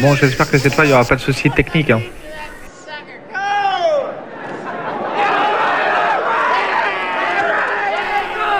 Bon, 0.00 0.14
j'espère 0.16 0.50
que 0.50 0.58
cette 0.58 0.74
fois, 0.74 0.84
il 0.84 0.88
n'y 0.88 0.94
aura 0.94 1.04
pas 1.04 1.16
de 1.16 1.20
soucis 1.20 1.50
techniques. 1.50 1.90
hein. 1.90 2.00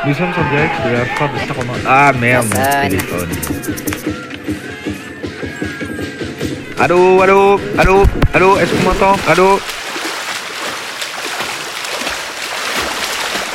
Nous 0.07 0.13
sommes 0.15 0.33
en 0.37 0.51
direct 0.51 0.75
de 0.87 0.93
la 0.93 1.05
foire 1.07 1.31
de 1.33 1.39
Saint-Romain. 1.39 1.79
Ah 1.87 2.13
merde, 2.13 2.45
mon 2.47 2.51
Personne. 2.57 2.89
téléphone. 2.91 3.29
Allô, 6.79 7.23
allô, 7.23 7.61
allô, 7.79 8.03
allô, 8.35 8.59
est-ce 8.59 8.73
qu'on 8.75 8.83
m'entend? 8.91 9.17
Allô? 9.27 9.59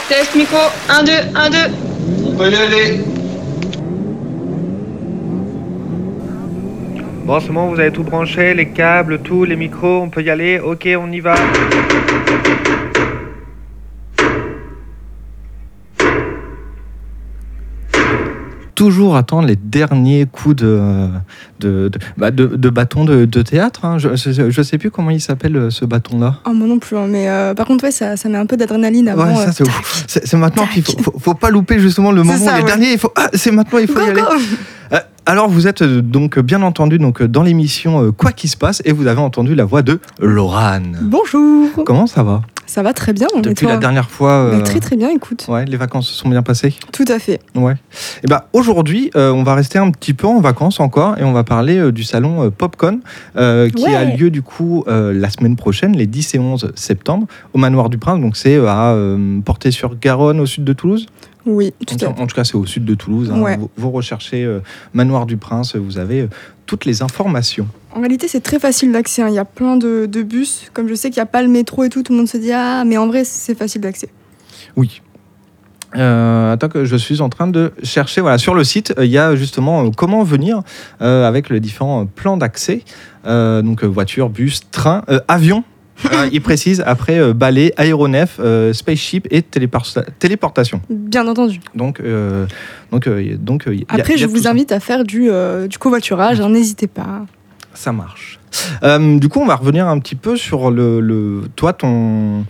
Test 0.09 0.35
micro, 0.35 0.57
1, 0.89 1.03
2, 1.03 1.11
1, 1.35 1.49
2. 1.51 1.57
On 2.25 2.35
peut 2.35 2.49
y 2.49 2.55
aller. 2.55 2.99
Bon, 7.25 7.39
c'est 7.39 7.51
bon, 7.51 7.67
vous 7.67 7.79
avez 7.79 7.91
tout 7.91 8.01
branché, 8.01 8.55
les 8.55 8.69
câbles, 8.69 9.19
tout, 9.19 9.43
les 9.43 9.55
micros, 9.55 10.01
on 10.01 10.09
peut 10.09 10.23
y 10.23 10.31
aller 10.31 10.59
Ok, 10.59 10.89
on 10.99 11.11
y 11.11 11.19
va. 11.19 11.35
Toujours 18.79 19.17
attendre 19.17 19.45
les 19.45 19.57
derniers 19.57 20.25
coups 20.25 20.55
de, 20.55 21.09
de, 21.59 21.89
de, 21.89 21.99
bah, 22.17 22.31
de- 22.31 22.45
de 22.47 22.69
bâton 22.69 23.03
de, 23.03 23.25
théâtre. 23.41 23.83
hein. 23.83 23.97
Je, 23.97 24.07
je 24.15 24.61
sais 24.61 24.77
plus 24.77 24.89
comment 24.89 25.09
il 25.09 25.19
s'appelle 25.19 25.57
euh, 25.57 25.69
ce 25.69 25.83
bâton-là. 25.83 26.35
Oh, 26.45 26.53
moi 26.53 26.65
non 26.65 26.79
plus, 26.79 26.95
hein, 26.95 27.07
mais 27.09 27.27
euh, 27.27 27.53
par 27.53 27.67
contre, 27.67 27.83
ouais, 27.83 27.91
ça, 27.91 28.15
ça 28.15 28.29
met 28.29 28.37
un 28.37 28.45
peu 28.45 28.55
d'adrénaline 28.55 29.09
avant. 29.09 29.25
Ouais, 29.25 29.47
euh, 29.47 29.65
c'est 30.07 30.33
maintenant 30.37 30.65
qu'il 30.65 30.81
faut, 30.83 30.97
faut, 31.03 31.13
faut 31.19 31.33
pas 31.33 31.49
louper 31.49 31.77
justement 31.79 32.13
le 32.13 32.23
moment. 32.23 32.37
ça, 32.39 32.55
les 32.55 32.61
ouais. 32.61 32.67
derniers, 32.67 32.93
il 32.93 32.97
faut. 32.99 33.11
Ah, 33.17 33.27
c'est 33.33 33.51
maintenant, 33.51 33.79
il 33.79 33.87
faut 33.87 33.99
y 33.99 34.05
Go, 34.05 34.09
aller. 34.11 34.21
Euh, 34.93 34.99
alors 35.25 35.49
vous 35.49 35.67
êtes 35.67 35.83
donc 35.83 36.39
bien 36.39 36.61
entendu 36.61 36.99
donc 36.99 37.21
dans 37.21 37.43
l'émission 37.43 38.13
Quoi 38.13 38.31
qui 38.31 38.47
se 38.47 38.55
passe 38.55 38.81
et 38.85 38.93
vous 38.93 39.07
avez 39.07 39.19
entendu 39.19 39.55
la 39.55 39.65
voix 39.65 39.81
de 39.81 39.99
Laurane. 40.21 40.97
Bonjour 41.01 41.67
Comment 41.85 42.07
ça 42.07 42.23
va? 42.23 42.41
Ça 42.69 42.83
va 42.83 42.93
très 42.93 43.13
bien, 43.13 43.25
Depuis 43.41 43.65
la 43.65 43.77
dernière 43.77 44.11
fois. 44.11 44.51
Bah, 44.51 44.57
euh, 44.57 44.61
Très 44.61 44.79
très 44.79 44.95
bien, 44.95 45.09
écoute. 45.09 45.43
Ouais, 45.47 45.65
les 45.65 45.75
vacances 45.75 46.07
se 46.07 46.13
sont 46.13 46.29
bien 46.29 46.43
passées. 46.43 46.75
Tout 46.93 47.05
à 47.07 47.17
fait. 47.17 47.39
Ouais. 47.55 47.73
Et 48.23 48.27
ben 48.27 48.41
aujourd'hui, 48.53 49.09
euh, 49.15 49.31
on 49.31 49.41
va 49.41 49.55
rester 49.55 49.79
un 49.79 49.89
petit 49.89 50.13
peu 50.13 50.27
en 50.27 50.39
vacances 50.39 50.79
encore 50.79 51.17
et 51.17 51.23
on 51.23 51.31
va 51.31 51.43
parler 51.43 51.79
euh, 51.79 51.91
du 51.91 52.03
salon 52.03 52.43
euh, 52.43 52.49
Popcon 52.51 52.99
euh, 53.37 53.71
qui 53.71 53.85
Ouais. 53.85 53.95
a 53.95 54.03
lieu 54.05 54.29
du 54.29 54.43
coup 54.43 54.83
la 54.87 55.29
semaine 55.31 55.55
prochaine, 55.55 55.95
les 55.97 56.05
10 56.05 56.35
et 56.35 56.39
11 56.39 56.71
septembre, 56.75 57.25
au 57.53 57.57
Manoir 57.57 57.89
du 57.89 57.97
Prince. 57.97 58.21
Donc 58.21 58.37
c'est 58.37 58.57
à 58.57 58.95
Portée-sur-Garonne, 59.45 60.39
au 60.39 60.45
sud 60.45 60.63
de 60.63 60.73
Toulouse. 60.73 61.07
Oui, 61.49 61.73
tout 61.87 61.93
En, 61.93 61.97
à 62.11 62.13
fait. 62.13 62.21
en 62.21 62.27
tout 62.27 62.35
cas, 62.35 62.43
c'est 62.43 62.55
au 62.55 62.65
sud 62.65 62.85
de 62.85 62.93
Toulouse. 62.93 63.31
hein. 63.33 63.41
Ouais. 63.41 63.57
Vous, 63.57 63.69
vous 63.75 63.91
recherchez 63.91 64.43
euh, 64.45 64.59
Manoir 64.93 65.25
du 65.25 65.37
Prince, 65.37 65.75
vous 65.75 65.97
avez 65.97 66.21
euh, 66.21 66.29
toutes 66.65 66.85
les 66.85 67.01
informations. 67.01 67.67
En 67.95 67.99
réalité, 67.99 68.27
c'est 68.27 68.41
très 68.41 68.59
facile 68.59 68.91
d'accès. 68.91 69.21
hein. 69.23 69.29
Il 69.29 69.35
y 69.35 69.39
a 69.39 69.45
plein 69.45 69.75
de, 69.77 70.05
de 70.05 70.21
bus. 70.21 70.69
Comme 70.73 70.87
je 70.87 70.93
sais 70.93 71.09
qu'il 71.09 71.17
n'y 71.19 71.23
a 71.23 71.27
pas 71.27 71.41
le 71.41 71.47
métro 71.49 71.83
et 71.83 71.89
tout, 71.89 72.03
tout 72.03 72.11
le 72.13 72.17
monde 72.19 72.27
se 72.27 72.37
dit 72.37 72.51
Ah, 72.51 72.83
mais 72.85 72.97
en 72.97 73.07
vrai, 73.07 73.23
c'est 73.23 73.55
facile 73.57 73.81
d'accès. 73.81 74.09
Oui. 74.75 75.01
Euh, 75.95 76.53
attends 76.53 76.69
que 76.69 76.85
je 76.85 76.95
suis 76.95 77.19
en 77.21 77.29
train 77.29 77.47
de 77.47 77.71
chercher. 77.81 78.21
Voilà, 78.21 78.37
sur 78.37 78.53
le 78.53 78.63
site, 78.63 78.93
euh, 78.99 79.05
il 79.05 79.11
y 79.11 79.17
a 79.17 79.35
justement 79.35 79.85
euh, 79.85 79.89
comment 79.95 80.23
venir 80.23 80.61
avec 80.99 81.49
les 81.49 81.59
différents 81.59 82.05
plans 82.05 82.37
d'accès. 82.37 82.83
Donc 83.25 83.83
voiture, 83.83 84.29
bus, 84.29 84.61
train, 84.71 85.03
avion. 85.27 85.63
Euh, 86.13 86.29
il 86.31 86.41
précise 86.41 86.81
après 86.85 87.19
euh, 87.19 87.33
balai, 87.33 87.73
aéronef, 87.77 88.37
euh, 88.39 88.71
spaceship 88.73 89.27
et 89.31 89.41
télépor- 89.41 90.01
téléportation. 90.19 90.81
Bien 90.89 91.27
entendu. 91.27 91.59
Donc, 91.75 91.99
euh, 91.99 92.45
donc, 92.91 93.07
euh, 93.07 93.35
donc 93.37 93.67
euh, 93.67 93.75
y 93.75 93.81
a- 93.89 93.95
Après, 93.95 94.13
y 94.13 94.15
a 94.15 94.17
je 94.19 94.25
tout 94.25 94.31
vous 94.31 94.43
ça. 94.43 94.51
invite 94.51 94.71
à 94.71 94.79
faire 94.79 95.03
du, 95.03 95.29
euh, 95.29 95.67
du 95.67 95.77
covoiturage. 95.77 96.39
hein, 96.39 96.49
N'hésitez 96.49 96.87
pas. 96.87 97.25
Ça 97.73 97.91
marche. 97.91 98.39
Euh, 98.83 99.19
du 99.19 99.27
coup, 99.29 99.39
on 99.41 99.45
va 99.45 99.55
revenir 99.55 99.87
un 99.87 99.99
petit 99.99 100.15
peu 100.15 100.37
sur 100.37 100.71
le, 100.71 100.99
le- 101.01 101.43
toi, 101.55 101.73
ton, 101.73 102.45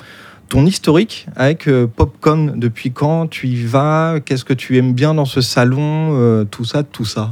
ton 0.48 0.66
historique 0.66 1.26
avec 1.36 1.68
euh, 1.68 1.88
Popcorn. 1.88 2.54
Depuis 2.56 2.92
quand 2.92 3.28
tu 3.28 3.48
y 3.48 3.66
vas? 3.66 4.16
Qu'est-ce 4.24 4.46
que 4.46 4.54
tu 4.54 4.78
aimes 4.78 4.94
bien 4.94 5.14
dans 5.14 5.26
ce 5.26 5.42
salon? 5.42 6.10
Euh, 6.14 6.46
Tout 6.46 6.66
ça, 6.66 6.84
tout 6.84 7.06
ça. 7.06 7.32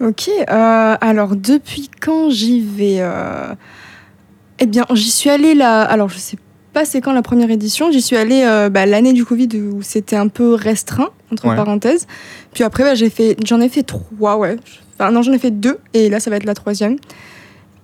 Ok, 0.00 0.28
euh, 0.28 0.94
alors 1.00 1.34
depuis 1.36 1.88
quand 2.02 2.28
j'y 2.30 2.60
vais 2.60 2.98
euh, 3.00 3.54
Eh 4.58 4.66
bien, 4.66 4.84
j'y 4.94 5.10
suis 5.10 5.30
allée 5.30 5.54
là. 5.54 5.82
Alors, 5.82 6.08
je 6.08 6.18
sais 6.18 6.36
pas 6.72 6.84
c'est 6.84 7.00
quand 7.00 7.12
la 7.12 7.22
première 7.22 7.50
édition. 7.50 7.90
J'y 7.90 8.02
suis 8.02 8.16
allée 8.16 8.42
euh, 8.44 8.68
bah, 8.68 8.84
l'année 8.86 9.12
du 9.14 9.24
Covid 9.24 9.48
où 9.72 9.82
c'était 9.82 10.16
un 10.16 10.28
peu 10.28 10.54
restreint, 10.54 11.08
entre 11.32 11.46
Ouais. 11.48 11.56
parenthèses. 11.56 12.06
Puis 12.52 12.64
après, 12.64 12.82
bah, 12.84 12.94
j'ai 12.94 13.10
fait, 13.10 13.36
j'en 13.46 13.60
ai 13.60 13.68
fait 13.68 13.82
trois, 13.82 14.36
ouais. 14.36 14.56
Enfin, 14.98 15.10
non, 15.10 15.22
j'en 15.22 15.32
ai 15.32 15.38
fait 15.38 15.50
deux 15.50 15.78
et 15.94 16.08
là, 16.08 16.20
ça 16.20 16.30
va 16.30 16.36
être 16.36 16.44
la 16.44 16.54
troisième. 16.54 16.96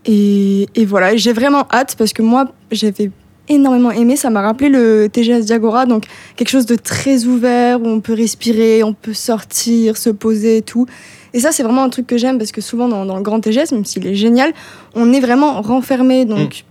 Et, 0.05 0.67
et 0.75 0.85
voilà, 0.85 1.17
j'ai 1.17 1.33
vraiment 1.33 1.67
hâte 1.71 1.95
parce 1.97 2.13
que 2.13 2.23
moi, 2.23 2.53
j'avais 2.71 3.11
énormément 3.49 3.91
aimé. 3.93 4.17
Ça 4.17 4.31
m'a 4.31 4.41
rappelé 4.43 4.69
le 4.69 5.09
TGS 5.11 5.45
Diagora, 5.47 5.87
donc 5.87 6.05
quelque 6.37 6.49
chose 6.51 6.67
de 6.67 6.75
très 6.77 7.25
ouvert 7.25 7.81
où 7.81 7.87
on 7.87 8.01
peut 8.01 8.15
respirer, 8.15 8.83
on 8.83 8.95
peut 8.95 9.15
sortir, 9.15 9.97
se 9.97 10.11
poser 10.11 10.59
et 10.59 10.63
tout. 10.63 10.87
Et 11.35 11.41
ça, 11.41 11.53
c'est 11.53 11.63
vraiment 11.63 11.83
un 11.83 11.89
truc 11.89 12.07
que 12.07 12.17
j'aime 12.19 12.39
parce 12.39 12.53
que 12.53 12.61
souvent 12.61 12.89
dans, 12.89 13.17
le 13.17 13.23
grand 13.23 13.41
TGS, 13.41 13.73
même 13.73 13.85
s'il 13.85 14.07
est 14.07 14.15
génial, 14.15 14.53
on 14.95 15.13
est 15.13 15.21
vraiment 15.21 15.61
renfermé. 15.63 16.25
Donc 16.25 16.65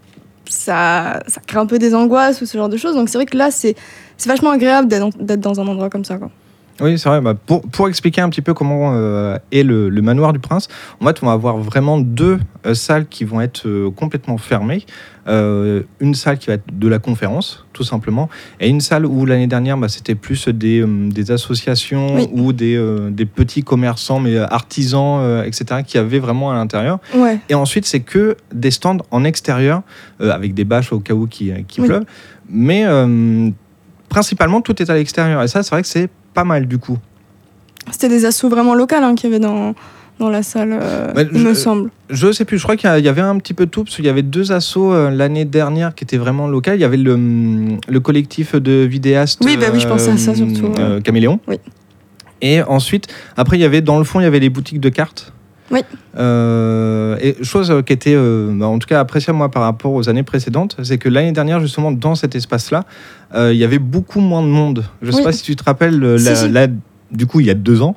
ça, 0.49 1.21
ça 1.27 1.41
crée 1.45 1.59
un 1.59 1.65
peu 1.65 1.79
des 1.79 1.95
angoisses 1.95 2.41
ou 2.41 2.45
ce 2.45 2.57
genre 2.57 2.69
de 2.69 2.77
choses. 2.77 2.95
Donc 2.95 3.09
c'est 3.09 3.17
vrai 3.17 3.25
que 3.25 3.37
là, 3.37 3.51
c'est 3.51 3.75
vachement 4.25 4.51
agréable 4.51 4.87
d'être 4.87 5.39
dans- 5.39 5.59
un 5.59 5.67
endroit 5.67 5.89
comme 5.89 6.05
ça. 6.05 6.19
Oui, 6.81 6.97
c'est 6.97 7.09
vrai. 7.09 7.21
Bah, 7.21 7.33
pour, 7.33 7.61
pour 7.61 7.87
expliquer 7.87 8.21
un 8.21 8.29
petit 8.29 8.41
peu 8.41 8.53
comment 8.53 8.93
euh, 8.95 9.37
est 9.51 9.63
le, 9.63 9.89
le 9.89 10.01
manoir 10.01 10.33
du 10.33 10.39
prince, 10.39 10.67
en 10.99 11.05
fait, 11.05 11.19
on 11.21 11.27
va 11.27 11.33
avoir 11.33 11.57
vraiment 11.57 11.99
deux 11.99 12.39
euh, 12.65 12.73
salles 12.73 13.07
qui 13.07 13.23
vont 13.23 13.39
être 13.41 13.67
euh, 13.67 13.91
complètement 13.91 14.37
fermées. 14.37 14.85
Une 15.27 16.15
salle 16.15 16.39
qui 16.39 16.47
va 16.47 16.53
être 16.53 16.65
de 16.77 16.87
la 16.87 16.97
conférence, 16.97 17.65
tout 17.73 17.83
simplement, 17.83 18.27
et 18.59 18.67
une 18.67 18.81
salle 18.81 19.05
où 19.05 19.25
l'année 19.25 19.45
dernière, 19.45 19.77
bah, 19.77 19.87
c'était 19.87 20.15
plus 20.15 20.47
des, 20.49 20.83
des 20.85 21.31
associations 21.31 22.15
Oui. 22.15 22.27
ou 22.31 22.53
des, 22.53 22.83
des 23.11 23.27
petits 23.27 23.61
commerçants, 23.63 24.19
mais 24.19 24.35
artisans, 24.37 25.43
etc., 25.45 25.83
qui 25.85 25.99
avaient 25.99 26.17
vraiment 26.19 26.49
à 26.49 26.55
l'intérieur. 26.55 26.97
Ouais. 27.13 27.39
Et 27.49 27.53
ensuite, 27.53 27.85
c'est 27.85 27.99
que 27.99 28.35
des 28.51 28.71
stands 28.71 28.97
en 29.11 29.23
extérieur, 29.23 29.83
avec 30.19 30.55
des 30.55 30.65
bâches 30.65 30.91
au 30.91 30.99
cas 30.99 31.13
où 31.13 31.27
qui, 31.27 31.51
qui 31.67 31.81
Oui. 31.81 31.89
Mais 32.49 32.83
principalement, 34.09 34.61
tout 34.61 34.81
est 34.81 34.89
à 34.89 34.95
l'extérieur. 34.95 35.43
Et 35.43 35.47
ça, 35.47 35.61
c'est 35.61 35.69
vrai 35.69 35.83
que 35.83 35.87
c'est 35.87 36.09
pas 36.33 36.43
mal 36.43 36.67
du 36.67 36.77
coup. 36.77 36.97
C'était 37.91 38.09
des 38.09 38.25
assos 38.25 38.49
vraiment 38.49 38.75
locales 38.75 39.03
hein, 39.03 39.15
qu'il 39.15 39.29
y 39.29 39.33
avait 39.33 39.39
dans, 39.41 39.73
dans 40.19 40.29
la 40.29 40.43
salle, 40.43 40.77
euh, 40.79 41.11
il 41.33 41.39
je- 41.39 41.47
me 41.47 41.53
semble. 41.53 41.89
Je 42.09 42.31
sais 42.31 42.45
plus, 42.45 42.57
je 42.57 42.63
crois 42.63 42.75
qu'il 42.75 42.89
y 42.89 43.07
avait 43.07 43.21
un 43.21 43.37
petit 43.37 43.53
peu 43.53 43.65
de 43.65 43.71
tout, 43.71 43.83
parce 43.83 43.95
qu'il 43.95 44.05
y 44.05 44.09
avait 44.09 44.21
deux 44.21 44.51
assos 44.51 44.93
euh, 44.93 45.09
l'année 45.09 45.45
dernière 45.45 45.95
qui 45.95 46.03
étaient 46.03 46.17
vraiment 46.17 46.47
locales. 46.47 46.77
Il 46.77 46.81
y 46.81 46.85
avait 46.85 46.97
le, 46.97 47.17
le 47.87 47.99
collectif 47.99 48.55
de 48.55 48.83
vidéastes. 48.83 49.41
Oui, 49.43 49.57
bah 49.57 49.67
oui, 49.73 49.79
je 49.79 49.87
pensais 49.87 50.11
à 50.11 50.17
ça 50.17 50.35
surtout, 50.35 50.71
euh, 50.77 51.01
Caméléon. 51.01 51.39
Oui. 51.47 51.57
Et 52.41 52.61
ensuite, 52.63 53.07
après, 53.37 53.57
il 53.57 53.61
y 53.61 53.65
avait 53.65 53.81
dans 53.81 53.97
le 53.97 54.03
fond, 54.03 54.19
il 54.19 54.23
y 54.23 54.27
avait 54.27 54.39
les 54.39 54.49
boutiques 54.49 54.79
de 54.79 54.89
cartes. 54.89 55.33
Oui. 55.71 55.79
Euh, 56.17 57.15
et 57.21 57.43
chose 57.43 57.73
qui 57.85 57.93
était, 57.93 58.13
euh, 58.15 58.51
bah, 58.53 58.67
en 58.67 58.77
tout 58.79 58.87
cas, 58.87 58.99
appréciable 58.99 59.37
moi 59.37 59.49
par 59.49 59.63
rapport 59.63 59.93
aux 59.93 60.09
années 60.09 60.23
précédentes, 60.23 60.75
c'est 60.83 60.97
que 60.97 61.09
l'année 61.09 61.31
dernière, 61.31 61.59
justement, 61.59 61.91
dans 61.91 62.15
cet 62.15 62.35
espace-là, 62.35 62.83
euh, 63.33 63.53
il 63.53 63.59
y 63.59 63.63
avait 63.63 63.79
beaucoup 63.79 64.19
moins 64.19 64.41
de 64.41 64.47
monde. 64.47 64.83
Je 65.01 65.11
sais 65.11 65.17
Oui. 65.19 65.23
pas 65.23 65.31
si 65.31 65.43
tu 65.43 65.55
te 65.55 65.63
rappelles, 65.63 66.03
euh, 66.03 66.17
Si, 66.17 66.25
la- 66.25 66.35
si. 66.35 66.49
la- 66.49 66.67
du 67.11 67.25
coup, 67.27 67.39
il 67.39 67.45
y 67.45 67.49
a 67.51 67.55
deux 67.55 67.81
ans. 67.81 67.95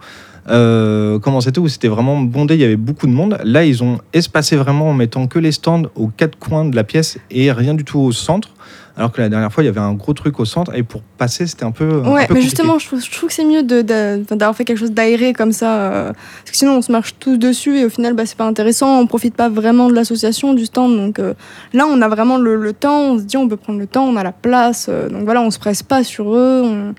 euh, 0.51 1.19
comment 1.21 1.41
c'était 1.41 1.59
où 1.59 1.69
c'était 1.69 1.89
vraiment 1.89 2.21
bondé, 2.21 2.53
il 2.55 2.61
y 2.61 2.65
avait 2.65 2.77
beaucoup 2.77 3.07
de 3.07 3.13
monde. 3.13 3.39
Là, 3.45 3.65
ils 3.65 3.83
ont 3.83 3.99
espacé 4.13 4.57
vraiment 4.57 4.91
en 4.91 4.93
mettant 4.93 5.27
que 5.27 5.39
les 5.39 5.53
stands 5.53 5.85
aux 5.95 6.09
quatre 6.09 6.39
coins 6.39 6.67
de 6.67 6.77
la 6.77 6.85
pièce 6.85 7.19
et 7.31 7.51
rien 7.51 7.73
du 7.73 7.83
tout 7.83 7.99
au 7.99 8.13
centre. 8.13 8.51
Alors 8.97 9.11
que 9.11 9.21
la 9.21 9.29
dernière 9.29 9.53
fois, 9.53 9.65
il 9.65 9.67
y 9.67 9.69
avait 9.69 9.81
un 9.81 9.95
gros 9.95 10.13
truc 10.13 10.39
au 10.39 10.45
centre 10.45 10.73
et 10.75 10.85
pour 10.85 11.03
passer, 11.03 11.49
c'était 11.49 11.65
un 11.65 11.73
peu. 11.73 12.03
un 12.05 12.13
Ouais, 12.13 12.27
peu 12.29 12.35
mais 12.35 12.41
justement, 12.43 12.79
je 12.79 12.87
trouve, 12.87 13.03
je 13.05 13.11
trouve 13.11 13.29
que 13.29 13.35
c'est 13.35 13.45
mieux 13.45 13.65
d'avoir 13.65 14.55
fait 14.55 14.65
quelque 14.65 14.79
chose 14.79 14.93
d'aéré 14.93 15.33
comme 15.33 15.51
ça. 15.51 15.75
euh, 15.93 16.13
parce 16.13 16.51
que 16.53 16.57
sinon, 16.57 16.77
on 16.77 16.83
se 16.83 16.93
marche 16.93 17.17
tous 17.19 17.37
dessus 17.37 17.77
et 17.79 17.85
au 17.85 17.89
final, 17.91 18.13
bah, 18.15 18.25
c'est 18.25 18.37
pas 18.39 18.47
intéressant. 18.47 19.01
On 19.01 19.07
profite 19.09 19.35
pas 19.35 19.49
vraiment 19.49 19.89
de 19.89 19.95
l'association, 19.95 20.55
du 20.55 20.67
stand. 20.67 20.97
Donc 20.97 21.19
euh, 21.19 21.35
là, 21.73 21.87
on 21.89 22.01
a 22.03 22.09
vraiment 22.09 22.37
le, 22.39 22.55
le 22.55 22.73
temps. 22.73 23.01
On 23.15 23.19
se 23.19 23.25
dit, 23.25 23.37
on 23.37 23.49
peut 23.49 23.57
prendre 23.57 23.81
le 23.81 23.89
temps, 23.89 24.05
on 24.05 24.15
a 24.17 24.23
la 24.23 24.31
place. 24.33 24.87
euh, 24.89 25.09
donc 25.09 25.25
voilà, 25.25 25.43
on 25.43 25.51
se 25.51 25.59
presse 25.59 25.83
pas 25.83 26.05
sur 26.05 26.33
eux. 26.35 26.63
on- 26.65 26.95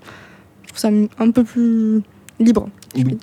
Je 0.64 0.68
trouve 0.68 0.78
ça 0.78 0.88
un 1.18 1.30
peu 1.30 1.44
plus 1.44 2.02
libre. 2.38 2.68
Oui. 2.94 3.16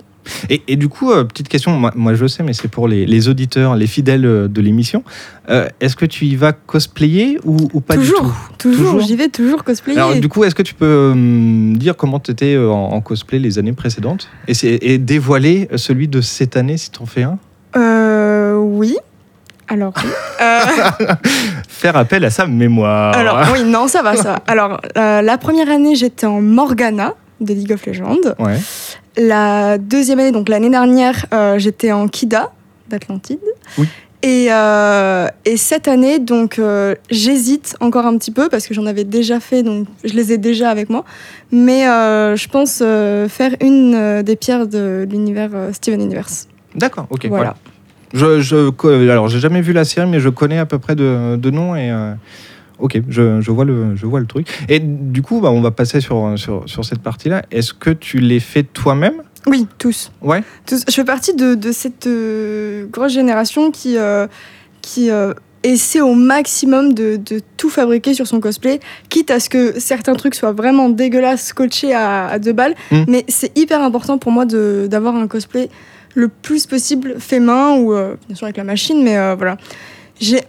Et, 0.50 0.62
et 0.68 0.76
du 0.76 0.88
coup, 0.88 1.12
euh, 1.12 1.24
petite 1.24 1.48
question, 1.48 1.72
moi, 1.72 1.92
moi, 1.94 2.14
je 2.14 2.26
sais, 2.26 2.42
mais 2.42 2.52
c'est 2.52 2.68
pour 2.68 2.88
les, 2.88 3.06
les 3.06 3.28
auditeurs, 3.28 3.76
les 3.76 3.86
fidèles 3.86 4.26
euh, 4.26 4.48
de 4.48 4.60
l'émission. 4.60 5.02
Euh, 5.50 5.68
est-ce 5.80 5.96
que 5.96 6.06
tu 6.06 6.24
y 6.24 6.36
vas 6.36 6.52
cosplayer 6.52 7.38
ou, 7.44 7.56
ou 7.72 7.80
pas 7.80 7.96
toujours, 7.96 8.22
du 8.22 8.28
tout 8.58 8.70
toujours, 8.70 8.92
Toujours 8.92 9.00
j'y 9.00 9.16
vais 9.16 9.28
toujours 9.28 9.64
cosplayer. 9.64 9.98
Alors, 9.98 10.14
du 10.14 10.28
coup, 10.28 10.44
est-ce 10.44 10.54
que 10.54 10.62
tu 10.62 10.74
peux 10.74 10.86
euh, 10.86 11.14
me 11.14 11.76
dire 11.76 11.96
comment 11.96 12.20
tu 12.20 12.30
étais 12.30 12.56
en, 12.56 12.72
en 12.72 13.00
cosplay 13.00 13.38
les 13.38 13.58
années 13.58 13.72
précédentes 13.72 14.28
et, 14.48 14.98
dévoiler 14.98 15.68
celui 15.76 16.08
de 16.08 16.20
cette 16.20 16.56
année 16.56 16.76
si 16.76 16.90
tu 16.90 17.02
en 17.02 17.06
fais 17.06 17.24
un? 17.24 17.38
Euh, 17.76 18.54
oui. 18.56 18.96
Alors, 19.68 19.92
oui. 19.96 20.10
Euh, 20.40 20.58
Faire 21.68 21.96
appel 21.96 22.24
à 22.24 22.30
sa 22.30 22.46
mémoire. 22.46 23.16
Alors, 23.16 23.38
oui, 23.52 23.62
non, 23.62 23.86
ça 23.86 24.02
va, 24.02 24.16
ça 24.16 24.32
va. 24.32 24.42
Alors, 24.48 24.80
euh, 24.98 25.22
la 25.22 25.38
première 25.38 25.70
année, 25.70 25.94
j'étais 25.94 26.26
en 26.26 26.40
Morgana. 26.40 27.14
De 27.40 27.52
League 27.54 27.72
of 27.72 27.84
Legends. 27.86 28.34
Ouais. 28.38 28.58
La 29.16 29.78
deuxième 29.78 30.18
année, 30.18 30.32
donc 30.32 30.48
l'année 30.48 30.70
dernière, 30.70 31.26
euh, 31.32 31.58
j'étais 31.58 31.92
en 31.92 32.08
Kida 32.08 32.52
d'Atlantide. 32.88 33.38
Oui. 33.78 33.86
Et, 34.22 34.46
euh, 34.50 35.26
et 35.44 35.56
cette 35.58 35.86
année, 35.86 36.18
donc 36.18 36.58
euh, 36.58 36.94
j'hésite 37.10 37.76
encore 37.80 38.06
un 38.06 38.16
petit 38.16 38.30
peu 38.30 38.48
parce 38.48 38.66
que 38.66 38.72
j'en 38.72 38.86
avais 38.86 39.04
déjà 39.04 39.38
fait, 39.38 39.62
donc 39.62 39.86
je 40.02 40.14
les 40.14 40.32
ai 40.32 40.38
déjà 40.38 40.70
avec 40.70 40.88
moi. 40.88 41.04
Mais 41.52 41.82
je 41.84 42.48
pense 42.48 42.78
faire 42.78 43.54
une 43.60 44.22
des 44.22 44.36
pierres 44.36 44.66
de 44.66 45.06
l'univers 45.10 45.50
Steven 45.72 46.00
Universe. 46.00 46.48
D'accord, 46.74 47.06
ok. 47.10 47.26
voilà. 47.26 47.54
Je, 48.14 48.40
je, 48.40 48.70
co- 48.70 48.88
alors, 48.88 49.28
j'ai 49.28 49.40
jamais 49.40 49.60
vu 49.60 49.72
la 49.72 49.84
série, 49.84 50.08
mais 50.08 50.20
je 50.20 50.28
connais 50.30 50.58
à 50.58 50.66
peu 50.66 50.78
près 50.78 50.94
de, 50.96 51.36
de 51.36 51.50
noms 51.50 51.76
et. 51.76 51.92
Ok, 52.78 53.00
je, 53.08 53.40
je 53.40 53.50
vois 53.50 53.64
le, 53.64 53.94
je 53.94 54.04
vois 54.04 54.18
le 54.20 54.26
truc. 54.26 54.48
Et 54.68 54.80
du 54.80 55.22
coup, 55.22 55.40
bah, 55.40 55.50
on 55.50 55.60
va 55.60 55.70
passer 55.70 56.00
sur, 56.00 56.34
sur, 56.36 56.64
sur 56.66 56.84
cette 56.84 57.00
partie-là. 57.00 57.44
Est-ce 57.52 57.72
que 57.72 57.90
tu 57.90 58.18
les 58.18 58.40
fais 58.40 58.64
toi-même? 58.64 59.22
Oui, 59.46 59.66
tous. 59.78 60.10
Ouais. 60.22 60.42
Tous. 60.66 60.84
Je 60.88 60.92
fais 60.92 61.04
partie 61.04 61.34
de, 61.34 61.54
de 61.54 61.70
cette 61.70 62.06
euh, 62.06 62.86
grosse 62.86 63.12
génération 63.12 63.70
qui, 63.70 63.96
euh, 63.96 64.26
qui 64.82 65.10
euh, 65.10 65.34
essaie 65.62 66.00
au 66.00 66.14
maximum 66.14 66.94
de, 66.94 67.16
de 67.16 67.40
tout 67.56 67.70
fabriquer 67.70 68.14
sur 68.14 68.26
son 68.26 68.40
cosplay, 68.40 68.80
quitte 69.08 69.30
à 69.30 69.38
ce 69.38 69.48
que 69.48 69.78
certains 69.78 70.14
trucs 70.14 70.34
soient 70.34 70.52
vraiment 70.52 70.88
dégueulasses, 70.88 71.46
scotchés 71.46 71.92
à, 71.92 72.26
à 72.26 72.38
deux 72.38 72.54
balles. 72.54 72.74
Mm. 72.90 73.04
Mais 73.06 73.24
c'est 73.28 73.56
hyper 73.56 73.82
important 73.82 74.18
pour 74.18 74.32
moi 74.32 74.46
d'avoir 74.46 75.14
un 75.14 75.28
cosplay 75.28 75.68
le 76.14 76.28
plus 76.28 76.66
possible 76.66 77.16
fait 77.18 77.40
main 77.40 77.76
ou 77.76 77.92
euh, 77.92 78.16
bien 78.26 78.36
sûr 78.36 78.46
avec 78.46 78.56
la 78.56 78.64
machine, 78.64 79.02
mais 79.02 79.34
voilà. 79.36 79.58
J'ai 80.20 80.40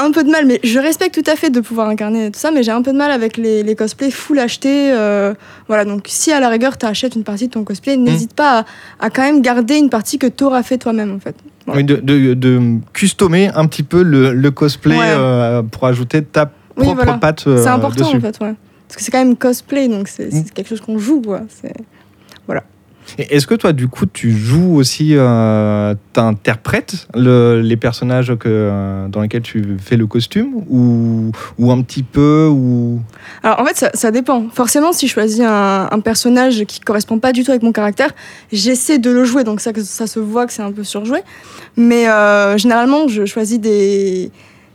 un 0.00 0.10
peu 0.12 0.22
de 0.24 0.30
mal, 0.30 0.46
mais 0.46 0.60
je 0.62 0.78
respecte 0.78 1.14
tout 1.22 1.28
à 1.30 1.34
fait 1.34 1.50
de 1.50 1.60
pouvoir 1.60 1.88
incarner 1.88 2.30
tout 2.30 2.38
ça, 2.38 2.50
mais 2.50 2.62
j'ai 2.62 2.70
un 2.70 2.82
peu 2.82 2.92
de 2.92 2.96
mal 2.98 3.10
avec 3.10 3.36
les, 3.36 3.62
les 3.62 3.74
cosplays 3.74 4.10
full 4.12 4.38
achetés. 4.38 4.92
euh, 4.92 5.34
voilà, 5.66 5.84
donc 5.84 6.04
si 6.06 6.30
à 6.32 6.38
la 6.40 6.48
rigueur 6.48 6.78
tu 6.78 6.86
achètes 6.86 7.14
une 7.16 7.24
partie 7.24 7.48
de 7.48 7.52
ton 7.52 7.64
cosplay, 7.64 7.96
n'hésite 7.96 8.32
pas 8.34 8.60
à, 8.60 9.06
à 9.06 9.10
quand 9.10 9.22
même 9.22 9.42
garder 9.42 9.76
une 9.76 9.90
partie 9.90 10.18
que 10.18 10.26
tu 10.28 10.44
auras 10.44 10.62
fait 10.62 10.78
toi-même 10.78 11.12
en 11.14 11.18
fait. 11.18 11.34
Voilà. 11.66 11.80
Oui, 11.80 11.84
de, 11.84 11.96
de, 11.96 12.34
de 12.34 12.60
customer 12.94 13.50
un 13.54 13.66
petit 13.66 13.82
peu 13.82 14.02
le, 14.02 14.32
le 14.32 14.50
cosplay 14.50 14.96
Ouais. 14.96 15.04
euh, 15.08 15.62
pour 15.62 15.86
ajouter 15.86 16.22
ta 16.22 16.50
Oui, 16.76 16.84
propre 16.84 16.94
voilà. 17.02 17.18
patte 17.18 17.44
euh, 17.46 17.62
c'est 17.62 17.68
important 17.68 18.04
dessus. 18.06 18.16
en 18.16 18.20
fait, 18.20 18.38
ouais. 18.40 18.54
Parce 18.86 18.96
que 18.96 19.02
c'est 19.02 19.10
quand 19.10 19.18
même 19.18 19.36
cosplay, 19.36 19.88
donc 19.88 20.08
c'est 20.08 20.30
c'est 20.30 20.46
Mm. 20.46 20.50
quelque 20.54 20.68
chose 20.68 20.80
qu'on 20.80 20.98
joue, 20.98 21.20
quoi. 21.20 21.40
Et 21.64 21.68
Est-ce 23.16 23.46
que 23.46 23.54
toi, 23.54 23.72
du 23.72 23.88
coup, 23.88 24.06
tu 24.06 24.30
joues 24.30 24.74
aussi, 24.76 25.12
euh, 25.16 25.94
t'interprètes 26.12 27.06
le- 27.14 27.60
les 27.62 27.76
personnages 27.76 28.34
que, 28.36 28.48
euh, 28.48 29.08
dans 29.08 29.20
lesquels 29.22 29.42
tu 29.42 29.76
fais 29.80 29.96
le 29.96 30.06
costume 30.06 30.48
ou, 30.68 31.32
ou 31.58 31.70
un 31.72 31.80
petit 31.82 32.02
peu 32.02 32.48
ou... 32.50 33.00
Alors 33.42 33.60
en 33.60 33.64
fait, 33.64 33.76
ça, 33.76 33.90
ça 33.94 34.10
dépend. 34.10 34.46
Forcément, 34.52 34.92
si 34.92 35.06
je 35.06 35.12
choisis 35.12 35.40
un, 35.40 35.88
un 35.90 36.00
personnage 36.00 36.64
qui 36.64 36.80
correspond 36.80 37.18
pas 37.18 37.32
du 37.32 37.44
tout 37.44 37.50
avec 37.50 37.62
mon 37.62 37.72
caractère, 37.72 38.10
j'essaie 38.52 38.98
de 38.98 39.10
le 39.10 39.24
jouer, 39.24 39.44
donc 39.44 39.60
ça, 39.60 39.70
ça 39.82 40.06
se 40.06 40.20
voit 40.20 40.46
que 40.46 40.52
c'est 40.52 40.62
un 40.62 40.72
peu 40.72 40.84
surjoué. 40.84 41.20
Mais 41.76 42.08
euh, 42.08 42.58
généralement, 42.58 43.08
je 43.08 43.24
choisis 43.24 43.58
des, 43.60 44.30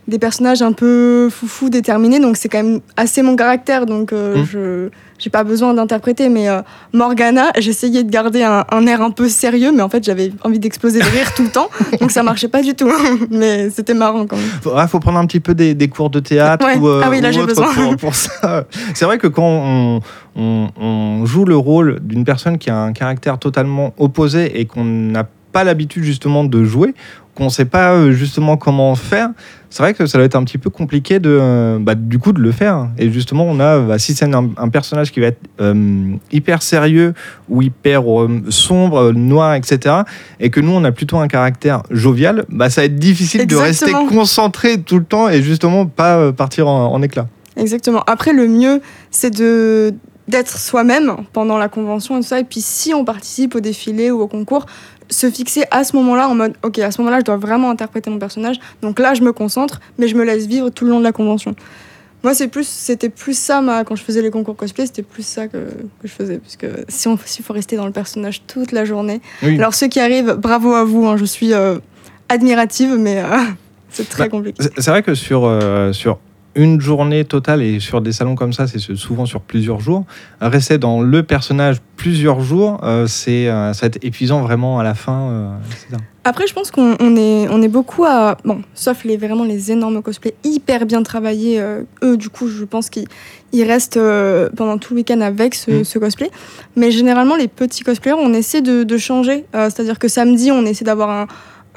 des 0.08 0.20
personnages 0.20 0.62
un 0.62 0.72
peu 0.74 1.30
foufou, 1.32 1.70
déterminés, 1.70 2.20
donc 2.20 2.38
c'est 2.38 2.50
quand 2.50 2.64
même 2.64 2.80
assez 2.98 3.22
mon 3.22 3.36
caractère, 3.36 3.86
donc 3.86 4.12
euh, 4.14 4.38
Mm. 4.38 4.46
je 4.46 4.90
j'ai 5.24 5.30
pas 5.30 5.44
besoin 5.44 5.74
d'interpréter. 5.74 6.30
Mais 6.30 6.50
euh, 6.50 6.62
Morgana, 6.94 7.52
j'essayais 7.58 8.04
de 8.04 8.10
garder 8.12 8.44
un, 8.44 8.66
un 8.72 8.86
air 8.88 9.02
un 9.02 9.12
peu 9.12 9.30
sérieux, 9.30 9.72
mais 9.74 9.82
en 9.82 9.90
fait, 9.90 10.04
j'avais 10.04 10.32
envie 10.44 10.60
d'exploser 10.60 11.00
de 11.00 11.06
rire 11.06 11.34
tout 11.36 11.44
le 11.44 11.50
temps, 11.50 11.70
donc 12.02 12.12
ça 12.12 12.24
marchait 12.24 12.48
pas 12.50 12.62
du 12.62 12.74
tout. 12.76 12.92
mais 13.32 13.70
c'était 13.70 13.94
marrant 13.94 14.26
quand 14.28 14.36
même. 14.36 14.46
Faut, 14.62 14.74
ah, 14.76 14.88
faut 14.88 15.00
prendre 15.00 15.20
un 15.20 15.26
petit 15.26 15.40
peu 15.40 15.54
des, 15.56 15.74
des 15.74 15.88
cours 15.88 16.10
de 16.10 16.20
théâtre 16.20 16.66
Ouais. 16.66 16.78
ou, 16.78 16.88
euh, 16.88 17.02
Ah 17.04 17.10
oui, 17.10 17.22
là, 17.22 17.30
ou 17.30 17.32
j'ai 17.32 17.42
autre. 17.42 17.74
Pour, 17.74 17.98
pour 17.98 18.16
ça. 18.16 18.66
C'est 18.94 19.06
vrai 19.06 19.18
que 19.18 19.28
quand 19.28 19.44
on, 19.44 20.00
on- 20.36 20.68
on 20.80 21.26
joue 21.26 21.46
le 21.46 21.56
rôle 21.56 22.00
d'une 22.02 22.26
personne 22.26 22.58
qui 22.58 22.70
a 22.70 22.78
un 22.78 22.92
caractère 22.94 23.38
totalement 23.40 23.94
opposé 23.98 24.60
et 24.60 24.66
qu'on 24.66 24.84
n'a 24.84 25.24
pas 25.24 25.30
l'habitude 25.64 26.04
justement 26.04 26.44
de 26.44 26.64
jouer, 26.64 26.96
qu'on 27.36 27.46
ne 27.46 27.50
sait 27.50 27.66
pas 27.66 27.94
euh, 27.94 28.12
justement 28.12 28.58
comment 28.58 28.96
faire, 28.96 29.30
c'est 29.74 29.82
vrai 29.82 29.96
que 29.96 30.06
ça 30.06 30.20
doit 30.20 30.26
être 30.26 30.36
un 30.36 30.44
petit 30.44 30.60
peu 30.60 30.70
compliqué 30.70 31.18
de, 31.18 31.36
euh, 31.42 31.80
bah, 31.80 31.96
du 31.96 32.20
coup 32.20 32.32
de 32.32 32.40
le 32.40 32.52
faire. 32.52 32.90
Et 33.00 33.12
justement, 33.12 33.44
on 33.46 33.60
a, 33.60 33.80
bah, 33.80 33.98
si 33.98 34.14
c'est 34.14 34.32
un, 34.32 34.52
un 34.56 34.70
personnage 34.70 35.12
qui 35.12 35.20
va 35.20 35.26
être 35.26 35.40
euh, 35.62 36.14
hyper 36.32 36.62
sérieux 36.62 37.16
ou 37.50 37.64
hyper 37.64 38.04
euh, 38.04 38.44
sombre, 38.50 39.14
noir, 39.14 39.56
etc., 39.56 39.96
et 40.40 40.52
que 40.52 40.60
nous, 40.60 40.74
on 40.74 40.84
a 40.84 40.92
plutôt 40.92 41.18
un 41.18 41.28
caractère 41.28 41.82
jovial, 41.90 42.46
bah, 42.50 42.70
ça 42.70 42.82
va 42.82 42.86
être 42.86 42.98
difficile 42.98 43.48
de 43.48 43.56
rester 43.56 43.92
concentré 44.10 44.80
tout 44.80 45.00
le 45.00 45.06
temps 45.06 45.28
et 45.28 45.42
justement 45.42 45.88
pas 45.88 46.32
partir 46.32 46.68
en, 46.68 46.94
en 46.94 47.02
éclat. 47.02 47.28
Exactement. 47.58 48.04
Après, 48.06 48.32
le 48.32 48.48
mieux, 48.48 48.80
c'est 49.10 49.36
de 49.36 49.96
d'être 50.28 50.58
soi-même 50.58 51.18
pendant 51.34 51.58
la 51.58 51.68
convention 51.68 52.18
et 52.18 52.22
tout 52.22 52.28
ça. 52.28 52.40
Et 52.40 52.44
puis, 52.44 52.62
si 52.62 52.94
on 52.94 53.04
participe 53.04 53.56
au 53.56 53.60
défilé 53.60 54.12
ou 54.12 54.22
au 54.22 54.28
concours, 54.28 54.66
se 55.10 55.30
fixer 55.30 55.64
à 55.72 55.84
ce 55.84 55.96
moment-là 55.96 56.28
en 56.30 56.36
mode, 56.36 56.54
ok, 56.64 56.80
à 56.80 56.92
ce 56.92 57.02
moment-là, 57.02 57.20
je 57.20 57.26
dois 57.26 57.38
vraiment 57.38 57.70
interpréter 57.70 58.10
mon 58.10 58.20
personnage. 58.20 58.58
Donc 58.82 59.00
là, 59.00 59.14
je 59.14 59.22
me 59.22 59.32
concentre, 59.34 59.80
mais 59.98 60.08
je 60.08 60.16
me 60.16 60.24
laisse 60.24 60.46
vivre 60.48 60.70
tout 60.70 60.86
le 60.86 60.92
long 60.92 61.00
de 61.00 61.04
la 61.04 61.12
convention. 61.12 61.56
Moi, 62.24 62.34
c'est 62.34 62.48
plus, 62.48 62.66
c'était 62.68 63.10
plus 63.10 63.38
ça, 63.38 63.60
ma, 63.62 63.84
quand 63.84 63.96
je 63.98 64.04
faisais 64.04 64.22
les 64.22 64.32
concours 64.32 64.56
cosplay, 64.56 64.86
c'était 64.86 65.04
plus 65.04 65.26
ça 65.26 65.48
que, 65.48 65.58
que 65.58 66.08
je 66.08 66.12
faisais. 66.14 66.38
Parce 66.38 66.56
que 66.56 66.68
si 66.88 67.08
on, 67.10 67.18
s'il 67.26 67.44
faut 67.44 67.52
rester 67.54 67.76
dans 67.76 67.86
le 67.86 67.92
personnage 67.92 68.44
toute 68.48 68.72
la 68.72 68.86
journée. 68.86 69.20
Oui. 69.42 69.58
Alors, 69.60 69.74
ceux 69.74 69.88
qui 69.88 70.00
arrivent, 70.00 70.32
bravo 70.38 70.74
à 70.74 70.86
vous, 70.86 71.06
hein, 71.06 71.18
je 71.18 71.26
suis 71.26 71.52
euh, 71.54 71.80
admirative, 72.30 72.96
mais 72.98 73.22
euh, 73.22 73.38
c'est 73.90 74.08
très 74.08 74.24
Bah, 74.24 74.30
compliqué. 74.30 74.56
C'est 74.64 74.82
c'est 74.82 74.92
vrai 74.92 75.04
que 75.04 75.16
sur, 75.16 75.44
euh, 75.44 75.92
sur 75.92 76.18
une 76.56 76.80
journée 76.80 77.26
totale 77.26 77.62
et 77.64 77.80
sur 77.80 78.00
des 78.02 78.12
salons 78.12 78.36
comme 78.36 78.54
ça, 78.54 78.68
c'est 78.68 78.80
souvent 78.80 79.26
sur 79.26 79.42
plusieurs 79.42 79.80
jours. 79.80 80.06
Rester 80.40 80.78
dans 80.78 81.02
le 81.02 81.24
personnage 81.24 81.78
plusieurs 81.98 82.42
jours, 82.42 82.80
euh, 82.84 83.08
c'est 83.08 83.48
euh, 83.48 83.74
ça 83.74 83.82
va 83.82 83.88
être 83.88 84.04
épuisant 84.04 84.42
vraiment 84.42 84.78
à 84.80 84.84
la 84.84 84.94
fin. 84.94 85.30
euh, 85.32 85.50
etc. 85.72 86.02
Après, 86.26 86.46
je 86.48 86.54
pense 86.54 86.72
qu'on 86.72 86.96
on 87.00 87.16
est, 87.18 87.48
on 87.50 87.62
est 87.62 87.68
beaucoup 87.68 88.06
à. 88.06 88.38
Bon, 88.46 88.62
sauf 88.76 89.04
les, 89.04 89.18
vraiment 89.18 89.44
les 89.44 89.72
énormes 89.72 90.02
cosplays 90.02 90.36
hyper 90.44 90.86
bien 90.86 91.04
travaillés. 91.04 91.62
eux, 92.04 92.18
du 92.18 92.30
coup, 92.30 92.48
je 92.48 92.64
pense 92.64 92.90
qu'ils 92.90 93.08
ils 93.52 93.64
restent 93.64 94.00
pendant 94.56 94.78
tout 94.78 94.94
le 94.94 95.00
week-end 95.00 95.20
avec 95.22 95.54
ce, 95.56 95.72
Mm. 95.72 95.84
ce 95.84 96.00
cosplay. 96.00 96.30
Mais 96.76 96.92
généralement, 96.92 97.36
les 97.36 97.48
petits 97.50 97.84
cosplayers, 97.84 98.16
on 98.18 98.34
essaie 98.34 98.62
de, 98.62 98.84
de 98.84 98.98
changer. 98.98 99.46
C'est-à-dire 99.54 100.00
que 100.00 100.08
samedi, 100.08 100.50
on 100.52 100.66
essaie 100.66 100.86
d'avoir 100.86 101.10
un, 101.10 101.28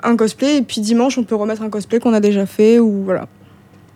un 0.05 0.17
cosplay. 0.17 0.58
Et 0.58 0.62
puis 0.62 0.81
dimanche, 0.81 1.19
on 1.19 1.25
peut 1.25 1.34
remettre 1.34 1.62
un 1.62 1.70
cosplay 1.70 1.99
qu'on 1.99 2.12
a 2.12 2.20
déjà 2.20 2.46
fait. 2.46 2.79
Ou 2.79 3.02
voilà. 3.05 3.26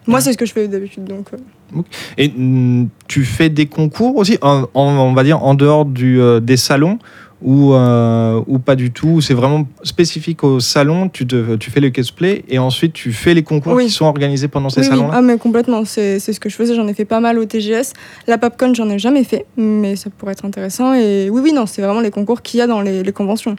Moi, 0.07 0.21
c'est 0.21 0.33
ce 0.33 0.39
que 0.39 0.47
je 0.47 0.53
fais 0.53 0.67
d'habitude. 0.69 1.05
Donc, 1.05 1.27
euh, 1.33 1.83
Et 2.19 2.29
mm, 2.29 2.89
tu 3.07 3.25
fais 3.25 3.49
des 3.49 3.67
concours 3.67 4.17
aussi, 4.17 4.39
en- 4.43 4.65
en- 4.75 4.83
on 4.99 5.13
va 5.13 5.23
dire 5.25 5.43
en 5.45 5.55
dehors 5.55 5.85
du, 5.85 6.21
euh, 6.21 6.41
des 6.41 6.57
salons 6.57 6.99
ou, 7.43 7.73
euh, 7.75 8.43
ou 8.47 8.59
pas 8.59 8.77
du 8.77 8.91
tout 8.91 9.21
C'est 9.21 9.33
vraiment 9.35 9.67
spécifique 9.83 10.43
au 10.45 10.59
salon, 10.61 11.09
tu, 11.09 11.27
te- 11.27 11.57
tu 11.57 11.71
fais 11.71 11.81
le 11.81 11.91
cosplay 11.91 12.45
et 12.49 12.59
ensuite 12.59 12.93
tu 12.93 13.13
fais 13.13 13.33
les 13.35 13.43
concours 13.43 13.75
Oui. 13.75 13.87
qui 13.87 13.91
sont 13.93 14.05
organisés 14.07 14.49
pendant 14.49 14.69
ces 14.69 14.81
oui, 14.81 14.87
oui. 14.91 14.97
salons-là 14.97 15.15
Ah, 15.17 15.23
mais 15.23 15.39
complètement. 15.39 15.85
C'est 15.85 16.19
c'est 16.19 16.33
ce 16.33 16.41
que 16.41 16.49
je 16.49 16.57
faisais. 16.57 16.75
J'en 16.75 16.87
ai 16.89 16.95
fait 16.95 17.05
pas 17.07 17.21
mal 17.21 17.39
au 17.39 17.45
TGS. 17.45 17.93
La 18.27 18.37
Popcon, 18.37 18.75
j'en 18.75 18.89
ai 18.91 18.99
jamais 18.99 19.25
fait. 19.25 19.47
Mais 19.57 19.97
ça 19.97 20.11
pourrait 20.11 20.33
être 20.33 20.45
intéressant. 20.45 20.93
Et 20.95 21.31
oui, 21.31 21.41
oui, 21.45 21.53
non, 21.53 21.67
c'est 21.67 21.83
vraiment 21.83 22.01
les 22.01 22.11
concours 22.11 22.43
qu'il 22.43 22.59
y 22.59 22.63
a 22.63 22.67
dans 22.67 22.81
les, 22.83 23.03
les 23.03 23.13
conventions. 23.13 23.55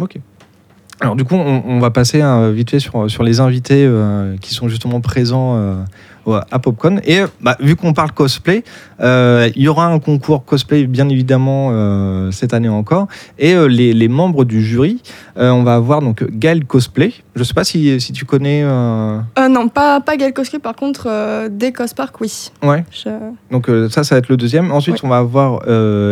Ok. 0.00 0.16
Alors 1.00 1.14
du 1.14 1.24
coup, 1.24 1.36
on, 1.36 1.78
va 1.78 1.90
passer 1.90 2.22
euh, 2.22 2.50
vite 2.50 2.70
fait 2.70 2.80
sur, 2.80 3.08
sur 3.08 3.22
les 3.22 3.38
invités 3.38 3.84
euh, 3.86 4.36
qui 4.40 4.52
sont 4.52 4.68
justement 4.68 5.00
présents 5.00 5.56
euh, 5.56 6.40
à 6.50 6.58
Popcorn. 6.58 7.00
Et 7.04 7.20
bah, 7.40 7.56
vu 7.60 7.76
qu'on 7.76 7.92
parle 7.92 8.10
cosplay, 8.10 8.64
euh, 9.00 9.48
il 9.54 9.62
y 9.62 9.68
aura 9.68 9.86
un 9.86 9.98
concours 9.98 10.44
cosplay 10.44 10.86
bien 10.86 11.08
évidemment 11.08 11.68
euh, 11.72 12.30
cette 12.30 12.52
année 12.54 12.68
encore. 12.68 13.06
Et 13.38 13.54
euh, 13.54 13.66
les, 13.66 13.92
les 13.92 14.08
membres 14.08 14.44
du 14.44 14.62
jury, 14.64 15.00
on 15.36 15.62
va 15.62 15.74
avoir 15.76 16.00
donc 16.00 16.24
Gaël 16.30 16.64
Cosplay. 16.64 17.12
Je 17.36 17.44
sais 17.44 17.54
pas 17.54 17.62
si, 17.64 18.00
si 18.00 18.12
tu 18.12 18.24
connais. 18.24 18.62
non, 18.64 19.68
pas, 19.72 20.00
pas 20.00 20.16
Gal 20.16 20.32
Cosplay, 20.32 20.58
par 20.58 20.74
contre, 20.74 21.48
des 21.48 21.72
Cospark, 21.72 22.20
oui. 22.20 22.50
Ouais. 22.62 22.84
Je- 22.90 23.08
Donc 23.52 23.70
ça, 23.90 24.02
ça 24.02 24.14
va 24.16 24.18
être 24.18 24.28
le 24.28 24.36
deuxième. 24.36 24.72
Ensuite, 24.72 24.96
Ouais. 24.96 25.00
on 25.04 25.08
va 25.08 25.18
avoir 25.18 25.60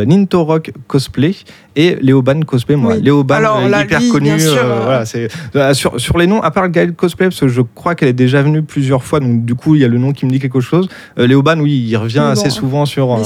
Ninto 0.07 0.45
Rock 0.45 0.71
Cosplay 0.87 1.35
et 1.75 1.97
Léoban 2.01 2.41
Cosplay. 2.43 2.77
Moi, 2.77 2.95
Oui. 2.95 3.03
Léoban, 3.03 3.35
Alors, 3.35 3.69
là, 3.69 3.83
hyper 3.83 4.01
lui, 4.01 4.09
connu. 4.11 4.31
voilà, 4.39 5.05
c'est 5.05 5.29
sur, 5.73 6.01
sur 6.01 6.17
les 6.19 6.27
noms, 6.29 6.41
à 6.43 6.51
part 6.53 6.69
Gaël 6.69 6.93
Cosplay, 6.93 7.27
parce 7.27 7.41
que 7.41 7.49
je 7.49 7.63
crois 7.63 7.95
qu'elle 7.97 8.09
est 8.09 8.13
déjà 8.13 8.43
venue 8.43 8.63
plusieurs 8.63 9.03
fois. 9.03 9.19
Donc 9.19 9.45
du 9.45 9.57
coup, 9.57 9.75
il 9.75 9.81
y 9.81 9.85
a 9.85 9.89
le 9.89 9.99
nom 9.99 10.13
qui 10.13 10.25
me 10.27 10.31
dit 10.31 10.39
quelque 10.39 10.61
chose. 10.61 10.89
Léoban, 11.17 11.59
oui, 11.59 11.85
il 11.89 11.97
revient 11.97 12.19
bon, 12.25 12.31
assez 12.31 12.51
souvent 12.51 12.76
sur 12.85 13.09
oui, 13.11 13.21
euh, 13.21 13.23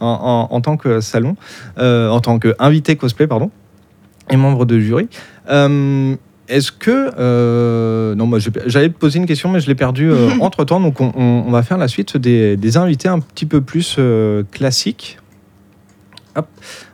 en, 0.00 0.48
en- 0.50 0.54
en 0.54 0.60
tant 0.60 0.76
que 0.76 1.00
salon, 1.00 1.36
euh, 1.78 2.08
en 2.10 2.20
tant 2.20 2.38
qu'invité 2.38 2.96
cosplay, 2.96 3.26
pardon, 3.26 3.50
et 4.30 4.36
membre 4.36 4.66
de 4.66 4.78
jury. 4.78 5.08
Euh, 5.48 6.14
est-ce 6.48 6.72
que. 6.72 7.10
euh, 7.18 8.14
non, 8.14 8.26
moi 8.26 8.38
j'allais 8.66 8.88
te 8.90 8.98
poser 8.98 9.18
une 9.18 9.26
question, 9.26 9.50
mais 9.50 9.60
je 9.60 9.66
l'ai 9.66 9.74
perdue 9.74 10.10
entre 10.40 10.64
temps. 10.64 10.80
Donc 10.80 11.00
on, 11.00 11.12
on- 11.16 11.44
on 11.46 11.50
va 11.50 11.62
faire 11.62 11.78
la 11.78 11.88
suite 11.88 12.16
des, 12.16 12.56
des 12.56 12.76
invités 12.76 13.08
un 13.08 13.20
petit 13.20 13.46
peu 13.46 13.60
plus 13.60 13.98
classiques. 14.52 15.18
Hop, 16.36 16.46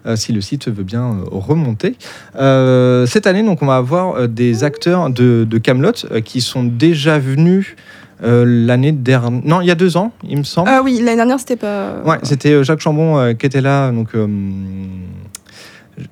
euh, 0.06 0.16
si 0.16 0.32
le 0.32 0.40
site 0.40 0.68
veut 0.68 0.84
bien 0.84 1.02
euh, 1.04 1.24
remonter. 1.30 1.96
Euh, 2.36 3.04
cette 3.04 3.26
année, 3.26 3.42
donc, 3.42 3.60
on 3.62 3.66
va 3.66 3.76
avoir 3.76 4.26
des 4.28 4.64
acteurs 4.64 5.10
de, 5.10 5.44
de 5.48 5.58
Camelot 5.58 5.92
qui 6.24 6.40
sont 6.40 6.64
déjà 6.64 7.18
venus 7.18 7.76
euh, 8.22 8.44
l'année 8.46 8.92
dernière. 8.92 9.30
Non, 9.44 9.60
il 9.60 9.66
y 9.66 9.70
a 9.70 9.74
deux 9.74 9.96
ans, 9.96 10.12
il 10.28 10.38
me 10.38 10.44
semble. 10.44 10.68
Ah 10.72 10.82
oui, 10.84 11.00
l'année 11.02 11.16
dernière, 11.16 11.40
c'était 11.40 11.56
pas. 11.56 12.02
Ouais, 12.04 12.18
c'était 12.22 12.52
euh, 12.52 12.62
Jacques 12.62 12.80
Chambon 12.80 13.18
euh, 13.18 13.32
qui 13.34 13.46
était 13.46 13.60
là. 13.60 13.90
Donc, 13.90 14.10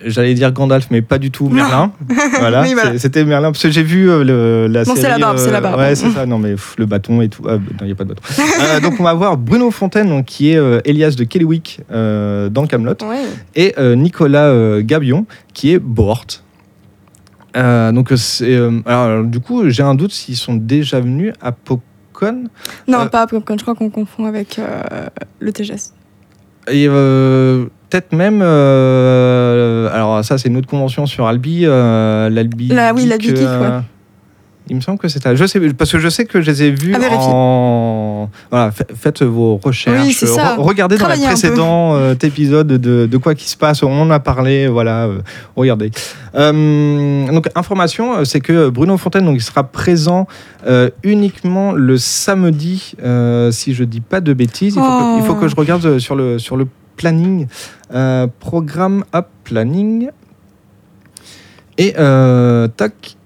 j'allais 0.05 0.35
dire 0.35 0.53
Gandalf, 0.53 0.89
mais 0.91 1.01
pas 1.03 1.19
du 1.19 1.31
tout 1.31 1.49
Merlin. 1.49 1.93
voilà, 2.39 2.65
c'était 2.99 3.25
Merlin 3.25 3.53
parce 3.53 3.63
que 3.63 3.71
j'ai 3.71 3.83
vu 3.83 4.07
le, 4.07 4.67
la 4.69 4.85
Non, 4.85 4.95
c'est 4.97 5.09
la 5.09 5.19
barbe, 5.19 5.39
c'est 5.39 5.51
la 5.51 5.61
barbe. 5.61 5.79
Ouais, 5.79 5.95
c'est 5.95 6.11
ça. 6.11 6.27
Non, 6.27 6.39
mais 6.39 6.53
pff, 6.53 6.75
le 6.79 6.87
bâton 6.87 7.21
et 7.23 7.29
tout. 7.29 7.45
Ah, 7.49 7.57
non, 7.57 7.61
il 7.81 7.87
n'y 7.87 7.93
a 7.93 7.95
pas 7.95 8.05
de 8.05 8.11
bâton. 8.11 8.23
Donc, 8.83 8.95
on 8.99 9.05
va 9.05 9.15
voir 9.15 9.37
Bruno 9.37 9.71
Fontaine, 9.71 10.09
donc, 10.09 10.27
qui 10.27 10.51
est 10.51 10.61
Elias 10.85 11.15
de 11.17 11.25
Kellywick 11.25 11.81
dans 11.91 12.67
Camelot, 12.69 12.97
Ouais. 13.03 13.23
et 13.55 13.75
Nicolas 13.97 14.81
Gabion, 14.83 15.27
qui 15.55 15.73
est 15.73 15.79
Bohort. 15.79 16.27
Donc, 17.55 18.13
c'est. 18.17 18.59
alors, 18.87 19.25
du 19.25 19.39
coup, 19.39 19.69
j'ai 19.69 19.85
un 19.85 19.95
doute 19.95 20.13
s'ils 20.13 20.37
sont 20.37 20.55
déjà 20.55 20.99
venus 21.01 21.33
à 21.41 21.53
Non, 22.87 23.01
Euh, 23.01 23.07
pas 23.07 23.27
Popcorn, 23.27 23.59
je 23.59 23.65
crois 23.65 23.75
qu'on 23.75 23.91
confond 23.91 24.27
avec 24.27 24.59
euh, 24.59 24.83
le 25.41 25.53
TGS. 25.53 25.93
Et 26.71 26.87
euh, 26.89 27.65
peut-être 27.91 28.13
même. 28.13 28.41
alors, 28.43 30.25
ça, 30.25 30.39
c'est 30.39 30.49
une 30.49 30.57
autre 30.59 30.69
convention 30.69 31.07
sur 31.07 31.27
Albi. 31.27 31.63
L'Albi. 31.63 32.69
La- 32.69 32.95
oui, 32.95 33.07
l'Albi 33.07 33.29
Geek, 33.29 33.39
euh, 33.41 33.81
Il 34.69 34.77
me 34.77 34.81
semble 34.81 34.99
que 34.99 35.09
c'est. 35.09 35.35
Je 35.35 35.45
sais, 35.47 35.61
parce 35.73 35.91
que 35.91 35.99
je 35.99 36.09
sais 36.09 36.25
que 36.25 36.41
je 36.41 36.51
les 36.51 36.63
ai 36.63 36.71
vus 36.71 36.95
À 36.95 36.99
Voilà, 38.51 38.71
fa- 38.71 38.85
faites 38.95 39.23
vos 39.23 39.57
recherches. 39.63 40.07
Oui. 40.07 40.13
Re- 40.57 40.61
regardez 40.61 40.97
dans 40.99 41.07
les 41.09 41.15
précédents 41.29 41.95
euh, 41.95 42.15
épisodes 42.23 42.67
de, 42.67 43.07
de 43.07 43.17
quoi 43.17 43.35
qui 43.35 43.49
se 43.49 43.57
passe. 43.57 43.83
On 43.83 44.01
en 44.01 44.11
a 44.11 44.21
parlé. 44.21 44.69
Voilà, 44.69 45.05
euh, 45.07 45.19
regardez. 45.57 45.91
Euh, 46.35 47.27
donc, 47.33 47.49
information, 47.55 48.25
c'est 48.25 48.41
que 48.41 48.69
Bruno 48.69 48.97
Fontaine, 48.97 49.25
donc, 49.25 49.37
il 49.37 49.43
sera 49.43 49.65
présent 49.65 50.27
uniquement 51.03 51.73
le 51.73 51.99
samedi, 51.99 52.95
si 53.51 53.75
je 53.75 53.85
dis 53.85 54.01
pas 54.01 54.21
de 54.21 54.33
bêtises. 54.33 54.75
Il 54.77 54.81
faut, 54.81 54.87
que, 54.89 55.19
il 55.19 55.25
faut 55.27 55.35
que 55.35 55.49
je 55.49 55.57
regarde 55.57 55.85
euh, 55.85 55.99
sur 55.99 56.15
le, 56.15 56.39
sur 56.39 56.57
le 56.57 56.67
planning. 56.97 57.47
Euh, 57.95 58.27
programme 58.41 59.05
up 59.15 59.27
planning. 59.45 60.09
Et 61.79 61.95
euh, 61.99 62.69
tac, 62.69 63.17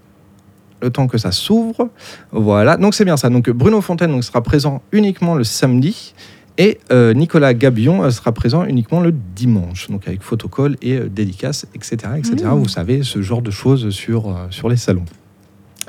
le 0.83 0.90
temps 0.90 1.06
que 1.06 1.18
ça 1.18 1.33
s'ouvre. 1.33 1.90
Voilà, 2.33 2.76
donc 2.76 2.95
c'est 2.95 3.04
bien 3.04 3.16
ça. 3.16 3.28
Donc 3.30 3.49
Bruno 3.50 3.80
Fontaine 3.80 4.11
donc, 4.11 4.25
sera 4.25 4.42
présent 4.42 4.83
uniquement 4.92 5.35
le 5.35 5.45
samedi. 5.45 6.14
Et 6.59 6.78
euh, 6.90 7.12
Nicolas 7.12 7.52
Gabion 7.52 8.02
euh, 8.02 8.11
sera 8.11 8.33
présent 8.33 8.64
uniquement 8.64 9.00
le 9.00 9.12
dimanche, 9.12 9.90
donc 9.90 10.09
avec 10.09 10.23
photocall 10.23 10.76
et 10.80 10.97
euh, 10.97 11.09
dédicace, 11.09 11.66
etc. 11.75 11.97
etc. 12.16 12.35
Mmh. 12.47 12.49
Vous 12.54 12.68
savez, 12.68 13.02
ce 13.02 13.21
genre 13.21 13.42
de 13.42 13.50
choses 13.50 13.90
sur, 13.90 14.28
euh, 14.30 14.47
sur 14.49 14.71
les 14.71 14.76
salons. 14.78 15.04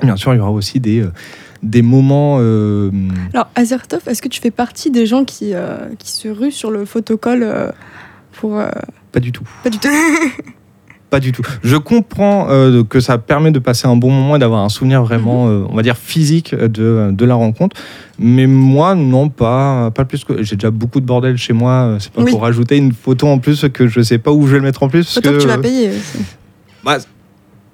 Bien 0.02 0.16
sûr, 0.16 0.34
il 0.34 0.36
y 0.36 0.40
aura 0.40 0.50
aussi 0.50 0.78
des, 0.78 1.04
des 1.62 1.80
moments... 1.80 2.36
euh, 2.40 2.90
Alors, 3.32 3.48
Azertov, 3.54 4.02
est-ce 4.06 4.20
que 4.20 4.28
tu 4.28 4.42
fais 4.42 4.50
partie 4.50 4.90
des 4.90 5.06
gens 5.06 5.24
qui, 5.24 5.54
euh, 5.54 5.88
qui 5.98 6.10
se 6.10 6.28
ruent 6.28 6.52
sur 6.52 6.70
le 6.70 6.84
photocall 6.84 7.42
euh, 7.42 7.70
pour. 8.32 8.58
euh, 8.58 8.68
pas 9.10 9.20
du 9.20 9.32
tout. 9.32 9.48
Pas 9.64 9.70
du 9.70 9.78
tout? 9.78 9.88
Pas 11.10 11.20
du 11.20 11.32
tout. 11.32 11.42
Je 11.62 11.76
comprends 11.76 12.48
euh, 12.50 12.84
que 12.84 13.00
ça 13.00 13.16
permet 13.16 13.50
de 13.50 13.58
passer 13.58 13.86
un 13.88 13.96
bon 13.96 14.10
moment 14.10 14.36
et 14.36 14.38
d'avoir 14.38 14.62
un 14.62 14.68
souvenir 14.68 15.02
vraiment, 15.02 15.46
Mhm. 15.46 15.50
euh, 15.52 15.66
on 15.70 15.74
va 15.74 15.80
dire, 15.82 15.96
physique 15.96 16.54
de, 16.54 17.08
de 17.12 17.24
la 17.24 17.34
rencontre. 17.34 17.76
Mais 18.18 18.46
moi, 18.46 18.94
non, 18.94 19.30
pas, 19.30 19.90
pas 19.90 20.04
plus 20.04 20.22
que. 20.24 20.42
J'ai 20.42 20.56
déjà 20.56 20.70
beaucoup 20.70 21.00
de 21.00 21.06
bordel 21.06 21.38
chez 21.38 21.54
moi. 21.54 21.72
euh, 21.72 21.96
C'est 21.98 22.12
pas 22.12 22.20
Oui. 22.22 22.30
pour 22.30 22.42
rajouter 22.42 22.76
une 22.76 22.92
photo 22.92 23.26
en 23.28 23.38
plus 23.38 23.64
que 23.72 23.88
je 23.88 24.02
sais 24.02 24.18
pas 24.18 24.32
où 24.32 24.46
je 24.46 24.52
vais 24.52 24.58
le 24.58 24.64
mettre 24.64 24.82
en 24.82 24.88
plus. 24.88 25.14
Photo 25.14 25.30
que, 25.30 25.36
que- 25.36 25.40
tu 25.42 25.48
vas 25.48 25.56
payer 25.58 25.90
aussi. 25.90 26.18
Bah, 26.84 26.98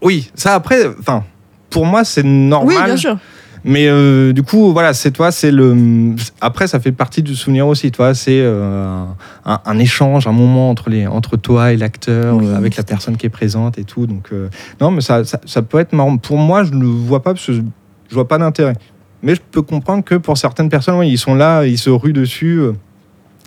oui, 0.01 0.31
ça 0.37 0.55
après, 0.55 0.87
enfin, 1.01 1.25
pour 1.71 1.87
moi, 1.87 2.05
c'est 2.05 2.23
normal. 2.23 2.77
Oui, 2.79 2.85
bien 2.85 2.97
sûr. 2.97 3.17
Mais 3.65 3.89
euh, 3.89 4.35
du 4.35 4.43
coup, 4.43 4.73
voilà, 4.73 4.93
c'est 4.93 5.11
toi, 5.11 5.33
c'est 5.33 5.51
le. 5.51 6.15
Après, 6.43 6.67
ça 6.67 6.81
fait 6.81 6.93
partie 6.93 7.23
du 7.23 7.35
souvenir 7.35 7.67
aussi, 7.67 7.91
toi. 7.91 8.13
C'est 8.13 8.41
euh, 8.43 9.05
un, 9.47 9.61
un 9.65 9.79
échange, 9.79 10.27
un 10.27 10.33
moment 10.33 10.69
entre 10.69 10.91
les, 10.91 11.07
entre 11.07 11.39
toi 11.39 11.73
et 11.73 11.79
l'acteur, 11.79 12.37
Oui, 12.37 12.47
avec 12.55 12.77
la 12.77 12.83
personne 12.83 13.17
qui 13.17 13.25
est 13.25 13.31
présente 13.31 13.79
et 13.79 13.85
tout. 13.85 14.07
Donc, 14.07 14.29
euh, 14.33 14.51
non, 14.83 14.91
mais 14.91 15.01
ça, 15.01 15.25
ça, 15.25 15.41
ça 15.47 15.63
peut 15.63 15.79
être 15.79 15.95
marrant. 15.95 16.19
Pour 16.19 16.37
moi, 16.37 16.63
je 16.65 16.73
ne 16.73 16.81
le 16.81 16.87
vois 16.87 17.23
pas 17.23 17.33
parce 17.33 17.47
que 17.47 17.55
je, 17.55 17.63
je 18.11 18.15
vois 18.15 18.29
pas 18.29 18.37
d'intérêt. 18.37 18.75
Mais 19.23 19.35
je 19.35 19.41
peux 19.51 19.63
comprendre 19.63 20.05
que 20.05 20.17
pour 20.17 20.37
certaines 20.37 20.69
personnes, 20.69 20.97
ouais, 20.97 21.09
ils 21.09 21.19
sont 21.19 21.35
là, 21.35 21.65
ils 21.65 21.79
se 21.79 21.89
ruent 21.89 22.13
dessus. 22.13 22.61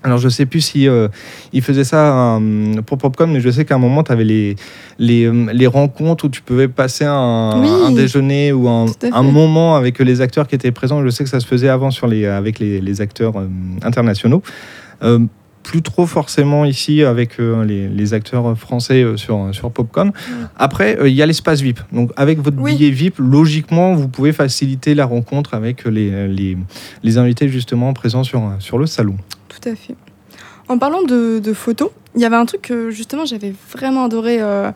Alors, 0.03 0.19
je 0.19 0.29
sais 0.29 0.45
plus 0.45 0.61
si 0.61 0.87
euh, 0.87 1.07
ils 1.53 1.61
faisaient 1.63 1.83
ça 1.83 2.37
euh, 2.37 2.81
pour 2.85 2.97
Popcorn, 2.99 3.31
mais 3.31 3.41
je 3.41 3.49
sais 3.49 3.65
qu'à 3.65 3.75
un 3.75 3.79
moment, 3.79 4.03
tu 4.03 4.11
avais 4.11 4.23
les, 4.23 4.55
les, 4.99 5.25
euh, 5.25 5.47
les 5.51 5.67
rencontres 5.67 6.25
où 6.25 6.29
tu 6.29 6.41
pouvais 6.41 6.67
passer 6.67 7.03
un, 7.05 7.59
Oui. 7.61 7.67
un 7.87 7.91
déjeuner 7.91 8.53
ou 8.53 8.69
un, 8.69 8.85
moment 9.23 9.75
avec 9.75 9.97
les 9.99 10.21
acteurs 10.21 10.47
qui 10.47 10.55
étaient 10.55 10.71
présents. 10.71 11.03
Je 11.03 11.09
sais 11.09 11.23
que 11.23 11.29
ça 11.29 11.39
se 11.39 11.47
faisait 11.47 11.67
avant 11.69 11.89
sur 11.91 12.07
les, 12.07 12.25
avec 12.27 12.59
les, 12.59 12.79
les 12.79 13.01
acteurs 13.01 13.37
euh, 13.39 13.47
internationaux. 13.81 14.43
Euh, 15.03 15.19
plus 15.63 15.81
trop 15.81 16.05
forcément 16.05 16.63
ici 16.63 17.03
avec 17.03 17.39
les, 17.39 17.89
les 17.89 18.13
acteurs 18.13 18.57
français 18.57 19.03
sur, 19.17 19.49
sur 19.51 19.69
Popcorn. 19.69 20.13
Après, 20.55 20.97
il 21.03 21.11
y 21.11 21.21
a 21.21 21.25
l'espace 21.25 21.59
VIP. 21.59 21.81
Donc, 21.91 22.11
avec 22.15 22.39
votre 22.39 22.55
Oui. 22.57 22.77
billet 22.77 22.89
VIP, 22.89 23.15
logiquement, 23.19 23.93
vous 23.93 24.07
pouvez 24.07 24.31
faciliter 24.31 24.95
la 24.95 25.05
rencontre 25.05 25.55
avec 25.55 25.83
les, 25.83 26.29
les, 26.29 26.57
les 27.03 27.17
invités 27.17 27.49
justement 27.49 27.91
présents 27.91 28.23
sur, 28.23 28.41
sur 28.59 28.77
le 28.77 28.85
salon. 28.85 29.17
Tout 29.59 29.69
à 29.69 29.75
fait. 29.75 29.95
En 30.67 30.77
parlant 30.77 31.01
de, 31.01 31.53
photos, 31.53 31.91
il 32.15 32.21
y 32.21 32.25
avait 32.25 32.35
un 32.35 32.45
truc 32.45 32.63
que 32.63 32.89
justement 32.89 33.25
j'avais 33.25 33.53
vraiment 33.71 34.05
adoré. 34.05 34.37
euh, 34.41 34.71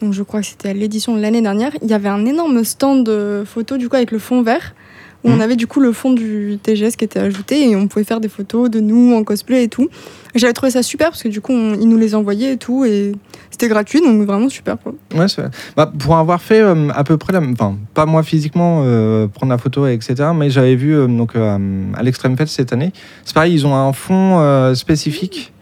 donc 0.00 0.12
je 0.12 0.22
crois 0.22 0.40
que 0.40 0.46
c'était 0.46 0.70
à 0.70 0.72
l'édition 0.72 1.16
de 1.16 1.20
l'année 1.20 1.42
dernière. 1.42 1.72
Il 1.82 1.88
y 1.88 1.94
avait 1.94 2.08
un 2.08 2.24
énorme 2.26 2.64
stand 2.64 3.04
de 3.04 3.44
photos 3.46 3.78
du 3.78 3.88
coup 3.88 3.96
avec 3.96 4.10
le 4.10 4.18
fond 4.18 4.42
vert 4.42 4.74
où 5.24 5.28
on 5.30 5.34
Mhm. 5.34 5.40
avait 5.42 5.56
du 5.56 5.66
coup 5.66 5.80
le 5.80 5.92
fond 5.92 6.12
du 6.12 6.58
TGS 6.62 6.96
qui 6.96 7.04
était 7.04 7.18
ajouté 7.18 7.68
et 7.68 7.76
on 7.76 7.86
pouvait 7.88 8.04
faire 8.04 8.20
des 8.20 8.28
photos 8.28 8.70
de 8.70 8.80
nous 8.80 9.14
en 9.14 9.22
cosplay 9.24 9.64
et 9.64 9.68
tout. 9.68 9.88
J'avais 10.34 10.52
trouvé 10.52 10.70
ça 10.70 10.82
super 10.82 11.10
parce 11.10 11.22
que 11.22 11.28
du 11.28 11.40
coup 11.40 11.52
on- 11.52 11.74
ils 11.74 11.88
nous 11.88 11.98
les 11.98 12.14
envoyaient 12.14 12.52
et 12.52 12.56
tout 12.56 12.84
et 12.84 13.12
c'était 13.50 13.68
gratuit 13.68 14.00
donc 14.00 14.22
vraiment 14.26 14.48
super. 14.48 14.76
Quoi. 14.78 14.94
Ouais, 15.14 15.28
c'est- 15.28 15.42
bah, 15.76 15.92
pour 15.98 16.16
avoir 16.16 16.40
fait 16.40 16.60
euh, 16.62 16.88
à 16.94 17.04
peu 17.04 17.16
près 17.18 17.32
la 17.32 17.40
même, 17.40 17.52
enfin 17.52 17.76
pas 17.94 18.06
moi 18.06 18.22
physiquement 18.22 18.82
euh, 18.86 19.26
prendre 19.26 19.50
la 19.50 19.58
photo 19.58 19.86
etc, 19.86 20.14
mais 20.34 20.48
j'avais 20.50 20.76
vu 20.76 20.94
euh, 20.94 21.06
donc 21.06 21.32
à 21.36 22.02
l'Extreme 22.02 22.36
Fest 22.36 22.54
cette 22.54 22.72
année. 22.72 22.92
C'est 23.24 23.34
pareil, 23.34 23.52
ils 23.52 23.66
ont 23.66 23.74
un 23.74 23.92
fond 23.92 24.72
spécifique 24.74 25.52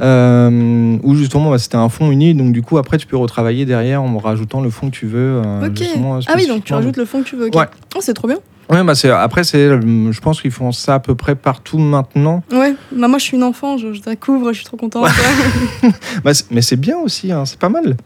euh, 0.00 0.98
où 1.02 1.14
justement 1.14 1.50
bah, 1.50 1.58
c'était 1.58 1.76
un 1.76 1.88
fond 1.88 2.10
uni, 2.10 2.34
donc 2.34 2.52
du 2.52 2.62
coup 2.62 2.78
après 2.78 2.98
tu 2.98 3.06
peux 3.06 3.16
retravailler 3.16 3.64
derrière 3.64 4.02
en 4.02 4.18
rajoutant 4.18 4.60
le 4.60 4.70
fond 4.70 4.90
que 4.90 4.94
tu 4.96 5.06
veux. 5.06 5.42
euh, 5.44 5.66
ok. 5.68 5.82
Ah 6.26 6.34
oui 6.36 6.46
donc 6.46 6.64
tu 6.64 6.74
rajoutes 6.74 6.96
le 6.96 7.04
fond 7.04 7.22
que 7.22 7.28
tu 7.28 7.36
veux. 7.36 7.46
Ouais. 7.54 7.66
Oh, 7.94 8.00
c'est 8.00 8.14
trop 8.14 8.28
bien. 8.28 8.38
Ouais, 8.68 8.82
bah 8.82 8.94
c'est 8.96 9.10
après 9.10 9.44
c'est, 9.44 9.58
euh, 9.58 10.10
je 10.10 10.20
pense 10.20 10.40
qu'ils 10.42 10.50
font 10.50 10.72
ça 10.72 10.94
à 10.94 10.98
peu 10.98 11.14
près 11.14 11.34
partout 11.36 11.78
maintenant. 11.78 12.42
Ouais. 12.52 12.74
Bah, 12.92 13.06
moi 13.06 13.18
je 13.18 13.24
suis 13.24 13.36
une 13.36 13.44
enfant, 13.44 13.78
je, 13.78 13.92
je 13.92 14.00
découvre, 14.02 14.52
je 14.52 14.56
suis 14.58 14.64
trop 14.66 14.76
contente. 14.76 15.06
Bah, 16.24 16.32
mais 16.50 16.62
c'est 16.62 16.76
bien 16.76 16.98
aussi, 16.98 17.30
hein, 17.30 17.44
c'est 17.44 17.58
pas 17.60 17.68
mal. 17.68 17.96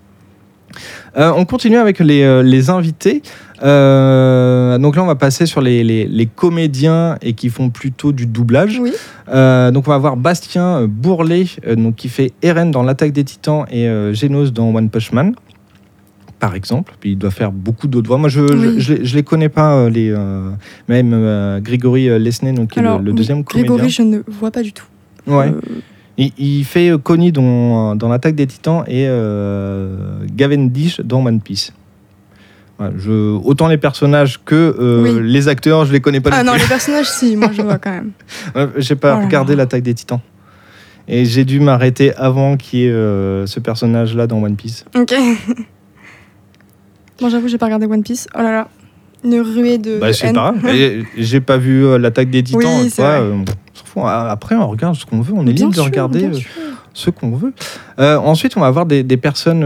Euh, 1.17 1.33
on 1.35 1.45
continue 1.47 1.79
avec 1.79 1.99
les, 1.99 2.23
euh, 2.23 2.43
les 2.43 2.71
invités. 2.71 3.23
Euh, 3.63 4.79
donc 4.79 4.95
là, 4.97 5.03
on 5.03 5.07
va 5.07 5.17
passer 5.17 5.45
sur 5.47 5.61
les, 5.61 5.83
les- 5.83 6.07
les 6.07 6.27
comédiens 6.27 7.17
et 7.23 7.33
qui 7.33 7.49
font 7.49 7.71
plutôt 7.71 8.13
du 8.13 8.27
doublage. 8.27 8.79
oui. 8.81 8.93
Euh, 9.33 9.71
donc 9.71 9.87
on 9.87 9.91
va 9.91 9.97
avoir 9.97 10.17
Bastien 10.17 10.87
Bourlet, 10.87 11.47
donc, 11.77 11.97
qui 11.97 12.09
fait 12.09 12.33
Eren 12.43 12.71
dans 12.71 12.83
L'Attaque 12.83 13.13
des 13.13 13.25
Titans 13.25 13.65
et 13.71 13.87
Genos 14.15 14.53
dans 14.53 14.73
One 14.75 14.91
Punch 14.91 15.13
Man. 15.13 15.35
Par 16.41 16.55
exemple, 16.55 16.95
puis 16.99 17.11
il 17.13 17.17
doit 17.19 17.31
faire 17.31 17.53
beaucoup 17.53 17.87
d'autres 17.87 18.09
voix. 18.09 18.17
Moi, 18.19 18.29
je 18.31 18.41
ne 18.41 18.71
Oui. 18.79 18.99
les- 19.15 19.23
connais 19.23 19.51
pas, 19.51 19.75
euh, 19.77 19.91
les, 19.91 20.11
euh, 20.11 20.51
même 20.89 21.13
euh, 21.13 21.61
Grégory 21.61 22.09
euh, 22.09 22.19
Lesney, 22.19 22.53
donc, 22.55 22.71
qui 22.73 22.79
est 22.79 22.83
le- 22.83 22.91
oui, 22.95 23.13
deuxième 23.13 23.45
comédien. 23.45 23.69
Grégory 23.75 23.91
je 23.91 24.03
ne 24.03 24.19
vois 24.27 24.51
pas 24.51 24.63
du 24.63 24.73
tout. 24.73 24.87
Ouais. 25.27 25.49
Euh, 25.51 25.61
Il, 26.19 26.33
il 26.39 26.65
fait 26.65 26.91
Connie 27.03 27.31
dans, 27.33 27.95
dans 27.95 28.09
l'Attaque 28.09 28.35
des 28.35 28.47
Titans 28.47 28.85
et 28.89 29.07
Gavendish 30.35 31.01
dans 31.01 31.25
One 31.25 31.41
Piece. 31.41 31.73
Je, 32.99 33.37
autant 33.37 33.69
les 33.69 33.77
personnages 33.77 34.41
que 34.43 34.75
Oui. 35.03 35.19
les 35.31 35.49
acteurs, 35.49 35.85
je 35.85 35.93
les 35.93 36.01
connais 36.01 36.21
pas 36.21 36.31
Ah 36.33 36.43
non, 36.43 36.55
les 36.55 36.67
personnages, 36.67 37.11
si, 37.11 37.37
moi 37.37 37.51
je 37.53 37.61
vois 37.69 37.79
quand 37.79 37.91
même. 37.93 38.13
J'ai 38.79 38.97
pas 38.97 39.19
Oh 39.21 39.25
regardé 39.25 39.55
l'Attaque 39.55 39.83
des 39.83 39.93
Titans. 39.95 40.21
Et 41.07 41.25
j'ai 41.27 41.45
dû 41.45 41.61
m'arrêter 41.61 42.15
avant 42.15 42.57
qu'il 42.57 42.79
y 42.81 42.85
ait 42.87 42.91
ce 43.47 43.61
personnage-là 43.61 44.27
dans 44.27 44.43
One 44.43 44.57
Piece. 44.57 44.85
Ok. 44.97 45.15
Bon, 47.21 47.29
j'avoue, 47.29 47.49
j'ai 47.49 47.59
pas 47.59 47.67
regardé 47.67 47.87
One 47.87 48.03
Piece. 48.03 48.27
Oh 48.35 48.39
là 48.43 48.51
là. 48.53 48.69
Une 49.23 49.41
ruée 49.41 49.77
de. 49.79 49.99
Bah, 49.99 50.13
c'est 50.13 50.33
pas 50.33 50.55
J'ai 51.19 51.41
pas 51.41 51.59
vu 51.59 51.85
euh, 51.85 51.99
l'Attaque 51.99 52.31
des 52.31 52.43
Titans. 52.43 52.61
Oui, 52.65 52.89
vrai. 52.89 53.05
euh, 53.21 53.33
on 53.35 53.45
fout. 53.85 54.03
Après, 54.07 54.55
on 54.57 54.69
regarde 54.69 54.95
ce 54.97 55.05
qu'on 55.05 55.21
veut. 55.21 55.35
On 55.37 55.47
est 55.47 55.53
Bien 55.53 55.67
libre 55.67 55.77
de 55.77 55.81
regarder. 55.83 56.25
euh, 56.25 56.39
ce 56.95 57.11
qu'on 57.11 57.33
veut. 57.33 57.53
Euh, 57.99 58.17
ensuite, 58.17 58.57
on 58.57 58.61
va 58.61 58.67
avoir 58.67 58.87
des, 58.87 59.03
des 59.03 59.17
personnes 59.19 59.61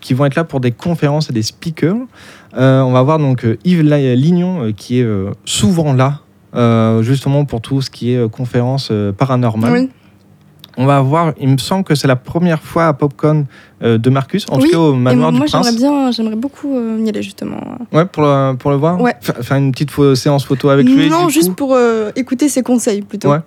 qui 0.00 0.12
vont 0.14 0.24
être 0.26 0.34
là 0.36 0.44
pour 0.44 0.60
des 0.60 0.70
conférences 0.72 1.30
et 1.30 1.32
des 1.32 1.42
speakers. 1.42 1.96
On 2.54 2.92
va 2.92 2.98
avoir 2.98 3.18
donc 3.18 3.46
Yves 3.64 3.82
Lignon 3.82 4.72
qui 4.76 5.00
est 5.00 5.06
souvent 5.46 5.94
là, 5.94 6.20
justement 7.02 7.44
pour 7.46 7.60
tout 7.62 7.80
ce 7.80 7.90
qui 7.90 8.12
est 8.12 8.30
conférence 8.30 8.92
paranormale. 9.16 9.72
Oui. 9.72 9.90
On 10.78 10.86
va 10.86 10.96
avoir, 10.96 11.32
il 11.40 11.48
me 11.48 11.58
semble 11.58 11.84
que 11.84 11.94
c'est 11.94 12.08
la 12.08 12.16
première 12.16 12.62
fois 12.62 12.86
à 12.86 12.92
Popcorn 12.94 13.44
euh, 13.82 13.98
de 13.98 14.10
Marcus, 14.10 14.46
en 14.50 14.56
Oui, 14.56 14.64
tout 14.64 14.70
cas 14.70 14.78
au 14.78 14.94
manoir 14.94 15.30
moi, 15.32 15.44
du 15.44 15.50
Prince. 15.50 15.66
j'aimerais 15.66 15.76
bien, 15.78 16.10
j'aimerais 16.10 16.36
beaucoup 16.36 16.76
euh, 16.76 16.98
y 17.04 17.08
aller 17.08 17.22
justement. 17.22 17.60
Ouais, 17.92 18.04
pour 18.06 18.22
le, 18.22 18.54
pour 18.56 18.70
le 18.70 18.76
voir 18.76 19.00
Ouais. 19.00 19.14
Fa- 19.20 19.42
Faire 19.42 19.56
une 19.58 19.72
petite 19.72 19.90
séance 20.14 20.44
photo 20.44 20.68
avec 20.70 20.86
lui 20.88 21.10
non, 21.10 21.28
juste 21.28 21.50
coup 21.50 21.54
pour 21.54 21.74
euh, 21.74 22.10
écouter 22.16 22.48
ses 22.48 22.62
conseils 22.62 23.02
plutôt. 23.02 23.30
Ouais. 23.30 23.40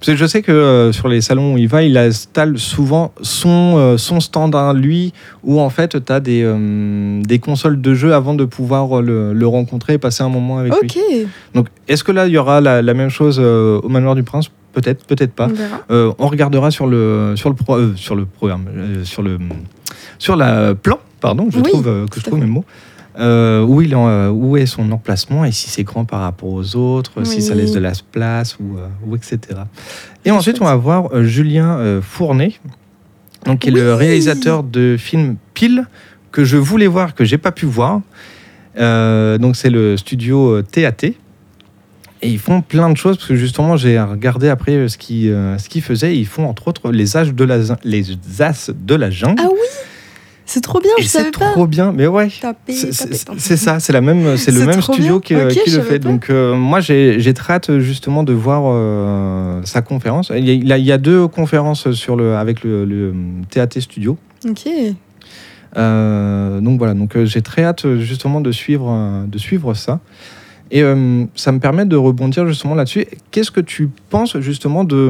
Parce 0.00 0.06
que 0.06 0.16
je 0.16 0.24
sais 0.24 0.40
que 0.40 0.50
euh, 0.50 0.92
sur 0.92 1.08
les 1.08 1.20
salons 1.20 1.54
où 1.54 1.58
il 1.58 1.68
va, 1.68 1.82
il 1.82 1.98
installe 1.98 2.58
souvent 2.58 3.12
son, 3.20 3.74
euh, 3.76 3.98
son 3.98 4.18
stand 4.20 4.54
à 4.54 4.72
lui, 4.72 5.12
où 5.42 5.60
en 5.60 5.68
fait, 5.68 6.02
tu 6.06 6.10
as 6.12 6.20
des, 6.20 6.40
euh, 6.42 7.20
des 7.22 7.38
consoles 7.38 7.78
de 7.82 7.92
jeux 7.92 8.14
avant 8.14 8.32
de 8.32 8.46
pouvoir 8.46 9.02
le, 9.02 9.34
le 9.34 9.46
rencontrer 9.46 9.94
et 9.94 9.98
passer 9.98 10.22
un 10.22 10.30
moment 10.30 10.56
avec 10.56 10.72
Ok, 10.72 10.94
lui. 10.94 11.26
Donc, 11.54 11.66
est-ce 11.86 12.02
que 12.02 12.12
là, 12.12 12.26
il 12.26 12.32
y 12.32 12.38
aura 12.38 12.62
la, 12.62 12.80
la 12.80 12.94
même 12.94 13.10
chose 13.10 13.38
au 13.38 13.86
Manoir 13.90 14.14
du 14.14 14.22
Prince 14.22 14.50
Peut-être, 14.74 15.04
peut-être 15.06 15.32
pas. 15.32 15.48
on. 15.48 15.94
Euh, 15.94 16.12
on 16.18 16.26
regardera 16.28 16.70
sur 16.70 16.86
le, 16.86 17.34
sur 17.36 17.48
le, 17.48 17.54
pro- 17.54 17.76
euh, 17.76 17.92
sur 17.96 18.14
le 18.16 18.24
programme, 18.26 18.66
euh, 18.76 19.04
sur 19.04 19.22
le 19.22 19.38
sur 20.18 20.36
la 20.36 20.74
plan, 20.74 20.98
pardon, 21.20 21.48
je 21.50 21.58
Oui, 21.58 21.62
trouve 21.70 21.84
que 22.10 22.18
je 22.20 22.24
trouve 22.24 22.38
mes 22.40 22.46
mots. 22.46 22.64
Euh, 23.16 23.62
où, 23.62 23.80
il 23.80 23.94
en, 23.94 24.08
euh, 24.08 24.28
où 24.30 24.56
est 24.56 24.66
son 24.66 24.90
emplacement 24.90 25.44
et 25.44 25.52
si 25.52 25.70
c'est 25.70 25.84
grand 25.84 26.04
par 26.04 26.20
rapport 26.22 26.48
aux 26.52 26.74
autres, 26.74 27.22
si 27.24 27.42
ça 27.42 27.54
laisse 27.54 27.70
de 27.70 27.78
la 27.78 27.92
place 28.10 28.56
ou, 28.58 28.76
euh, 28.76 28.88
ou 29.06 29.14
etc. 29.14 29.38
Et 30.24 30.32
ensuite, 30.32 30.60
on 30.60 30.64
va 30.64 30.74
voir 30.74 31.22
Julien 31.22 32.00
Fournet, 32.02 32.54
donc, 33.46 33.60
qui 33.60 33.68
est 33.68 33.72
le 33.72 33.94
réalisateur 33.94 34.64
de 34.64 34.96
film 34.98 35.36
Pile, 35.54 35.84
que 36.32 36.42
je 36.44 36.56
voulais 36.56 36.88
voir, 36.88 37.14
que 37.14 37.24
j'ai 37.24 37.38
pas 37.38 37.52
pu 37.52 37.66
voir. 37.66 38.00
Donc, 38.76 39.54
c'est 39.56 39.70
le 39.70 39.96
studio 39.96 40.62
TAT. 40.62 41.12
Et 42.24 42.30
ils 42.30 42.38
font 42.38 42.60
plein 42.62 42.90
de 42.90 42.96
choses, 42.96 43.16
parce 43.16 43.28
que 43.28 43.36
justement, 43.36 43.76
j'ai 43.76 44.00
regardé 44.00 44.48
après 44.48 44.72
euh, 44.72 44.88
ce 44.88 44.96
qu'ils 44.98 45.30
euh, 45.30 45.58
ce 45.58 45.68
qu'ils 45.68 45.82
faisaient. 45.82 46.16
Ils 46.16 46.26
font 46.26 46.46
entre 46.48 46.68
autres 46.68 46.90
les 46.90 47.16
As 47.16 47.26
de 47.32 47.44
la, 47.44 47.58
les 47.84 48.04
As 48.40 48.70
de 48.70 48.94
la 48.94 49.10
jungle. 49.10 49.40
Ah 49.44 49.48
oui, 49.52 49.58
c'est 50.46 50.60
trop 50.62 50.80
bien, 50.80 50.90
et 50.98 51.02
je 51.02 51.06
c'est 51.06 51.18
savais 51.18 51.30
pas. 51.30 51.52
trop 51.52 51.66
bien. 51.66 51.92
Mais 51.92 52.06
ouais, 52.06 52.28
c'est 52.68 52.92
c'est- 52.92 53.24
c'est 53.38 53.56
ça, 53.56 53.80
c'est 53.80 53.92
la 53.92 54.00
même, 54.00 54.36
c'est 54.36 54.50
le 54.52 54.60
C'est 54.60 54.66
même 54.66 54.82
studio 54.82 55.20
qui, 55.20 55.34
euh, 55.34 55.48
le 55.48 55.82
fait. 55.82 55.98
pas. 56.00 56.08
Donc 56.08 56.28
euh, 56.30 56.54
moi 56.54 56.80
j'ai 56.80 57.18
j'ai 57.20 57.34
très 57.34 57.54
hâte 57.54 57.78
justement 57.78 58.22
de 58.22 58.32
voir 58.32 58.62
euh, 58.66 59.60
sa 59.64 59.82
conférence. 59.82 60.30
Il 60.34 60.44
y, 60.48 60.72
a, 60.72 60.78
il 60.78 60.86
y 60.86 60.98
deux 60.98 61.28
conférences 61.28 61.92
sur 61.92 62.16
le 62.16 62.36
avec 62.36 62.62
le, 62.64 62.84
le 62.84 63.14
TAT 63.50 63.80
Studio. 63.80 64.16
Ok. 64.48 64.66
Euh, 65.76 66.60
donc 66.60 66.78
voilà, 66.78 66.94
donc 66.94 67.16
euh, 67.16 67.24
j'ai 67.26 67.42
très 67.42 67.64
hâte 67.64 67.84
euh, 67.84 67.98
justement 68.00 68.40
de 68.40 68.52
suivre 68.52 68.88
euh, 68.90 69.24
de 69.26 69.38
suivre 69.38 69.74
ça. 69.74 70.00
Et 70.70 70.82
euh, 70.82 71.24
ça 71.34 71.52
me 71.52 71.58
permet 71.60 71.84
de 71.84 71.96
rebondir 71.96 72.46
justement 72.46 72.74
là-dessus. 72.74 73.06
Qu'est-ce 73.30 73.50
que 73.50 73.60
tu 73.60 73.88
penses 74.10 74.38
justement 74.40 74.82
de, 74.84 75.08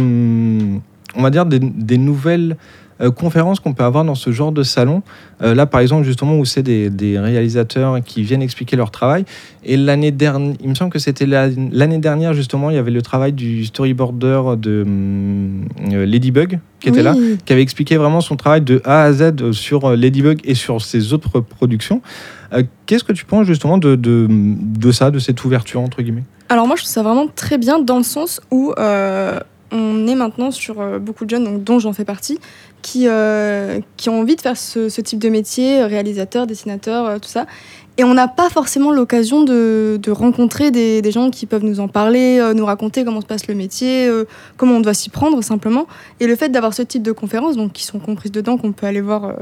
on 1.17 1.23
va 1.23 1.31
dire, 1.31 1.47
des, 1.47 1.59
des 1.61 1.97
nouvelles 1.97 2.57
euh, 3.01 3.11
conférences 3.11 3.59
qu'on 3.61 3.73
peut 3.73 3.83
avoir 3.85 4.05
dans 4.05 4.15
ce 4.15 4.31
genre 4.31 4.53
de 4.53 4.63
salon? 4.63 5.03
Euh, 5.43 5.55
Là, 5.55 5.67
par 5.67 5.81
exemple, 5.81 6.05
justement, 6.05 6.37
où 6.39 6.45
c'est 6.45 6.63
des, 6.63 6.91
des 6.91 7.19
réalisateurs 7.19 7.99
qui 8.05 8.23
viennent 8.23 8.43
expliquer 8.43 8.77
leur 8.77 8.91
travail. 8.91 9.25
Et 9.65 9.77
l'année 9.77 10.11
dernière, 10.13 10.55
il 10.61 10.69
me 10.69 10.75
semble 10.75 10.91
que 10.93 10.99
c'était 10.99 11.27
la- 11.27 11.49
l'année 11.73 11.99
dernière, 11.99 12.35
justement, 12.35 12.71
il 12.71 12.77
y 12.77 12.79
avait 12.79 12.91
le 12.91 13.03
travail 13.03 13.33
du 13.33 13.65
storyboarder 13.65 14.43
de 14.59 14.85
Ladybug 16.05 16.59
qui 16.81 16.89
était 16.91 17.03
là 17.03 17.15
qui 17.47 17.53
avait 17.53 17.63
expliqué 17.63 17.97
vraiment 17.97 18.21
son 18.21 18.37
travail 18.37 18.61
de 18.61 18.83
A 18.85 19.05
à 19.05 19.13
Z 19.13 19.53
sur 19.53 19.97
Ladybug 19.97 20.41
et 20.45 20.55
sur 20.55 20.83
ses 20.83 21.13
autres 21.15 21.41
productions. 21.41 22.03
Euh, 22.55 22.63
Qu'est-ce 22.87 23.05
que 23.05 23.13
tu 23.13 23.25
penses 23.25 23.47
justement 23.47 23.79
de, 23.79 23.97
de, 23.97 24.93
ça, 24.93 25.11
de 25.11 25.19
cette 25.19 25.45
ouverture 25.45 25.81
entre 25.81 26.03
guillemets? 26.03 26.25
Alors 26.49 26.67
moi 26.67 26.77
je 26.77 26.83
trouve 26.83 26.93
ça 26.93 27.03
vraiment 27.03 27.27
très 27.35 27.59
bien 27.59 27.79
dans 27.79 27.97
le 27.97 28.03
sens 28.03 28.41
où 28.51 28.73
euh, 28.79 29.41
on 29.73 30.07
est 30.07 30.15
maintenant 30.15 30.51
sur 30.51 30.81
euh, 30.81 30.99
beaucoup 30.99 31.25
de 31.25 31.31
jeunes, 31.31 31.65
dont 31.65 31.79
j'en 31.79 31.93
fais 31.93 32.05
partie, 32.05 32.39
qui, 32.83 33.07
qui 33.97 34.09
ont 34.11 34.21
envie 34.21 34.37
de 34.37 34.41
faire 34.41 34.57
ce, 34.59 35.01
type 35.01 35.19
de 35.19 35.31
métier, 35.31 35.83
réalisateur, 35.85 36.47
dessinateur, 36.47 37.19
tout 37.19 37.31
ça. 37.31 37.47
Et 37.97 38.05
on 38.05 38.13
n'a 38.13 38.29
pas 38.29 38.51
forcément 38.51 38.91
l'occasion 38.91 39.45
de, 39.45 39.99
de 40.03 40.11
rencontrer 40.11 40.71
des, 40.71 41.01
des 41.01 41.11
gens 41.11 41.31
qui 41.31 41.47
peuvent 41.47 41.65
nous 41.65 41.81
en 41.81 41.89
parler, 41.89 42.53
nous 42.55 42.67
raconter 42.67 43.05
comment 43.05 43.23
se 43.23 43.27
passe 43.27 43.47
le 43.47 43.55
métier, 43.55 44.11
comment 44.59 44.75
on 44.75 44.81
doit 44.81 44.93
s'y 44.93 45.09
prendre 45.09 45.43
simplement. 45.43 45.87
Et 46.21 46.27
le 46.27 46.37
fait 46.37 46.51
d'avoir 46.51 46.75
ce 46.75 46.83
type 46.83 47.03
de 47.03 47.13
conférences, 47.13 47.57
donc 47.57 47.73
qui 47.73 47.85
sont 47.85 48.01
comprises 48.01 48.33
dedans, 48.33 48.59
qu'on 48.59 48.73
peut 48.73 48.87
aller 48.87 49.01
voir, 49.01 49.33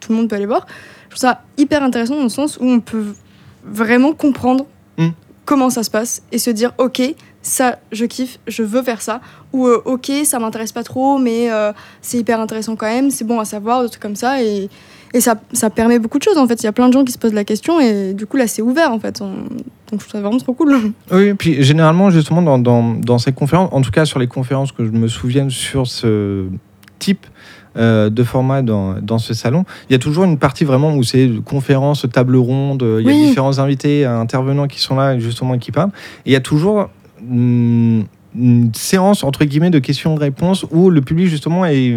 tout 0.00 0.12
le 0.12 0.18
monde 0.18 0.28
peut 0.28 0.36
aller 0.36 0.46
voir, 0.46 0.66
je 1.04 1.16
trouve 1.16 1.20
ça 1.20 1.42
hyper 1.56 1.82
intéressant 1.82 2.16
dans 2.16 2.22
le 2.24 2.28
sens 2.28 2.58
où 2.60 2.64
on 2.66 2.80
peut 2.80 3.04
vraiment 3.64 4.12
comprendre 4.12 4.66
Mm. 4.98 5.10
comment 5.44 5.70
ça 5.70 5.84
se 5.84 5.90
passe 5.90 6.22
et 6.32 6.38
se 6.38 6.50
dire 6.50 6.72
ok 6.78 7.00
ça 7.40 7.78
je 7.92 8.04
kiffe 8.04 8.40
je 8.48 8.64
veux 8.64 8.82
faire 8.82 9.00
ça. 9.00 9.20
Ou 9.52 9.66
euh, 9.68 9.80
ok 9.84 10.10
ça 10.24 10.40
m'intéresse 10.40 10.72
pas 10.72 10.82
trop 10.82 11.18
mais 11.18 11.52
euh, 11.52 11.72
c'est 12.02 12.18
hyper 12.18 12.40
intéressant 12.40 12.74
quand 12.74 12.86
même 12.86 13.10
c'est 13.12 13.24
bon 13.24 13.38
à 13.38 13.44
savoir 13.44 13.82
des 13.84 13.88
trucs 13.88 14.02
comme 14.02 14.16
ça. 14.16 14.42
Et, 14.42 14.68
et 15.14 15.20
ça, 15.20 15.36
ça 15.52 15.70
permet 15.70 15.98
beaucoup 16.00 16.18
de 16.18 16.24
choses 16.24 16.36
en 16.36 16.46
fait. 16.48 16.60
Il 16.62 16.64
y 16.64 16.68
a 16.68 16.72
plein 16.72 16.88
de 16.88 16.92
gens 16.92 17.04
qui 17.04 17.12
se 17.12 17.18
posent 17.18 17.32
la 17.32 17.44
question 17.44 17.78
et 17.80 18.12
du 18.12 18.26
coup 18.26 18.36
là 18.36 18.48
c'est 18.48 18.60
ouvert 18.60 18.92
en 18.92 18.98
fait. 18.98 19.20
On- 19.22 19.26
donc 19.90 19.92
je 19.92 19.96
trouve 19.98 20.10
ça 20.10 20.20
vraiment 20.20 20.38
trop 20.38 20.52
cool. 20.52 20.92
Oui, 21.12 21.32
puis 21.34 21.62
généralement 21.62 22.10
justement 22.10 22.42
dans, 22.42 22.58
dans, 22.58 22.94
dans 22.94 23.18
ces 23.18 23.32
conférences, 23.32 23.70
en 23.72 23.80
tout 23.82 23.92
cas 23.92 24.04
sur 24.04 24.18
les 24.18 24.26
conférences 24.26 24.72
que 24.72 24.84
je 24.84 24.90
me 24.90 25.06
souvienne 25.06 25.48
sur 25.50 25.86
ce 25.86 26.46
type 26.98 27.24
euh, 27.78 28.10
de 28.10 28.22
format 28.24 28.62
dans, 28.62 28.96
dans 29.00 29.18
ce 29.18 29.34
salon, 29.34 29.64
il 29.88 29.92
y 29.92 29.96
a 29.96 29.98
toujours 29.98 30.24
une 30.24 30.38
partie 30.38 30.64
vraiment 30.64 30.94
où 30.94 31.02
c'est 31.02 31.30
conférence, 31.44 32.04
table 32.12 32.36
ronde, 32.36 32.82
il 33.00 33.06
y 33.06 33.10
a 33.10 33.12
Oui. 33.12 33.26
différents 33.28 33.58
invités, 33.58 34.04
intervenants 34.04 34.66
qui 34.66 34.80
sont 34.80 34.96
là 34.96 35.18
justement 35.18 35.54
et 35.54 35.58
qui 35.58 35.72
parlent. 35.72 35.90
Et 36.26 36.30
il 36.30 36.32
y 36.32 36.36
a 36.36 36.40
toujours 36.40 36.88
hum, 37.30 38.04
une 38.36 38.70
séance 38.74 39.24
entre 39.24 39.44
guillemets 39.44 39.70
de 39.70 39.78
questions-réponses 39.78 40.66
où 40.70 40.90
le 40.90 41.00
public 41.00 41.26
justement 41.28 41.64
est 41.64 41.76
Et 41.76 41.96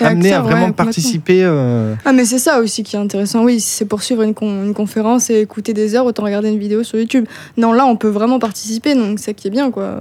amené 0.00 0.32
à 0.32 0.40
vraiment 0.40 0.70
participer. 0.70 1.40
euh, 1.42 1.94
ah 2.04 2.12
mais 2.12 2.24
c'est 2.24 2.38
ça 2.38 2.60
aussi 2.60 2.82
qui 2.84 2.94
est 2.94 2.98
intéressant 2.98 3.42
oui 3.44 3.58
si 3.60 3.70
c'est 3.70 3.84
pour 3.84 4.02
suivre 4.02 4.22
une, 4.22 4.32
con- 4.32 4.64
une 4.64 4.74
conférence 4.74 5.28
et 5.28 5.40
écouter 5.40 5.74
des 5.74 5.94
heures 5.96 6.06
autant 6.06 6.22
regarder 6.22 6.50
une 6.50 6.58
vidéo 6.58 6.84
sur 6.84 6.98
YouTube 6.98 7.26
non 7.56 7.72
là 7.72 7.84
on 7.84 7.96
peut 7.96 8.08
vraiment 8.08 8.38
participer 8.38 8.94
donc 8.94 9.18
c'est 9.18 9.26
ça 9.26 9.32
qui 9.34 9.48
est 9.48 9.50
bien 9.50 9.70
quoi 9.72 9.98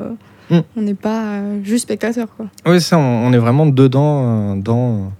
On 0.51 0.81
n'est 0.81 0.93
pas 0.93 1.35
euh, 1.35 1.63
juste 1.63 1.83
spectateur 1.83 2.27
quoi 2.35 2.47
Oui, 2.65 2.79
ça, 2.81 2.97
on, 2.97 3.31
est 3.33 3.37
vraiment 3.37 3.65
dedans, 3.65 4.53
euh, 4.53 4.55
dans, 4.55 5.11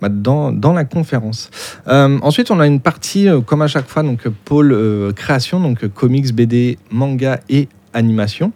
bah, 0.00 0.08
dans, 0.08 0.52
dans 0.52 0.72
la 0.72 0.84
conférence. 0.84 1.50
Euh, 1.88 2.18
ensuite, 2.22 2.50
on 2.50 2.60
a 2.60 2.66
une 2.66 2.80
partie, 2.80 3.28
comme 3.46 3.62
à 3.62 3.66
chaque 3.66 3.88
fois, 3.88 4.02
donc 4.02 4.26
pôle 4.44 5.12
création, 5.14 5.60
donc 5.60 5.86
comics, 5.88 6.34
BD, 6.34 6.78
manga 6.90 7.40
et 7.48 7.68
animation. 7.92 8.52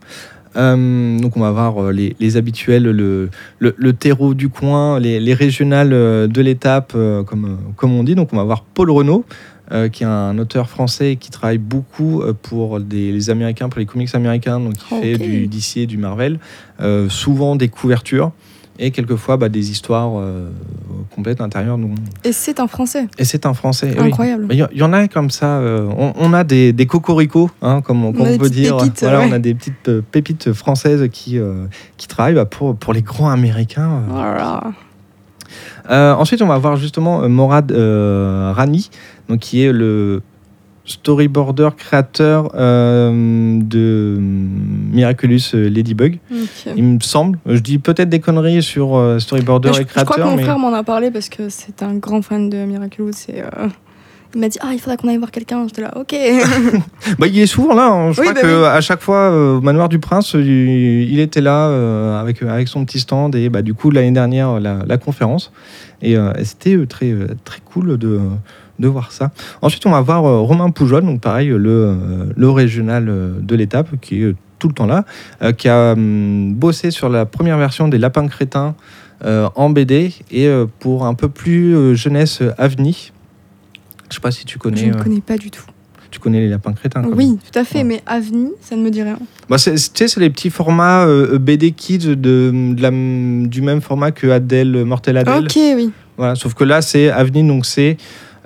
Donc 0.54 1.36
on 1.36 1.40
va 1.40 1.50
voir 1.50 1.92
les, 1.92 2.16
les 2.18 2.38
habituels, 2.38 2.84
le, 2.84 3.28
le, 3.58 3.92
terreau 3.92 4.32
du 4.32 4.48
coin, 4.48 4.98
les, 4.98 5.20
les 5.20 5.34
régionales 5.34 5.90
de 5.90 6.40
l'étape, 6.40 6.92
comme, 7.26 7.58
comme 7.76 7.92
on 7.92 8.02
dit. 8.02 8.14
Donc 8.14 8.32
on 8.32 8.36
va 8.38 8.44
voir 8.44 8.62
Paul 8.62 8.90
Renault, 8.90 9.26
euh, 9.72 9.88
qui 9.88 10.04
est 10.04 10.06
un 10.06 10.38
auteur 10.38 10.68
français 10.68 11.16
qui 11.16 11.30
travaille 11.30 11.58
beaucoup 11.58 12.22
euh, 12.22 12.32
pour 12.40 12.80
des, 12.80 13.10
les 13.12 13.30
Américains, 13.30 13.68
pour 13.68 13.80
les 13.80 13.86
comics 13.86 14.14
américains, 14.14 14.60
donc 14.60 14.74
qui 14.74 14.94
fait 14.94 15.18
du 15.18 15.46
DC 15.48 15.78
et 15.78 15.86
du 15.86 15.98
Marvel, 15.98 16.38
Euh, 16.80 17.08
souvent 17.08 17.56
des 17.56 17.68
couvertures 17.68 18.32
et 18.78 18.90
quelquefois 18.90 19.38
bah, 19.38 19.48
des 19.48 19.70
histoires 19.70 20.12
euh, 20.18 20.50
complètes 21.14 21.40
à 21.40 21.44
l'intérieur. 21.44 21.78
donc- 21.78 21.96
et 22.24 22.32
c'est 22.32 22.60
un 22.60 22.66
français 22.66 23.08
Et 23.16 23.24
c'est 23.24 23.46
un 23.46 23.54
français. 23.54 23.96
incroyable 23.98 24.48
Il 24.50 24.58
y, 24.78 24.82
en 24.82 24.92
a 24.92 25.08
comme 25.08 25.30
ça. 25.30 25.56
euh, 25.60 25.88
on, 25.96 26.12
on 26.16 26.34
a 26.34 26.44
des, 26.44 26.74
des 26.74 26.84
cocoricots, 26.84 27.50
hein, 27.62 27.80
comme 27.80 28.04
on, 28.04 28.12
comme 28.12 28.36
peut 28.36 28.50
dire. 28.50 28.76
pépites, 28.76 29.00
voilà, 29.00 29.20
ouais. 29.20 29.26
On 29.30 29.32
a 29.32 29.38
des 29.38 29.54
petites 29.54 29.90
pépites 30.12 30.52
françaises 30.52 31.08
qui, 31.10 31.38
euh, 31.38 31.64
qui 31.96 32.06
travaillent 32.06 32.34
bah, 32.34 32.44
pour, 32.44 32.76
pour 32.76 32.92
les 32.92 33.00
grands 33.02 33.30
américains. 33.30 34.02
Là 34.12 34.34
là. 34.36 34.62
Euh, 35.88 36.12
ensuite, 36.14 36.42
on 36.42 36.46
va 36.46 36.58
voir 36.58 36.76
justement 36.76 37.26
Morad 37.28 37.72
Rani, 37.72 38.90
donc, 39.28 39.40
qui 39.40 39.62
est 39.62 39.72
le 39.72 40.22
storyboarder 40.84 41.70
créateur 41.76 42.52
euh, 42.54 43.58
de 43.60 44.16
Miraculous 44.20 45.40
euh, 45.54 45.68
Ladybug. 45.68 46.18
Il 46.76 46.84
me 46.84 47.00
semble. 47.00 47.38
Je 47.46 47.58
dis 47.58 47.78
peut-être 47.78 48.08
des 48.08 48.20
conneries 48.20 48.62
sur 48.62 48.96
euh, 48.96 49.18
storyboarder 49.18 49.72
je, 49.72 49.80
et 49.80 49.82
je 49.82 49.88
crois 49.88 50.04
que 50.04 50.10
créateur, 50.10 50.30
mon 50.30 50.36
mais 50.36 50.42
frère 50.44 50.58
m'en 50.60 50.72
a 50.72 50.84
parlé 50.84 51.10
parce 51.10 51.28
que 51.28 51.48
c'est 51.48 51.82
un 51.82 51.94
grand 51.94 52.22
fan 52.22 52.48
de 52.48 52.58
Miraculous 52.58 53.10
et 53.28 53.42
euh, 53.42 53.68
il 54.34 54.40
m'a 54.40 54.48
dit 54.48 54.58
ah 54.60 54.68
il 54.74 54.78
faudrait 54.78 54.96
qu'on 54.96 55.08
aille 55.08 55.16
voir 55.16 55.32
quelqu'un 55.32 55.66
j'étais 55.66 55.82
là 55.82 55.92
ok 55.96 56.14
Bah, 57.18 57.26
il 57.26 57.38
est 57.38 57.46
souvent 57.46 57.74
là. 57.74 57.88
hein. 57.88 58.12
Je 58.12 58.20
Oui, 58.20 58.28
crois 58.28 58.40
bah 58.40 58.48
que 58.48 58.64
à 58.64 58.80
chaque 58.80 59.00
fois, 59.00 59.30
au 59.56 59.60
Manoir 59.60 59.88
du 59.88 59.98
Prince, 59.98 60.34
il, 60.34 61.10
il 61.10 61.18
était 61.18 61.40
là 61.40 62.20
avec, 62.20 62.42
avec 62.42 62.68
son 62.68 62.84
petit 62.84 63.00
stand. 63.00 63.34
Et 63.34 63.48
bah, 63.48 63.62
du 63.62 63.74
coup, 63.74 63.90
l'année 63.90 64.12
dernière, 64.12 64.60
la, 64.60 64.84
la 64.86 64.98
conférence. 64.98 65.52
Et 66.02 66.16
euh, 66.16 66.32
c'était 66.44 66.76
très, 66.86 67.12
très 67.44 67.60
cool 67.64 67.96
de, 67.98 68.20
de 68.78 68.88
voir 68.88 69.12
ça. 69.12 69.30
Ensuite, 69.62 69.86
on 69.86 69.90
va 69.90 70.00
voir 70.00 70.24
euh, 70.24 70.40
Romain 70.40 70.70
Poujol, 70.70 71.04
donc 71.04 71.20
pareil, 71.20 71.48
le, 71.48 71.58
euh, 71.68 71.94
le 72.36 72.50
régional 72.50 73.08
euh, 73.08 73.32
de 73.40 73.54
l'étape, 73.56 73.88
qui 74.00 74.20
est 74.20 74.24
euh, 74.24 74.34
tout 74.58 74.68
le 74.68 74.74
temps 74.74 74.86
là, 74.86 75.04
euh, 75.42 75.52
qui 75.52 75.68
a 75.68 75.92
hum, 75.92 76.54
bossé 76.54 76.90
sur 76.90 77.08
la 77.08 77.26
première 77.26 77.58
version 77.58 77.88
des 77.88 77.98
Lapins 77.98 78.26
Crétins 78.28 78.74
euh, 79.24 79.48
en 79.54 79.70
BD 79.70 80.12
et 80.30 80.46
euh, 80.46 80.66
pour 80.80 81.06
un 81.06 81.14
peu 81.14 81.28
plus 81.28 81.74
euh, 81.74 81.94
jeunesse 81.94 82.40
euh, 82.42 82.52
Avni. 82.58 83.12
Je 84.10 84.14
sais 84.14 84.20
pas 84.20 84.30
si 84.30 84.44
tu 84.44 84.58
connais. 84.58 84.76
je 84.76 84.86
ne 84.86 84.94
euh, 84.94 85.02
connais 85.02 85.20
pas 85.20 85.36
du 85.36 85.50
tout 85.50 85.64
Tu 86.10 86.20
connais 86.20 86.40
les 86.40 86.48
lapins 86.48 86.72
crétins 86.72 87.00
même. 87.02 87.14
Oui, 87.14 87.38
tout 87.50 87.58
à 87.58 87.64
fait, 87.64 87.78
Ouais. 87.78 87.84
mais 87.84 88.02
Avni, 88.06 88.50
ça 88.60 88.76
ne 88.76 88.82
me 88.82 88.90
dit 88.90 89.02
rien. 89.02 89.18
Bah, 89.48 89.56
tu 89.58 89.76
sais, 89.76 90.08
c'est 90.08 90.20
les 90.20 90.30
petits 90.30 90.50
formats 90.50 91.06
euh, 91.06 91.38
BD 91.38 91.72
Kids 91.72 92.14
de, 92.14 92.14
de 92.74 92.80
la- 92.82 92.90
du 93.48 93.62
même 93.62 93.80
format 93.80 94.12
que 94.12 94.28
Adèle, 94.28 94.84
Mortel 94.84 95.16
Adèle. 95.16 95.44
Ok, 95.46 95.56
oui. 95.76 95.90
Voilà, 96.16 96.34
sauf 96.34 96.54
que 96.54 96.64
là, 96.64 96.80
c'est 96.82 97.10
Avni, 97.10 97.42
donc 97.46 97.66
c'est 97.66 97.96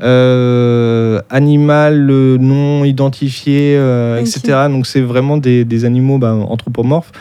euh, 0.03 1.21
animal 1.31 2.07
non 2.41 2.85
identifié, 2.85 3.77
euh, 3.77 4.21
etc. 4.21 4.67
Donc 4.69 4.87
c'est 4.87 5.01
vraiment 5.01 5.37
des, 5.37 5.65
des 5.65 5.85
animaux 5.85 6.19
bah, 6.19 6.35
anthropomorphes. 6.35 7.13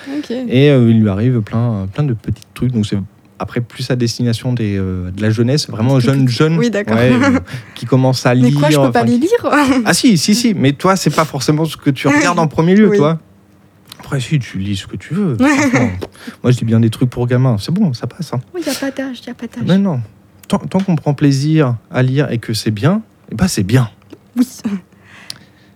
Et 0.48 0.70
euh, 0.70 0.90
il 0.90 1.02
lui 1.02 1.10
arrive 1.10 1.42
plein, 1.42 1.88
plein 1.94 2.04
de 2.04 2.14
petits 2.14 2.44
trucs. 2.54 2.72
Donc 2.72 2.86
c'est 2.86 2.98
après 3.40 3.62
plus 3.62 3.90
à 3.90 3.96
destination 3.96 4.54
des, 4.54 4.78
euh, 4.78 5.12
de 5.12 5.22
la 5.22 5.30
jeunesse, 5.30 5.70
vraiment 5.70 6.00
jeune, 6.00 6.28
jeune, 6.28 6.58
Oui, 6.58 6.70
euh, 6.74 7.40
qui 7.76 7.86
commence 7.86 8.26
à 8.26 8.36
Mais 8.36 8.42
lire. 8.50 8.60
quoi, 8.60 8.70
je 8.70 8.78
peux 8.78 8.92
pas 8.92 9.04
les 9.04 9.18
lire 9.18 9.30
Ah 9.86 9.94
si, 9.94 10.18
si, 10.18 10.36
si. 10.36 10.54
Mais 10.54 10.74
toi, 10.74 10.96
c'est 10.96 11.10
pas 11.16 11.26
forcément 11.26 11.66
ce 11.66 11.78
que 11.78 11.90
tu 11.90 12.08
regardes 12.14 12.40
en 12.40 12.48
premier 12.48 12.76
lieu, 12.76 12.90
Oui. 12.90 12.98
toi. 12.98 13.20
Après, 14.00 14.20
si, 14.20 14.40
tu 14.40 14.58
lis 14.58 14.76
ce 14.76 14.88
que 14.88 14.98
tu 14.98 15.14
veux. 15.14 15.38
Moi, 16.44 16.52
je 16.52 16.58
dis 16.58 16.66
bien 16.66 16.80
des 16.80 16.90
trucs 16.90 17.10
pour 17.10 17.28
gamins. 17.28 17.58
C'est 17.60 17.74
bon, 17.74 17.94
ça 17.94 18.08
passe. 18.08 18.34
Hein. 18.34 18.40
Il 18.58 18.64
n'y 18.64 18.70
a 18.70 18.74
pas 18.74 18.92
d'âge, 18.92 19.20
il 19.22 19.26
n'y 19.26 19.32
a 19.32 19.34
pas 19.36 19.46
d'âge. 19.48 19.68
Non, 19.68 19.78
non. 19.78 20.02
Tant, 20.50 20.58
tant 20.58 20.80
qu'on 20.80 20.96
prend 20.96 21.14
plaisir 21.14 21.76
à 21.92 22.04
lire 22.04 22.30
et 22.32 22.40
que 22.40 22.54
c'est 22.54 22.72
bien, 22.72 23.02
eh 23.32 23.36
ben, 23.36 23.48
c'est 23.48 23.64
bien. 23.64 23.90
Oui. 24.36 24.46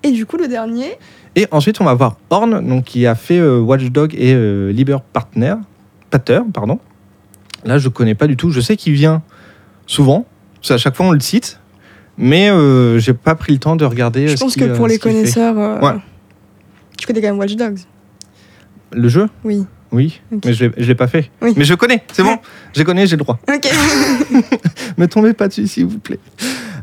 Et 0.04 0.12
du 0.12 0.26
coup, 0.26 0.36
le 0.36 0.48
dernier, 0.50 0.98
Et 1.36 1.48
ensuite, 1.52 1.80
on 1.80 1.86
va 1.86 1.94
voir 1.94 2.18
Horn, 2.30 2.68
donc, 2.68 2.84
qui 2.84 3.08
a 3.08 3.16
fait 3.16 3.40
euh, 3.40 3.60
Watchdog 3.60 4.14
et 4.16 4.34
euh, 4.34 4.72
Liber 4.72 4.98
Partner, 5.14 5.56
Pater, 6.10 6.42
pardon. 6.54 6.80
Là, 7.64 7.78
je 7.78 7.88
connais 7.88 8.14
pas 8.16 8.28
du 8.28 8.36
tout. 8.36 8.50
Je 8.50 8.60
sais 8.60 8.76
qu'il 8.76 8.94
vient 8.94 9.22
souvent. 9.88 10.26
Parce 10.56 10.70
qu'à 10.70 10.78
chaque 10.78 10.96
fois, 10.96 11.06
on 11.06 11.12
le 11.12 11.20
cite. 11.22 11.60
Mais 12.18 12.50
euh, 12.50 13.00
j'ai 13.00 13.14
pas 13.14 13.36
pris 13.36 13.54
le 13.54 13.60
temps 13.60 13.76
de 13.76 13.86
regarder. 13.86 14.28
je 14.28 14.34
euh, 14.34 14.36
ce 14.38 14.44
pense 14.44 14.56
que 14.56 14.66
euh, 14.66 14.76
pour 14.76 14.88
les 14.88 15.00
connaisseurs, 15.00 15.58
euh, 15.58 15.80
Ouais. 15.80 15.96
tu 16.98 17.08
connais 17.08 17.22
quand 17.22 17.28
même 17.30 17.40
Watch 17.40 17.56
Dogs. 17.56 17.80
Le 18.92 19.08
jeu? 19.08 19.30
Oui. 19.44 19.66
Oui, 19.94 20.20
mais 20.44 20.52
je 20.54 20.66
l'ai- 20.66 20.72
je 20.76 20.88
l'ai 20.88 20.96
pas 20.96 21.08
fait. 21.08 21.30
Oui. 21.42 21.54
Mais 21.56 21.64
je 21.64 21.74
connais, 21.76 22.04
c'est 22.12 22.24
bon. 22.24 22.38
Je 22.76 22.84
connais, 22.84 23.06
j'ai 23.08 23.16
le 23.16 23.24
droit. 23.24 23.40
Ok. 23.48 23.70
Me 24.98 25.06
tombez 25.06 25.34
pas 25.34 25.48
dessus, 25.48 25.68
s'il 25.68 25.86
vous 25.86 26.00
plaît. 26.00 26.20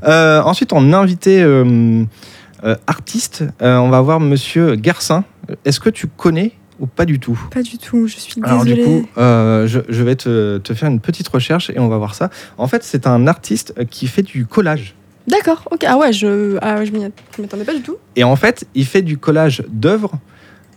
Euh, 0.04 0.40
ensuite, 0.42 0.72
en 0.72 0.92
invité 0.92 1.42
euh, 1.42 2.04
euh, 2.64 2.76
artiste, 2.86 3.44
euh, 3.62 3.76
on 3.78 3.90
va 3.90 4.00
voir 4.00 4.20
Monsieur 4.20 4.76
Garcin. 4.76 5.24
Est-ce 5.64 5.80
que 5.80 5.90
tu 5.90 6.06
connais 6.06 6.52
ou 6.78 6.86
pas 6.86 7.04
du 7.04 7.18
tout? 7.18 7.38
Pas 7.50 7.62
du 7.62 7.76
tout, 7.78 8.06
je 8.06 8.16
suis 8.16 8.40
Alors 8.42 8.64
désolée. 8.64 8.82
du 8.84 8.88
coup, 8.88 9.08
euh, 9.18 9.66
je, 9.66 9.80
je 9.88 10.02
vais 10.02 10.14
te, 10.16 10.58
te 10.58 10.72
faire 10.72 10.88
une 10.88 11.00
petite 11.00 11.28
recherche 11.28 11.68
et 11.70 11.78
on 11.78 11.88
va 11.88 11.98
voir 11.98 12.14
ça. 12.14 12.30
En 12.56 12.68
fait, 12.68 12.84
c'est 12.84 13.06
un 13.06 13.26
artiste 13.26 13.74
qui 13.90 14.06
fait 14.06 14.22
du 14.22 14.46
collage. 14.46 14.94
D'accord, 15.26 15.68
ok. 15.70 15.84
Ah 15.86 15.98
ouais, 15.98 16.12
je, 16.12 16.56
ah, 16.62 16.84
je 16.84 16.90
m'y 16.92 17.00
je 17.36 17.40
m'y 17.42 17.44
attendais 17.46 17.64
pas 17.64 17.74
du 17.74 17.82
tout. 17.82 17.96
Et 18.16 18.24
en 18.24 18.36
fait, 18.36 18.66
il 18.74 18.86
fait 18.86 19.02
du 19.02 19.18
collage 19.18 19.62
d'œuvres, 19.68 20.12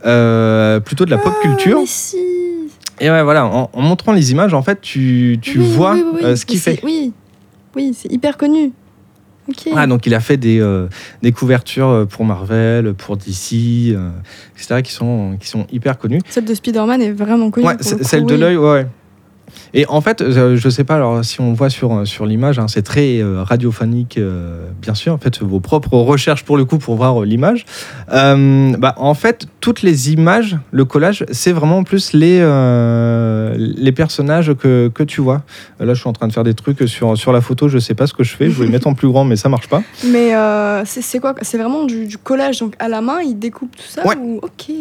euh, 0.05 0.79
plutôt 0.79 1.05
de 1.05 1.11
la 1.11 1.17
pop 1.17 1.33
culture. 1.41 1.77
Ah, 1.77 1.81
mais 1.81 1.85
si. 1.87 2.17
Et 2.99 3.09
ouais, 3.09 3.23
voilà, 3.23 3.45
en, 3.45 3.69
en 3.73 3.81
montrant 3.81 4.11
les 4.13 4.31
images, 4.31 4.53
en 4.53 4.61
fait, 4.61 4.79
tu, 4.81 5.39
tu 5.41 5.59
Oui, 5.59 5.65
vois 5.65 5.93
oui, 5.93 6.03
oui, 6.05 6.11
oui. 6.15 6.25
euh, 6.25 6.35
ce 6.35 6.45
qu'il 6.45 6.59
fait. 6.59 6.79
Oui, 6.83 7.11
oui, 7.75 7.91
c'est 7.97 8.11
hyper 8.11 8.37
connu. 8.37 8.71
Ok. 9.49 9.67
Ah, 9.75 9.87
donc 9.87 10.05
il 10.05 10.13
a 10.13 10.19
fait 10.21 10.37
des, 10.37 10.59
euh, 10.61 10.87
des 11.21 11.31
couvertures 11.33 12.05
pour 12.09 12.23
Marvel, 12.23 12.93
pour 12.93 13.17
DC, 13.17 13.93
etc., 14.55 14.81
qui 14.83 14.93
sont, 14.93 15.35
qui 15.39 15.49
sont 15.49 15.65
hyper 15.71 15.97
connues. 15.97 16.21
Celle 16.29 16.45
de 16.45 16.53
Spider-Man 16.53 17.01
est 17.01 17.11
vraiment 17.11 17.49
connue. 17.51 17.67
Ouais, 17.67 17.75
coup, 17.75 17.83
celle 17.83 18.25
de 18.25 18.35
l'œil, 18.35 18.55
ouais. 18.57 18.87
Et 19.73 19.85
en 19.87 20.01
fait, 20.01 20.21
euh, 20.21 20.55
je 20.55 20.69
sais 20.69 20.83
pas, 20.83 20.95
alors 20.95 21.23
si 21.23 21.41
on 21.41 21.53
voit 21.53 21.69
sur, 21.69 22.07
sur 22.07 22.25
l'image, 22.25 22.59
hein, 22.59 22.67
c'est 22.67 22.81
très 22.81 23.19
euh, 23.19 23.43
radiophonique, 23.43 24.17
euh, 24.17 24.67
bien 24.81 24.93
sûr. 24.93 25.13
En 25.13 25.17
fait, 25.17 25.41
vos 25.41 25.59
propres 25.59 25.97
recherches 25.97 26.43
pour 26.43 26.57
le 26.57 26.65
coup 26.65 26.77
pour 26.77 26.95
voir 26.95 27.21
euh, 27.21 27.25
l'image. 27.25 27.65
Euh, 28.11 28.73
bah, 28.77 28.93
en 28.97 29.13
fait, 29.13 29.47
toutes 29.61 29.81
les 29.81 30.11
images, 30.11 30.57
le 30.71 30.85
collage, 30.85 31.25
c'est 31.31 31.51
vraiment 31.51 31.83
plus 31.83 32.13
les, 32.13 32.39
euh, 32.41 33.55
les 33.57 33.91
personnages 33.91 34.53
que, 34.55 34.89
que 34.93 35.03
tu 35.03 35.21
vois. 35.21 35.43
Euh, 35.81 35.85
Là, 35.85 35.93
je 35.93 35.99
suis 35.99 36.09
en 36.09 36.13
train 36.13 36.27
de 36.27 36.33
faire 36.33 36.43
des 36.43 36.53
trucs 36.53 36.87
sur, 36.87 37.17
sur 37.17 37.31
la 37.31 37.41
photo, 37.41 37.67
je 37.67 37.77
sais 37.79 37.93
pas 37.93 38.07
ce 38.07 38.13
que 38.13 38.23
je 38.23 38.35
fais. 38.35 38.49
Je 38.49 38.55
voulais 38.55 38.69
mettre 38.69 38.87
en 38.87 38.93
plus 38.93 39.07
grand, 39.09 39.23
mais 39.25 39.35
ça 39.35 39.49
marche 39.49 39.67
pas. 39.67 39.83
Mais 40.07 40.35
euh, 40.35 40.83
c'est 40.85 41.19
quoi? 41.19 41.35
C'est 41.41 41.57
vraiment 41.57 41.83
du, 41.85 42.05
du 42.07 42.17
collage, 42.17 42.59
donc 42.59 42.75
à 42.79 42.87
la 42.87 43.01
main, 43.01 43.19
il 43.21 43.37
découpe 43.37 43.75
tout 43.75 43.83
ça 43.87 44.05
Ouais. 44.07 44.15
ou... 44.17 44.39
Ok. 44.41 44.71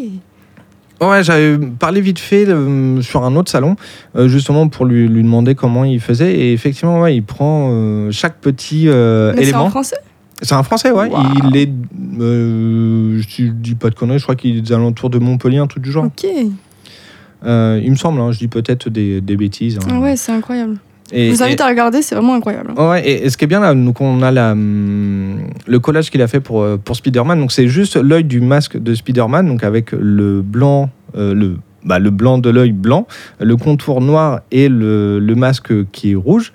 Ouais, 1.02 1.22
j'avais 1.24 1.58
parlé 1.58 2.00
vite 2.00 2.18
fait 2.18 2.46
euh, 2.48 3.00
sur 3.02 3.24
un 3.24 3.34
autre 3.36 3.50
salon, 3.50 3.76
euh, 4.16 4.28
justement 4.28 4.68
pour 4.68 4.84
lui, 4.86 5.08
lui 5.08 5.22
demander 5.22 5.54
comment 5.54 5.84
il 5.84 6.00
faisait. 6.00 6.32
Et 6.34 6.52
effectivement, 6.52 7.00
ouais, 7.00 7.16
il 7.16 7.22
prend 7.22 7.68
euh, 7.72 8.10
chaque 8.12 8.36
petit 8.38 8.86
Mais 8.86 8.92
c'est 8.92 9.38
en 9.38 9.42
élément. 9.42 9.70
français? 9.70 9.96
C'est 10.44 10.54
un 10.54 10.62
Français, 10.64 10.90
ouais. 10.90 11.08
Waouh. 11.08 11.22
Il 11.50 11.56
est, 11.56 11.70
je 12.18 13.50
dis 13.50 13.74
pas 13.76 13.90
de 13.90 13.94
conneries, 13.94 14.18
je 14.18 14.24
crois 14.24 14.34
qu'il 14.34 14.56
est 14.56 14.60
des 14.60 14.72
alentours 14.72 15.08
de 15.10 15.18
Montpellier, 15.18 15.58
un 15.58 15.68
truc 15.68 15.82
du 15.84 15.92
genre. 15.92 16.04
Ok. 16.06 16.24
Il 16.24 17.90
me 17.90 17.94
semble, 17.96 18.20
hein, 18.20 18.32
je 18.32 18.38
dis 18.38 18.48
peut-être 18.48 18.88
des, 18.90 19.20
des 19.20 19.36
bêtises. 19.36 19.78
hein. 19.78 19.86
Ah 19.90 20.00
ouais, 20.00 20.16
c'est 20.16 20.32
incroyable. 20.32 20.78
Et, 21.12 21.26
je 21.28 21.34
vous 21.34 21.42
invite 21.42 21.60
et- 21.60 21.62
à 21.62 21.68
regarder, 21.68 22.02
c'est 22.02 22.14
vraiment 22.14 22.34
incroyable. 22.34 22.72
Ouais, 22.76 23.06
et, 23.06 23.24
et 23.26 23.30
ce 23.30 23.36
qui 23.36 23.44
est 23.44 23.48
bien 23.48 23.60
là, 23.60 23.74
donc 23.74 24.00
on 24.00 24.22
a 24.22 24.30
la, 24.30 24.52
hum, 24.52 25.38
le 25.66 25.78
collage 25.78 26.10
qu'il 26.10 26.22
a 26.22 26.28
fait 26.28 26.40
pour, 26.40 26.62
euh, 26.62 26.78
pour 26.82 26.96
Spider-Man. 26.96 27.38
Donc 27.38 27.52
c'est 27.52 27.68
juste 27.68 27.96
l'œil 27.96 28.24
du 28.24 28.40
masque 28.40 28.82
de 28.82 28.94
Spider-Man, 28.94 29.46
donc 29.46 29.62
avec 29.64 29.92
le 29.92 30.40
blanc, 30.42 30.90
euh, 31.16 31.34
le, 31.34 31.56
bah, 31.84 31.98
le 31.98 32.10
blanc 32.10 32.38
de 32.38 32.48
l'œil 32.50 32.72
blanc, 32.72 33.06
le 33.40 33.56
contour 33.56 34.00
noir 34.00 34.40
et 34.50 34.68
le, 34.68 35.18
le 35.18 35.34
masque 35.34 35.72
qui 35.92 36.12
est 36.12 36.14
rouge. 36.16 36.52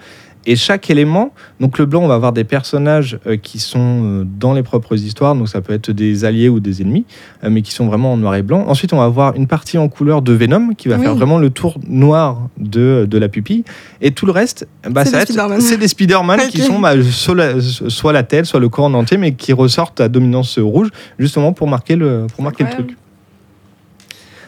Et 0.50 0.56
chaque 0.56 0.90
élément, 0.90 1.34
donc 1.60 1.78
le 1.78 1.86
blanc, 1.86 2.02
on 2.04 2.08
va 2.08 2.16
avoir 2.16 2.32
des 2.32 2.46
personnages 2.46 3.20
euh, 3.28 3.36
qui 3.36 3.60
sont 3.60 3.80
euh, 4.04 4.24
dans 4.26 4.54
les 4.54 4.64
propres 4.64 4.96
histoires, 4.96 5.36
donc 5.36 5.50
ça 5.50 5.60
peut 5.60 5.74
être 5.74 5.92
des 5.92 6.24
alliés 6.24 6.48
ou 6.48 6.62
des 6.62 6.82
ennemis, 6.82 7.06
euh, 7.44 7.50
mais 7.52 7.62
qui 7.62 7.74
sont 7.74 7.86
vraiment 7.86 8.14
en 8.14 8.18
noir 8.18 8.34
et 8.36 8.44
blanc. 8.44 8.64
Ensuite, 8.68 8.94
on 8.94 8.98
va 8.98 9.04
avoir 9.04 9.36
une 9.36 9.46
partie 9.48 9.78
en 9.78 9.90
couleur 9.90 10.22
de 10.22 10.32
Venom 10.32 10.74
qui 10.74 10.88
va 10.88 10.96
Oui. 10.96 11.02
faire 11.04 11.16
vraiment 11.16 11.38
le 11.38 11.50
tour 11.50 11.78
noir 11.86 12.48
de, 12.58 13.06
de 13.10 13.18
la 13.18 13.28
pupille. 13.28 13.66
Et 14.00 14.12
tout 14.12 14.26
le 14.26 14.32
reste, 14.32 14.70
bah, 14.90 15.04
C'est 15.04 15.78
des 15.78 15.88
Spider-Man. 15.90 16.40
qui 16.50 16.62
sont 16.62 16.80
bah, 16.80 16.94
soit, 17.04 17.36
la, 17.36 17.60
soit 17.60 18.14
la 18.14 18.24
tête, 18.24 18.46
soit 18.46 18.62
le 18.62 18.70
corps 18.70 18.86
en 18.86 18.94
entier, 18.94 19.18
mais 19.18 19.34
qui 19.34 19.52
ressortent 19.52 20.00
à 20.00 20.08
dominance 20.08 20.58
rouge, 20.60 20.88
justement 21.20 21.52
pour 21.52 21.68
marquer 21.68 21.98
le, 21.98 22.28
pour 22.34 22.42
marquer 22.42 22.64
le 22.64 22.70
truc. 22.70 22.96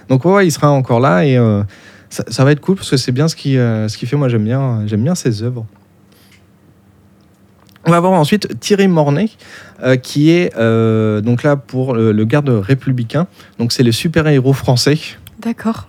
Donc 0.08 0.24
ouais, 0.24 0.32
ouais, 0.34 0.48
il 0.48 0.52
sera 0.52 0.72
encore 0.72 1.02
là 1.02 1.26
et 1.26 1.38
euh, 1.38 1.62
ça, 2.10 2.24
ça 2.30 2.46
va 2.46 2.52
être 2.54 2.62
cool 2.62 2.78
parce 2.78 2.90
que 2.90 2.98
c'est 2.98 3.12
bien 3.12 3.28
ce 3.28 3.36
qui, 3.36 3.58
euh, 3.58 3.90
ce 3.90 3.98
qui 3.98 4.06
fait. 4.06 4.16
Moi, 4.16 4.30
j'aime 4.30 4.46
bien, 4.46 4.84
j'aime 4.88 5.04
bien 5.04 5.14
ses 5.14 5.44
œuvres. 5.44 5.66
On 7.90 7.92
va 7.92 8.00
voir 8.02 8.12
ensuite 8.14 8.60
Thierry 8.60 8.88
Mornay, 8.88 9.30
euh, 9.82 9.96
qui 9.96 10.30
est 10.30 10.56
euh, 10.56 11.22
donc 11.22 11.42
là 11.42 11.56
pour 11.56 11.96
le, 11.96 12.12
le 12.12 12.26
garde 12.26 12.48
républicain. 12.50 13.26
Donc 13.58 13.72
c'est 13.72 13.82
le 13.82 13.92
super-héros 13.92 14.54
français 14.54 15.00
D'accord. 15.42 15.88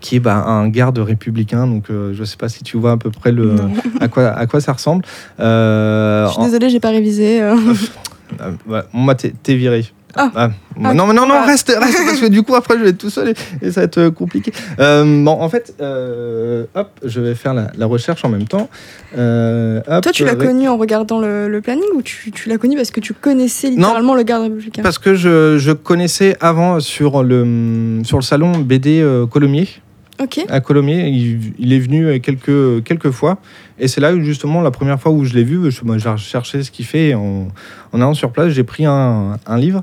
qui 0.00 0.16
est 0.16 0.18
bah, 0.18 0.34
un 0.34 0.68
garde 0.68 0.98
républicain. 0.98 1.68
Donc 1.68 1.90
euh, 1.90 2.12
je 2.12 2.24
sais 2.24 2.36
pas 2.36 2.48
si 2.48 2.64
tu 2.64 2.76
vois 2.76 2.90
à 2.90 2.96
peu 2.96 3.12
près 3.12 3.30
le, 3.30 3.54
à, 4.00 4.08
quoi, 4.08 4.30
à 4.30 4.46
quoi 4.48 4.60
ça 4.60 4.72
ressemble. 4.72 5.04
Je 5.38 6.26
suis 6.32 6.40
en- 6.40 6.44
désolée, 6.44 6.70
j'ai 6.70 6.80
pas 6.80 6.90
révisé. 6.90 7.40
ouais, 8.66 8.80
moi, 8.92 9.14
t'es 9.14 9.32
t'es 9.40 9.54
viré. 9.54 9.86
Ah. 10.16 10.30
Ah. 10.34 10.50
Non, 10.94 11.06
mais 11.06 11.12
non, 11.14 11.26
non, 11.26 11.34
Ah. 11.38 11.46
reste, 11.46 11.68
reste, 11.68 11.98
parce 12.04 12.20
que 12.20 12.26
du 12.26 12.42
coup, 12.42 12.54
après, 12.54 12.78
je 12.78 12.82
vais 12.84 12.90
être 12.90 12.98
tout 12.98 13.10
seul 13.10 13.28
et, 13.30 13.34
et 13.66 13.70
ça 13.72 13.80
va 13.80 13.84
être 13.84 13.98
euh, 13.98 14.10
compliqué. 14.10 14.52
Euh, 14.78 15.04
bon, 15.24 15.32
en 15.32 15.48
fait, 15.48 15.74
euh, 15.80 16.64
hop, 16.74 16.90
je 17.04 17.20
vais 17.20 17.34
faire 17.34 17.52
la, 17.54 17.68
la 17.76 17.86
recherche 17.86 18.24
en 18.24 18.28
même 18.28 18.46
temps. 18.46 18.68
Euh, 19.16 19.80
hop, 19.86 20.02
Toi, 20.02 20.12
tu 20.12 20.24
l'as 20.24 20.34
connu 20.36 20.68
en 20.68 20.76
regardant 20.76 21.20
le, 21.20 21.48
le 21.48 21.60
planning 21.60 21.84
ou 21.94 22.02
tu, 22.02 22.30
tu 22.30 22.48
l'as 22.48 22.58
connu 22.58 22.76
parce 22.76 22.90
que 22.90 23.00
tu 23.00 23.12
connaissais 23.14 23.70
littéralement 23.70 24.14
le 24.14 24.22
garde 24.22 24.44
républicain? 24.44 24.82
Parce 24.82 24.98
que 24.98 25.14
je, 25.14 25.58
je 25.58 25.72
connaissais 25.72 26.36
avant 26.40 26.80
sur 26.80 27.22
le, 27.22 28.00
sur 28.04 28.16
le 28.18 28.22
salon 28.22 28.52
BD 28.58 29.00
euh, 29.00 29.26
Colomiers. 30.18 30.44
Ok. 30.44 30.50
À 30.50 30.60
Colomiers, 30.60 31.08
il, 31.08 31.52
il 31.58 31.72
est 31.72 31.78
venu 31.78 32.20
quelques, 32.20 32.82
quelques 32.84 33.10
fois. 33.10 33.38
Et 33.78 33.88
c'est 33.88 34.00
là, 34.00 34.18
justement, 34.20 34.60
la 34.62 34.70
première 34.70 35.00
fois 35.00 35.12
où 35.12 35.24
je 35.24 35.34
l'ai 35.34 35.44
vu, 35.44 35.70
je, 35.70 35.84
moi, 35.84 35.98
j'ai 35.98 36.08
recherché 36.08 36.62
ce 36.62 36.70
qu'il 36.70 36.84
fait. 36.86 37.14
En, 37.14 37.48
en 37.92 38.00
allant 38.00 38.14
sur 38.14 38.32
place, 38.32 38.48
j'ai 38.52 38.64
pris 38.64 38.84
un, 38.86 39.38
un 39.46 39.56
livre. 39.58 39.82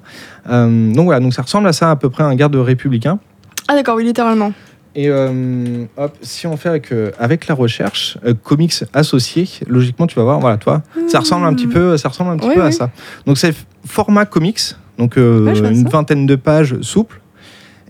Euh, 0.49 0.91
donc 0.93 1.05
voilà, 1.05 1.19
donc 1.19 1.33
ça 1.33 1.41
ressemble 1.41 1.67
à 1.67 1.73
ça, 1.73 1.91
à 1.91 1.95
peu 1.95 2.09
près, 2.09 2.23
un 2.23 2.35
garde 2.35 2.55
républicain. 2.55 3.19
Ah 3.67 3.73
d'accord, 3.73 3.95
oui, 3.95 4.03
littéralement. 4.03 4.51
Et 4.97 5.09
euh, 5.09 5.85
hop, 5.97 6.15
si 6.21 6.47
on 6.47 6.55
fait 6.55 6.69
avec, 6.69 6.93
euh, 6.93 7.11
avec 7.19 7.47
la 7.47 7.55
recherche, 7.55 8.17
euh, 8.25 8.33
comics 8.33 8.73
associés, 8.93 9.45
logiquement, 9.67 10.07
tu 10.07 10.15
vas 10.15 10.23
voir, 10.23 10.39
voilà, 10.39 10.55
toi, 10.55 10.83
ça 11.09 11.19
ressemble 11.19 11.45
un 11.45 11.53
petit 11.53 11.67
peu, 11.67 11.97
ça 11.97 12.07
ressemble 12.07 12.31
un 12.31 12.37
petit 12.37 12.47
Oui, 12.47 12.55
peu 12.55 12.61
à 12.61 12.71
ça. 12.71 12.91
Donc 13.25 13.37
c'est 13.37 13.53
format 13.85 14.25
comics, 14.25 14.61
donc 14.97 15.17
euh, 15.17 15.43
Ouais, 15.51 15.57
une 15.69 15.83
ça. 15.83 15.89
vingtaine 15.89 16.25
de 16.25 16.35
pages 16.37 16.79
souples. 16.79 17.19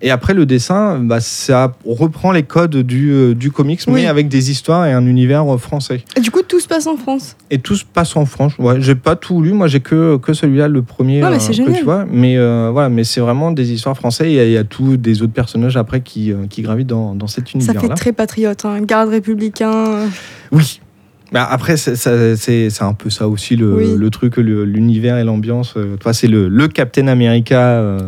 Et 0.06 0.12
après 0.12 0.34
le 0.36 0.46
dessin, 0.46 1.00
bah, 1.00 1.20
ça 1.20 1.74
reprend 1.86 2.32
les 2.32 2.44
codes 2.44 2.78
du, 2.78 3.10
euh, 3.12 3.34
du 3.34 3.50
comics, 3.52 3.82
Oui. 3.88 3.94
mais 3.96 4.06
avec 4.08 4.28
des 4.28 4.52
histoires 4.52 4.86
et 4.86 4.94
un 4.94 5.06
univers 5.08 5.52
euh, 5.52 5.58
français. 5.58 6.04
Et 6.16 6.22
du 6.22 6.30
coup, 6.30 6.44
tout 6.48 6.60
se 6.60 6.68
passe 6.68 6.86
en 6.86 6.96
France. 6.96 7.36
Et 7.50 7.58
tout 7.58 7.76
se 7.76 7.84
passe 7.84 8.16
en 8.16 8.26
France. 8.26 8.54
Ouais, 8.60 8.80
j'ai 8.80 8.94
pas 8.96 9.16
tout 9.16 9.42
lu, 9.42 9.52
moi 9.54 9.68
j'ai 9.68 9.80
que, 9.80 10.18
que 10.18 10.34
celui-là, 10.34 10.68
le 10.68 10.84
premier 10.84 11.22
Non, 11.22 11.32
mais 11.32 11.40
c'est 11.40 11.54
que 11.54 11.72
tu 11.76 11.84
vois. 11.84 12.06
Mais 12.10 12.38
euh, 12.38 12.70
voilà, 12.72 12.90
mais 12.90 13.04
c'est 13.04 13.20
vraiment 13.20 13.52
des 13.52 13.72
histoires 13.74 13.98
françaises. 13.98 14.28
et 14.28 14.46
Il 14.46 14.52
y 14.52 14.58
a- 14.58 14.62
a 14.62 14.64
tous 14.64 14.96
des 14.98 15.24
autres 15.24 15.34
personnages 15.34 15.76
après 15.76 16.02
qui, 16.02 16.32
euh, 16.32 16.46
qui 16.50 16.62
gravitent 16.62 16.88
dans, 16.88 17.16
dans 17.16 17.28
cet 17.28 17.48
Ça 17.48 17.54
univers-là. 17.56 17.82
fait 17.82 17.94
très 17.96 18.12
patriote, 18.14 18.64
hein. 18.64 18.82
garde 18.82 19.10
républicain. 19.10 20.02
Oui. 20.52 20.80
Bah, 21.32 21.48
après, 21.50 21.76
c'est 21.76 22.82
un 22.82 22.94
peu 22.94 23.10
ça 23.10 23.28
aussi 23.28 23.56
le, 23.56 23.74
Oui. 23.74 23.96
le 23.98 24.10
truc, 24.10 24.38
l'univers 24.38 25.18
et 25.18 25.24
l'ambiance. 25.24 25.74
euh, 25.76 25.98
toi, 25.98 26.14
c'est 26.14 26.28
le, 26.28 26.48
le 26.48 26.68
Captain 26.68 27.08
America 27.08 27.60
euh, 27.60 28.00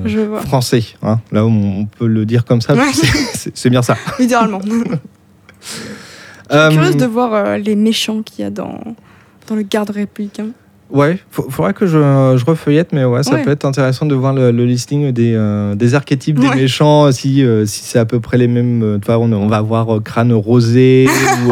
français. 0.46 0.84
hein. 1.04 1.20
Là, 1.32 1.46
on, 1.46 1.80
on 1.82 1.86
peut 1.86 2.08
le 2.08 2.26
dire 2.26 2.46
comme 2.46 2.62
ça. 2.62 2.74
Ouais. 2.76 2.82
c'est- 3.54 3.70
bien 3.70 3.82
ça. 3.82 3.96
Littéralement. 4.20 4.62
Je 4.66 4.68
suis 6.56 6.58
Euh, 6.58 6.70
curieuse 6.70 6.96
de 6.96 7.06
voir 7.06 7.34
euh, 7.34 7.58
les 7.58 7.76
méchants 7.76 8.22
qu'il 8.22 8.44
y 8.46 8.48
a 8.48 8.50
dans, 8.50 8.80
dans 9.48 9.56
le 9.56 9.64
garde 9.64 9.90
républicain. 9.90 10.48
Ouais, 10.90 11.20
faudra 11.32 11.74
que 11.74 11.86
je, 11.86 11.98
je 12.38 12.46
refeuillette, 12.46 12.94
mais 12.94 13.04
ouais, 13.04 13.22
ça 13.24 13.34
Ouais. 13.34 13.44
peut 13.44 13.52
être 13.52 13.66
intéressant 13.66 14.06
de 14.06 14.16
voir 14.16 14.34
le, 14.34 14.52
le 14.52 14.66
listing 14.66 15.12
des, 15.12 15.34
euh, 15.36 15.76
des 15.76 15.96
archétypes 15.96 16.40
des 16.40 16.48
méchants, 16.50 17.12
si, 17.12 17.44
euh, 17.44 17.66
si 17.66 17.84
c'est 17.84 18.00
à 18.00 18.06
peu 18.06 18.22
près 18.22 18.38
les 18.38 18.48
mêmes. 18.48 18.82
euh, 18.82 19.00
on, 19.10 19.34
on 19.34 19.48
va 19.48 19.58
avoir 19.58 19.98
euh, 19.98 20.00
crâne 20.00 20.32
rosé 20.32 21.08
ou, 21.46 21.52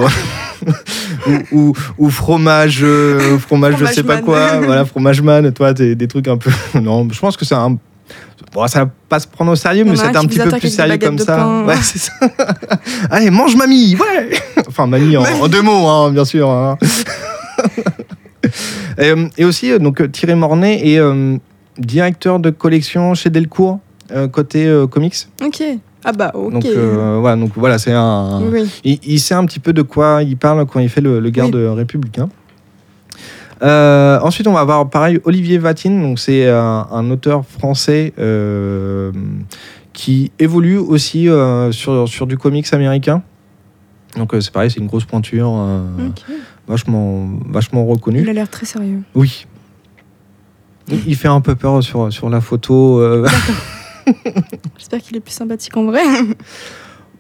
ou, 1.28 1.32
ou- 1.52 1.74
ou 1.98 2.10
fromage, 2.10 2.80
euh, 2.84 3.38
fromage, 3.40 3.76
je 3.80 3.86
sais 3.86 4.04
pas 4.04 4.22
quoi. 4.22 4.60
voilà, 4.62 4.86
fromage 4.86 5.22
man, 5.22 5.52
toi, 5.52 5.74
des, 5.74 5.96
des 5.96 6.08
trucs 6.08 6.28
un 6.28 6.38
peu. 6.38 6.52
non, 6.82 7.08
je 7.12 7.20
pense 7.20 7.38
que 7.38 7.46
c'est 7.46 7.56
un. 7.56 7.78
Bon, 8.54 8.68
ça 8.68 8.86
va 8.86 8.92
pas 9.10 9.20
se 9.20 9.28
prendre 9.28 9.52
au 9.52 9.56
sérieux, 9.56 9.84
mais 9.84 9.96
c'est 9.96 10.16
un 10.16 10.26
petit 10.26 10.38
peu 10.40 10.50
plus 10.60 10.70
sérieux 10.70 10.98
comme 10.98 11.18
ça. 11.20 11.64
Ouais, 11.66 11.76
c'est 11.82 12.00
ça. 12.00 12.12
Allez, 13.10 13.30
mange 13.32 13.56
mamie, 13.56 13.96
ouais 13.96 14.30
Enfin, 14.68 14.88
mamie 14.88 15.18
en, 15.18 15.24
en 15.24 15.48
deux 15.48 15.62
mots, 15.62 15.88
hein, 15.88 16.12
bien 16.12 16.24
sûr. 16.26 16.50
hein. 16.50 16.78
Et, 18.98 19.10
euh, 19.10 19.28
et 19.38 19.46
aussi, 19.46 19.72
euh, 19.72 19.80
donc, 19.80 20.10
Thierry 20.12 20.36
Mornay 20.36 20.88
est 20.94 21.00
euh, 21.00 21.38
directeur 21.78 22.40
de 22.40 22.50
collection 22.52 23.14
chez 23.14 23.30
Delcourt, 23.30 23.80
euh, 24.12 24.28
côté 24.28 24.72
comics. 24.92 25.16
Ok. 25.44 25.62
Ah 26.08 26.12
bah 26.12 26.32
ok. 26.36 26.54
Donc, 26.54 26.66
euh, 26.66 27.18
voilà, 27.20 27.36
donc 27.36 27.52
voilà, 27.56 27.80
c'est 27.80 27.92
un. 27.92 28.40
Oui, 28.44 28.62
oui. 28.62 28.70
Il, 28.84 29.00
il 29.14 29.20
sait 29.20 29.34
un 29.34 29.44
petit 29.46 29.60
peu 29.60 29.74
de 29.74 29.82
quoi 29.82 30.22
il 30.22 30.38
parle 30.38 30.64
quand 30.68 30.80
il 30.80 30.88
fait 30.88 31.02
le, 31.02 31.20
le 31.20 31.30
garde 31.32 31.56
républicain. 31.56 32.30
Euh, 33.64 34.20
ensuite, 34.22 34.46
on 34.48 34.54
va 34.54 34.60
avoir 34.60 34.88
pareil 34.90 35.20
Olivier 35.24 35.58
Vatine, 35.58 36.02
donc 36.02 36.20
c'est 36.20 36.48
un, 36.48 36.88
un 36.92 37.10
auteur 37.10 37.44
français 37.46 38.14
euh, 38.20 39.12
qui 39.94 40.32
évolue 40.38 40.78
aussi 40.78 41.28
euh, 41.28 41.72
sur, 41.72 42.08
sur 42.08 42.28
du 42.28 42.38
comics 42.38 42.72
américain. 42.72 43.24
Donc 44.16 44.34
euh, 44.34 44.42
c'est 44.42 44.52
pareil, 44.52 44.70
c'est 44.70 44.80
une 44.80 44.88
grosse 44.88 45.06
pointure, 45.06 45.52
euh, 45.58 45.82
vachement, 46.68 47.30
vachement 47.50 47.86
reconnue. 47.86 48.22
Il 48.22 48.30
a 48.30 48.34
l'air 48.34 48.50
très 48.50 48.66
sérieux. 48.66 49.02
Oui. 49.16 49.48
Il 50.88 51.00
il 51.08 51.16
fait 51.16 51.30
un 51.30 51.42
peu 51.42 51.56
peur 51.56 51.82
sur, 51.82 52.14
sur 52.14 52.30
la 52.30 52.42
photo. 52.42 53.02
J'espère 54.78 55.02
qu'il 55.02 55.18
est 55.18 55.22
plus 55.22 55.34
sympathique 55.34 55.76
en 55.78 55.86
vrai. 55.86 56.04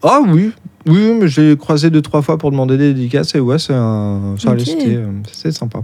Ah 0.03 0.19
oui, 0.27 0.51
oui, 0.85 1.17
mais 1.19 1.27
j'ai 1.27 1.57
croisé 1.57 1.89
deux, 1.89 2.01
trois 2.01 2.21
fois 2.21 2.37
pour 2.37 2.51
demander 2.51 2.77
des 2.77 2.93
dédicaces 2.93 3.33
et 3.35 3.39
ouais, 3.39 3.57
c'est 3.57 3.73
un... 3.73 4.35
ça 4.37 4.53
c'était, 4.59 4.97
euh, 4.97 5.51
sympa. 5.51 5.79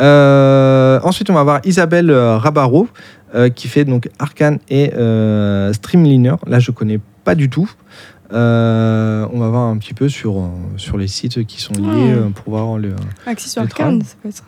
Euh, 0.00 1.00
ensuite, 1.02 1.28
on 1.30 1.34
va 1.34 1.42
voir 1.42 1.60
Isabelle 1.64 2.10
euh, 2.10 2.36
Rabaro 2.38 2.88
euh, 3.34 3.48
qui 3.48 3.68
fait 3.68 3.84
donc 3.84 4.08
Arcane 4.18 4.58
et 4.68 4.92
euh, 4.94 5.72
Streamliner. 5.72 6.34
Là, 6.46 6.58
je 6.60 6.70
connais 6.70 7.00
pas 7.24 7.34
du 7.34 7.50
tout. 7.50 7.70
On 8.30 8.36
va 8.36 9.48
voir 9.48 9.62
un 9.68 9.76
petit 9.78 9.94
peu 9.94 10.08
sur, 10.08 10.48
sur 10.76 10.98
les 10.98 11.08
sites 11.08 11.44
qui 11.46 11.60
sont 11.60 11.74
liés 11.74 11.86
Ouais. 11.86 12.12
euh, 12.12 12.28
pour 12.30 12.50
voir 12.54 12.78
le, 12.78 12.94
Axis 13.26 13.50
sur 13.50 13.62
Arcane, 13.62 14.02
ça 14.02 14.16
peut 14.22 14.28
être. 14.28 14.44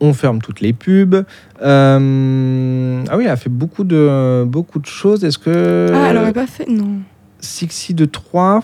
On 0.00 0.12
ferme 0.12 0.40
toutes 0.40 0.60
les 0.60 0.72
pubs. 0.72 1.24
Euh, 1.62 3.04
Ah 3.08 3.16
oui, 3.16 3.24
elle 3.24 3.30
a 3.30 3.36
fait 3.36 3.48
beaucoup 3.50 3.84
de, 3.84 4.44
beaucoup 4.46 4.78
de 4.78 4.86
choses. 4.86 5.24
Est-ce 5.24 5.38
que. 5.38 5.90
Ah, 5.94 6.08
elle 6.10 6.16
aurait 6.18 6.32
pas 6.32 6.46
fait. 6.46 6.68
Non. 6.68 6.98
Sixi 7.40 7.94
de 7.94 8.04
3, 8.06 8.62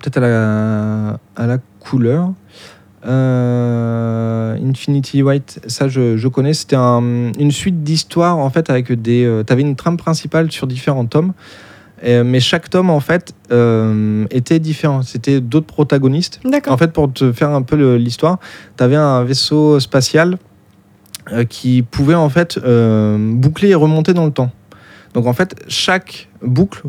peut-être 0.00 0.16
à 0.18 0.20
la, 0.20 1.18
à 1.36 1.46
la 1.46 1.58
couleur. 1.80 2.32
Euh, 3.06 4.56
Infinity 4.64 5.22
White, 5.22 5.60
ça 5.66 5.88
je, 5.88 6.16
je 6.16 6.28
connais. 6.28 6.54
C'était 6.54 6.76
un- 6.76 7.32
une 7.38 7.50
suite 7.50 7.82
d'histoires 7.82 8.38
en 8.38 8.48
fait 8.50 8.70
avec 8.70 8.90
des. 8.92 9.24
Euh, 9.24 9.42
T'avais 9.42 9.62
une 9.62 9.76
trame 9.76 9.96
principale 9.96 10.50
sur 10.50 10.66
différents 10.66 11.04
tomes, 11.06 11.32
mais 12.02 12.40
chaque 12.40 12.68
tome 12.70 12.90
en 12.90 13.00
fait 13.00 13.34
euh, 13.50 14.26
était 14.30 14.58
différent. 14.58 15.02
C'était 15.02 15.40
d'autres 15.40 15.66
protagonistes. 15.66 16.40
En 16.66 16.76
fait, 16.76 16.92
pour 16.92 17.12
te 17.12 17.32
faire 17.32 17.50
un 17.50 17.62
peu 17.62 17.96
l'histoire, 17.96 18.38
tu 18.76 18.84
avais 18.84 18.96
un 18.96 19.24
vaisseau 19.24 19.80
spatial 19.80 20.38
euh, 21.32 21.44
qui 21.44 21.82
pouvait 21.82 22.14
en 22.14 22.28
fait 22.28 22.58
euh, 22.58 23.16
boucler 23.18 23.70
et 23.70 23.74
remonter 23.74 24.12
dans 24.12 24.26
le 24.26 24.32
temps. 24.32 24.50
Donc 25.14 25.26
en 25.26 25.32
fait, 25.32 25.54
chaque 25.68 26.28
boucle, 26.42 26.82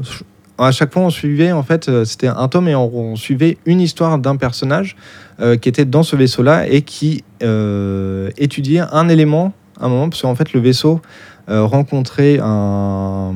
à 0.58 0.72
chaque 0.72 0.92
fois, 0.92 1.04
on 1.04 1.10
suivait 1.10 1.52
en 1.52 1.64
fait, 1.64 1.88
euh, 1.88 2.04
c'était 2.04 2.28
un 2.28 2.48
tome 2.48 2.68
et 2.68 2.76
on, 2.76 2.94
on 2.94 3.16
suivait 3.16 3.58
une 3.66 3.80
histoire 3.80 4.18
d'un 4.18 4.36
personnage 4.36 4.98
euh, 5.40 5.56
qui 5.56 5.70
était 5.70 5.86
dans 5.86 6.04
ce 6.04 6.16
vaisseau-là 6.16 6.68
et 6.68 6.82
qui 6.82 7.24
euh, 7.44 8.30
étudiait 8.38 8.84
un 8.92 9.08
élément 9.10 9.54
à 9.80 9.86
un 9.86 9.90
moment, 9.90 10.10
parce 10.10 10.22
qu'en 10.22 10.36
fait, 10.36 10.54
le 10.54 10.60
vaisseau 10.60 11.02
euh, 11.50 11.64
rencontrait 11.64 12.40
un, 12.42 13.34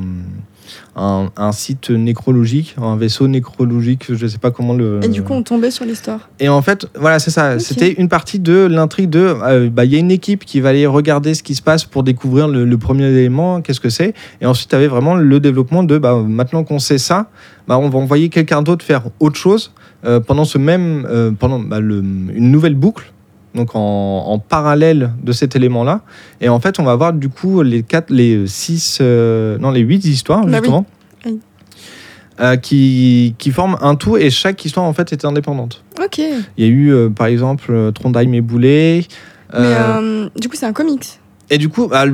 un, 1.00 1.30
un 1.36 1.52
site 1.52 1.88
nécrologique, 1.90 2.74
un 2.80 2.96
vaisseau 2.96 3.26
nécrologique, 3.26 4.06
je 4.14 4.22
ne 4.24 4.28
sais 4.28 4.38
pas 4.38 4.50
comment 4.50 4.74
le. 4.74 5.00
Et 5.02 5.08
du 5.08 5.22
coup, 5.22 5.32
on 5.32 5.42
tombait 5.42 5.70
sur 5.70 5.84
l'histoire. 5.84 6.28
Et 6.38 6.48
en 6.48 6.60
fait, 6.62 6.86
voilà, 6.94 7.18
c'est 7.18 7.30
ça. 7.30 7.58
C'était 7.58 7.92
une 7.92 8.08
partie 8.08 8.38
de 8.38 8.66
l'intrigue 8.70 9.08
de. 9.10 9.34
euh, 9.42 9.70
bah, 9.70 9.84
Il 9.84 9.92
y 9.92 9.96
a 9.96 9.98
une 9.98 10.10
équipe 10.10 10.44
qui 10.44 10.60
va 10.60 10.68
aller 10.68 10.86
regarder 10.86 11.34
ce 11.34 11.42
qui 11.42 11.54
se 11.54 11.62
passe 11.62 11.84
pour 11.84 12.02
découvrir 12.02 12.48
le, 12.48 12.64
le 12.64 12.78
premier 12.78 13.06
élément, 13.06 13.60
qu'est-ce 13.62 13.80
que 13.80 13.88
c'est. 13.90 14.14
Et 14.40 14.46
ensuite, 14.46 14.68
tu 14.68 14.76
avais 14.76 14.88
vraiment 14.88 15.14
le 15.14 15.40
développement 15.40 15.82
de. 15.82 15.96
Bah, 15.98 16.22
maintenant 16.26 16.64
qu'on 16.64 16.78
sait 16.78 16.98
ça, 16.98 17.30
bah, 17.66 17.78
on 17.78 17.88
va 17.88 17.98
envoyer 17.98 18.28
quelqu'un 18.28 18.62
d'autre 18.62 18.84
faire 18.84 19.02
autre 19.20 19.36
chose 19.36 19.72
euh, 20.04 20.20
pendant 20.20 20.44
ce 20.44 20.58
même. 20.58 21.06
euh, 21.08 21.30
pendant 21.32 21.58
bah, 21.60 21.80
le- 21.80 21.98
une 22.00 22.50
nouvelle 22.50 22.74
boucle. 22.74 23.12
Donc 23.54 23.74
en, 23.74 23.78
en 24.28 24.38
parallèle 24.38 25.10
de 25.22 25.32
cet 25.32 25.56
élément-là. 25.56 26.02
Et 26.40 26.48
en 26.48 26.60
fait, 26.60 26.78
on 26.78 26.84
va 26.84 26.94
voir 26.94 27.12
du 27.12 27.28
coup 27.28 27.62
les 27.62 27.82
quatre, 27.82 28.10
les 28.10 28.46
six, 28.46 28.98
euh, 29.00 29.58
non 29.58 29.70
les 29.72 29.80
huit 29.80 30.04
histoires 30.04 30.44
Bah 30.46 30.58
justement, 30.58 30.86
Oui. 31.26 31.40
euh, 32.40 32.56
qui, 32.56 33.34
qui 33.38 33.50
forment 33.50 33.76
un 33.80 33.96
tout. 33.96 34.16
Et 34.16 34.30
chaque 34.30 34.64
histoire 34.64 34.86
en 34.86 34.92
fait 34.92 35.12
est 35.12 35.24
indépendante. 35.24 35.82
Ok. 36.00 36.18
Mais 36.18 36.30
Il 36.58 36.64
y 36.64 36.68
a 36.68 36.70
eu, 36.70 36.92
euh, 36.92 37.08
par 37.10 37.26
exemple, 37.26 37.90
Trondheim 37.92 38.32
et 38.34 38.40
Boulet. 38.40 39.04
Euh, 39.52 40.28
du 40.40 40.48
coup, 40.48 40.54
c'est 40.56 40.66
un 40.66 40.72
comics. 40.72 41.18
Et 41.50 41.58
du 41.58 41.68
coup, 41.68 41.88
bah, 41.88 42.04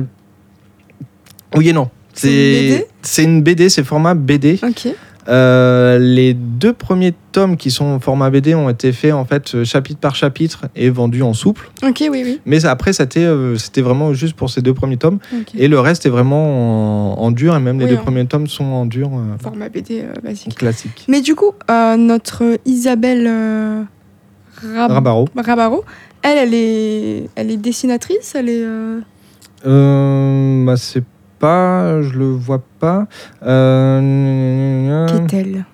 oui 1.55 1.69
et 1.69 1.73
non. 1.73 1.89
C'est 2.13 2.29
une 2.29 2.69
BD 2.71 2.85
C'est 3.03 3.23
une 3.23 3.41
BD, 3.43 3.69
c'est 3.69 3.83
format 3.83 4.15
BD. 4.15 4.59
Ok. 4.63 4.87
Euh, 5.29 5.99
les 5.99 6.33
deux 6.33 6.71
premiers 6.73 7.13
tomes 7.33 7.57
qui 7.57 7.69
sont 7.69 7.99
format 7.99 8.29
BD 8.29 8.55
ont 8.55 8.69
été 8.69 8.93
faits 8.93 9.11
en 9.13 9.25
fait 9.25 9.55
euh, 9.55 9.65
chapitre 9.65 9.99
par 9.99 10.15
chapitre 10.15 10.67
et 10.75 10.89
vendus 10.89 11.21
en 11.21 11.33
souple. 11.33 11.69
Ok, 11.83 11.97
oui, 12.09 12.21
oui. 12.25 12.39
Mais 12.45 12.65
après, 12.65 12.93
c'était 12.93 13.25
euh, 13.25 13.57
c'était 13.57 13.81
vraiment 13.81 14.13
juste 14.13 14.35
pour 14.35 14.49
ces 14.49 14.61
deux 14.61 14.73
premiers 14.73 14.97
tomes. 14.97 15.19
Et 15.57 15.67
le 15.67 15.79
reste 15.79 16.05
est 16.05 16.09
vraiment 16.09 17.17
en, 17.19 17.21
en 17.21 17.31
dur. 17.31 17.55
Et 17.55 17.59
même 17.59 17.79
les 17.79 17.87
deux 17.87 17.95
hein. 17.95 18.01
premiers 18.03 18.25
tomes 18.25 18.47
sont 18.47 18.63
en 18.63 18.85
dur 18.85 19.09
euh, 19.13 19.37
Format 19.41 19.67
BD 19.69 20.05
basique. 20.23 20.55
classique. 20.55 21.05
Mais 21.09 21.21
du 21.21 21.35
coup, 21.35 21.51
notre 21.69 22.57
Isabelle 22.65 23.27
Rab- 24.61 24.91
Rabaro. 24.91 25.27
Rabaro, 25.35 25.83
elle, 26.21 26.37
elle 26.37 26.53
est, 26.53 27.29
elle 27.35 27.51
est 27.51 27.57
dessinatrice, 27.57 28.33
elle 28.35 28.49
est. 28.49 28.65
bah, 29.65 30.77
c'est 30.77 31.03
pas, 31.39 32.01
je 32.01 32.13
le 32.17 32.25
vois 32.29 32.61
pas. 32.79 33.07
Euh, 33.43 35.07
Qu'est-elle? 35.27 35.65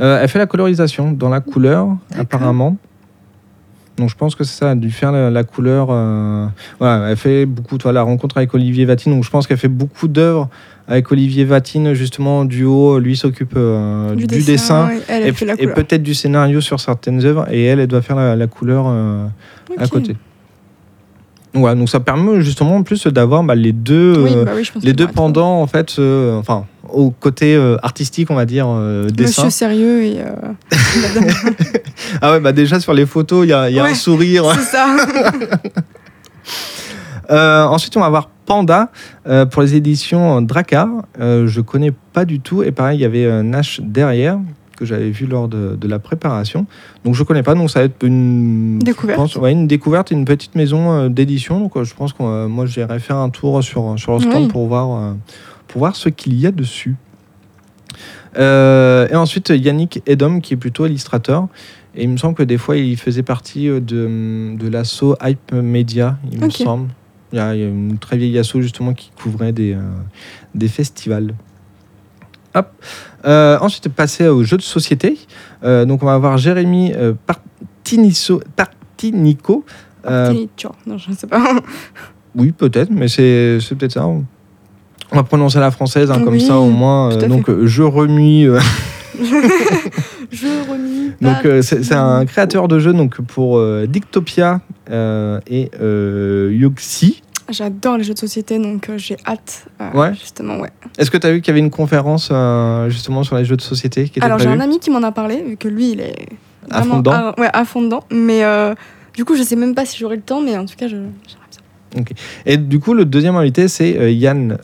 Euh, 0.00 0.18
elle 0.20 0.28
fait 0.28 0.38
la 0.40 0.46
colorisation 0.46 1.12
dans 1.12 1.28
la 1.28 1.40
couleur, 1.40 1.88
apparemment. 2.18 2.76
Donc 3.96 4.08
je 4.10 4.16
pense 4.16 4.34
que 4.34 4.42
c'est 4.42 4.58
ça, 4.58 4.66
elle 4.66 4.72
a 4.72 4.74
dû 4.74 4.90
faire 4.90 5.12
la, 5.12 5.30
la 5.30 5.44
couleur. 5.44 5.86
euh, 5.90 6.46
Voilà, 6.80 7.10
elle 7.10 7.16
fait 7.16 7.46
beaucoup, 7.46 7.78
toi, 7.78 7.92
la 7.92 8.02
rencontre 8.02 8.36
avec 8.38 8.52
Olivier 8.52 8.84
Vatine. 8.86 9.12
Donc 9.14 9.22
je 9.22 9.30
pense 9.30 9.46
qu'elle 9.46 9.56
fait 9.56 9.68
beaucoup 9.68 10.08
d'œuvres 10.08 10.48
avec 10.88 11.12
Olivier 11.12 11.44
Vatine, 11.44 11.94
justement, 11.94 12.40
en 12.40 12.44
duo. 12.44 12.98
Lui 12.98 13.16
s'occupe 13.16 13.52
euh, 13.56 14.16
du, 14.16 14.26
dessin, 14.26 14.90
et 14.90 14.94
elle, 15.08 15.22
elle 15.22 15.28
et, 15.28 15.32
fait 15.32 15.44
la 15.46 15.54
et 15.54 15.58
couleur. 15.58 15.74
peut-être 15.76 16.02
du 16.02 16.14
scénario 16.14 16.60
sur 16.60 16.80
certaines 16.80 17.24
œuvres. 17.24 17.46
Et 17.52 17.64
elle, 17.66 17.78
elle 17.78 17.86
doit 17.86 18.02
faire 18.02 18.16
la, 18.16 18.34
la 18.34 18.46
couleur 18.48 18.88
à 19.78 19.86
côté. 19.86 20.16
Donc, 21.54 21.60
Voilà, 21.60 21.76
donc 21.76 21.88
ça 21.88 22.00
permet 22.00 22.40
justement 22.40 22.76
en 22.76 22.82
plus 22.82 23.06
d'avoir 23.06 23.44
bah, 23.44 23.54
les 23.54 23.72
deux. 23.72 24.18
Oui, 24.24 24.32
euh, 24.34 24.44
bah 24.44 24.52
oui, 24.56 24.68
les 24.82 24.92
deux 24.92 25.06
pendants 25.06 25.60
en 25.62 25.66
fait 25.68 25.96
euh, 26.00 26.36
enfin 26.36 26.64
au 26.92 27.10
côté 27.10 27.54
euh, 27.54 27.76
artistique 27.82 28.30
on 28.30 28.34
va 28.34 28.44
dire 28.44 28.66
euh, 28.68 29.08
dessin 29.08 29.44
Monsieur 29.44 29.50
sérieux 29.50 30.02
et. 30.04 30.16
madame- 30.16 31.30
ah 32.20 32.32
ouais 32.32 32.40
bah 32.40 32.52
déjà 32.52 32.80
sur 32.80 32.92
les 32.92 33.06
photos 33.06 33.46
il 33.46 33.50
y 33.50 33.52
a, 33.52 33.70
y 33.70 33.78
a 33.78 33.84
un 33.84 33.86
Ouais. 33.88 33.94
sourire 33.94 34.44
C'est 34.54 34.76
ça. 34.76 34.86
Ensuite 37.70 37.96
on 37.96 38.00
va 38.00 38.08
voir 38.08 38.28
Panda 38.46 38.90
pour 39.50 39.62
les 39.62 39.74
éditions 39.76 40.42
Dracar 40.42 40.88
je 41.18 41.60
connais 41.60 41.92
pas 42.12 42.24
du 42.24 42.40
tout 42.40 42.62
et 42.62 42.70
pareil 42.72 42.98
il 42.98 43.02
y 43.02 43.04
avait 43.04 43.42
Nash 43.42 43.80
derrière 43.82 44.38
que 44.76 44.84
j'avais 44.84 45.10
vu 45.10 45.26
lors 45.26 45.48
de, 45.48 45.76
de 45.76 45.88
la 45.88 45.98
préparation 45.98 46.66
donc 47.04 47.14
je 47.14 47.22
connais 47.22 47.42
pas 47.42 47.54
donc 47.54 47.70
ça 47.70 47.80
va 47.80 47.86
être 47.86 48.02
une 48.04 48.78
Découverte. 48.80 49.18
pense, 49.18 49.36
ouais, 49.36 49.52
une 49.52 49.66
découverte 49.66 50.10
une 50.10 50.24
petite 50.24 50.54
maison 50.54 50.92
euh, 50.92 51.08
d'édition 51.08 51.60
donc 51.60 51.76
euh, 51.76 51.84
je 51.84 51.94
pense 51.94 52.12
que 52.12 52.22
euh, 52.22 52.48
moi 52.48 52.66
j'irai 52.66 52.98
faire 52.98 53.16
un 53.16 53.30
tour 53.30 53.62
sur 53.62 53.98
sur 53.98 54.14
le 54.14 54.20
stand 54.20 54.42
Oui. 54.44 54.48
pour 54.48 54.66
voir 54.68 55.14
pour 55.68 55.78
voir 55.80 55.96
ce 55.96 56.08
qu'il 56.08 56.34
y 56.38 56.46
a 56.46 56.50
dessus 56.50 56.96
Euh, 58.36 59.06
et 59.10 59.14
ensuite, 59.14 59.50
Yannick 59.50 60.02
Edom, 60.06 60.40
qui 60.40 60.54
est 60.54 60.56
plutôt 60.56 60.86
illustrateur. 60.86 61.46
Et 61.94 62.02
il 62.02 62.08
me 62.08 62.16
semble 62.16 62.34
que 62.34 62.42
des 62.42 62.58
fois, 62.58 62.76
il 62.76 62.96
faisait 62.96 63.22
partie 63.22 63.66
de, 63.68 64.56
de 64.56 64.68
l'asso 64.68 65.14
Hype 65.22 65.52
Media, 65.52 66.18
il 66.32 66.40
me 66.40 66.50
semble. 66.50 66.88
Il 67.32 67.36
y, 67.36 67.40
a, 67.40 67.54
il 67.54 67.60
y 67.60 67.64
a 67.64 67.68
une 67.68 67.98
très 67.98 68.16
vieille 68.16 68.36
asso 68.38 68.60
justement 68.60 68.92
qui 68.92 69.12
couvrait 69.14 69.52
des, 69.52 69.74
euh, 69.74 69.80
des 70.54 70.66
festivals. 70.68 71.34
Hop. 72.56 72.66
Euh, 73.24 73.58
ensuite, 73.60 73.88
passer 73.88 74.28
aux 74.28 74.42
jeux 74.44 74.56
de 74.56 74.62
société. 74.62 75.18
Euh, 75.64 75.84
donc, 75.84 76.02
on 76.02 76.06
va 76.06 76.14
avoir 76.14 76.36
Jérémy 76.36 76.92
euh, 76.94 77.14
Partiniso- 77.26 78.42
Partinico. 78.56 79.64
Non, 80.06 80.98
je 80.98 81.10
ne 81.10 81.14
sais 81.16 81.26
pas. 81.26 81.42
oui, 82.34 82.52
peut-être, 82.52 82.90
mais 82.90 83.08
c'est 83.08 83.58
peut-être 83.78 83.92
ça. 83.92 84.06
On 84.06 84.24
va 85.12 85.22
prononcer 85.22 85.60
la 85.60 85.70
française, 85.70 86.10
hein, 86.10 86.20
comme 86.24 86.40
ça 86.40 86.58
au 86.58 86.70
moins. 86.70 87.16
donc, 87.16 87.46
fait. 87.46 87.66
je 87.66 87.82
remue. 87.82 88.50
je 89.20 90.70
remis. 90.70 91.12
donc, 91.20 91.44
euh, 91.44 91.62
c'est 91.62 91.92
un 91.94 92.24
créateur 92.26 92.68
de 92.68 92.78
jeux 92.78 92.92
donc, 92.92 93.20
pour 93.22 93.58
euh, 93.58 93.86
Dictopia 93.86 94.60
euh, 94.90 95.40
et 95.46 95.70
Yuxi. 96.54 97.22
J'adore 97.50 97.98
les 97.98 98.04
jeux 98.04 98.14
de 98.14 98.18
société, 98.18 98.58
donc 98.58 98.88
euh, 98.88 98.96
j'ai 98.98 99.16
hâte. 99.26 99.66
euh, 99.80 99.90
Ouais. 99.92 100.14
Justement, 100.14 100.58
ouais. 100.60 100.70
Est-ce 100.98 101.10
que 101.10 101.18
tu 101.18 101.26
as 101.26 101.32
vu 101.32 101.40
qu'il 101.40 101.48
y 101.48 101.50
avait 101.52 101.60
une 101.64 101.70
conférence 101.70 102.30
euh, 102.32 102.88
justement 102.88 103.22
sur 103.22 103.36
les 103.36 103.44
jeux 103.44 103.56
de 103.56 103.60
société 103.62 104.04
qui 104.08 104.18
était 104.18 104.24
Alors 104.24 104.38
j'ai 104.38 104.48
un 104.48 104.60
ami 104.60 104.78
qui 104.78 104.90
m'en 104.90 105.02
a 105.02 105.12
parlé, 105.12 105.42
vu 105.42 105.56
que 105.56 105.68
lui 105.68 105.90
il 105.92 106.00
est 106.00 106.26
À 106.70 106.82
fond 106.82 106.98
dedans 106.98 107.12
à, 107.12 107.40
ouais, 107.40 107.50
à 107.52 107.64
fond 107.64 107.82
dedans. 107.82 108.04
Mais 108.10 108.42
du 109.14 109.24
coup, 109.24 109.36
je 109.36 109.42
sais 109.42 109.56
même 109.56 109.74
pas 109.74 109.84
si 109.84 109.98
j'aurai 109.98 110.16
le 110.16 110.22
temps, 110.22 110.40
mais 110.40 110.56
en 110.56 110.64
tout 110.64 110.74
cas, 110.76 110.88
j'aimerais 110.88 111.08
bien. 111.94 112.04
Et 112.46 112.56
du 112.56 112.80
coup, 112.80 112.92
le 112.94 113.04
deuxième 113.04 113.36
invité, 113.36 113.68
c'est 113.68 114.12
Yann 114.14 114.56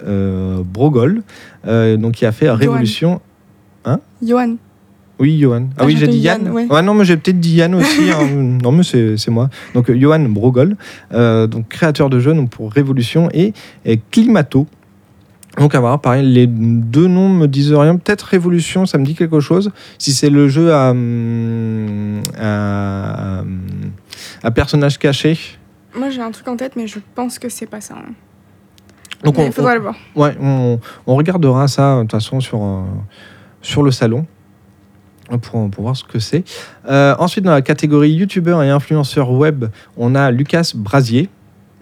Brogol, 0.64 1.22
donc, 1.66 2.12
qui 2.12 2.24
a 2.26 2.32
fait 2.32 2.50
Révolution. 2.50 3.20
Johan, 4.22 4.56
Oui, 5.20 5.38
Johan. 5.38 5.66
Ah, 5.72 5.82
Ah, 5.82 5.84
oui, 5.86 5.96
j'ai 5.98 6.08
dit 6.08 6.18
Yann. 6.18 6.44
Yann, 6.46 6.52
ouais. 6.70 6.82
non, 6.82 6.94
mais 6.94 7.04
j'ai 7.04 7.16
peut-être 7.16 7.38
dit 7.38 7.56
Yann 7.56 7.74
aussi. 7.74 8.10
hein. 8.10 8.26
non, 8.62 8.72
mais 8.72 8.82
c'est 8.82 9.16
c'est 9.18 9.30
moi. 9.30 9.50
Donc, 9.74 9.90
euh, 9.90 9.98
Johan 10.00 10.20
Brogol, 10.20 10.76
euh, 11.12 11.46
donc, 11.46 11.68
créateur 11.68 12.08
de 12.08 12.18
jeux 12.20 12.32
donc, 12.34 12.50
pour 12.50 12.72
Révolution 12.72 13.28
et, 13.34 13.52
et 13.84 14.00
Climato. 14.10 14.66
Donc, 15.58 15.74
à 15.74 15.80
voir, 15.80 16.00
pareil, 16.00 16.24
les 16.26 16.46
deux 16.46 17.06
noms 17.08 17.28
me 17.28 17.46
disent 17.46 17.72
rien. 17.74 17.96
Peut-être 17.96 18.22
Révolution, 18.22 18.86
ça 18.86 18.96
me 18.98 19.04
dit 19.04 19.14
quelque 19.14 19.40
chose. 19.40 19.70
Si 19.98 20.12
c'est 20.12 20.30
le 20.30 20.48
jeu 20.48 20.72
à, 20.72 20.90
hum, 20.92 22.22
à, 22.38 23.42
à 24.42 24.50
personnage 24.52 24.98
caché. 24.98 25.38
moi 25.94 26.08
j'ai 26.10 26.22
un 26.22 26.30
truc 26.30 26.46
en 26.48 26.56
tête, 26.56 26.74
mais 26.76 26.86
je 26.86 26.98
pense 27.14 27.38
que 27.38 27.48
c'est 27.48 27.66
pas 27.66 27.80
ça. 27.80 27.94
hein. 27.96 28.12
Donc, 29.24 29.36
Mais 29.36 29.42
on, 29.42 29.46
il 29.48 29.52
faudra 29.52 29.74
le 29.74 29.82
voir. 29.82 29.96
Ouais, 30.16 30.34
on, 30.40 30.78
on 31.06 31.14
regardera 31.14 31.68
ça 31.68 31.96
de 31.96 32.00
toute 32.02 32.12
façon 32.12 32.40
sur, 32.40 32.62
euh, 32.62 32.80
sur 33.60 33.82
le 33.82 33.90
salon 33.90 34.24
pour, 35.38 35.70
pour 35.70 35.82
voir 35.84 35.96
ce 35.96 36.04
que 36.04 36.18
c'est. 36.18 36.44
Euh, 36.88 37.14
ensuite, 37.18 37.44
dans 37.44 37.52
la 37.52 37.62
catégorie 37.62 38.10
youtubeur 38.10 38.62
et 38.62 38.70
influenceur 38.70 39.30
web, 39.30 39.66
on 39.96 40.14
a 40.14 40.30
Lucas 40.30 40.72
Brasier. 40.74 41.28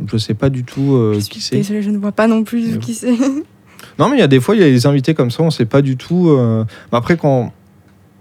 Je 0.06 0.16
sais 0.16 0.34
pas 0.34 0.48
du 0.48 0.64
tout 0.64 0.94
euh, 0.94 1.18
je 1.18 1.28
qui 1.28 1.40
c'est. 1.40 1.62
je 1.62 1.90
ne 1.90 1.98
vois 1.98 2.12
pas 2.12 2.28
non 2.28 2.44
plus 2.44 2.72
Mais 2.72 2.78
qui 2.78 2.94
c'est. 2.94 3.12
Non, 3.98 4.08
mais 4.08 4.16
il 4.16 4.20
y 4.20 4.22
a 4.22 4.28
des 4.28 4.38
fois, 4.40 4.54
il 4.54 4.61
y 4.61 4.64
a 4.64 4.68
des 4.68 4.87
invités 4.87 5.12
comme 5.14 5.30
ça, 5.30 5.42
on 5.42 5.50
sait 5.50 5.64
pas 5.64 5.82
du 5.82 5.96
tout. 5.96 6.28
euh, 6.28 6.64
mais 6.92 6.98
Après, 6.98 7.16
quand. 7.16 7.52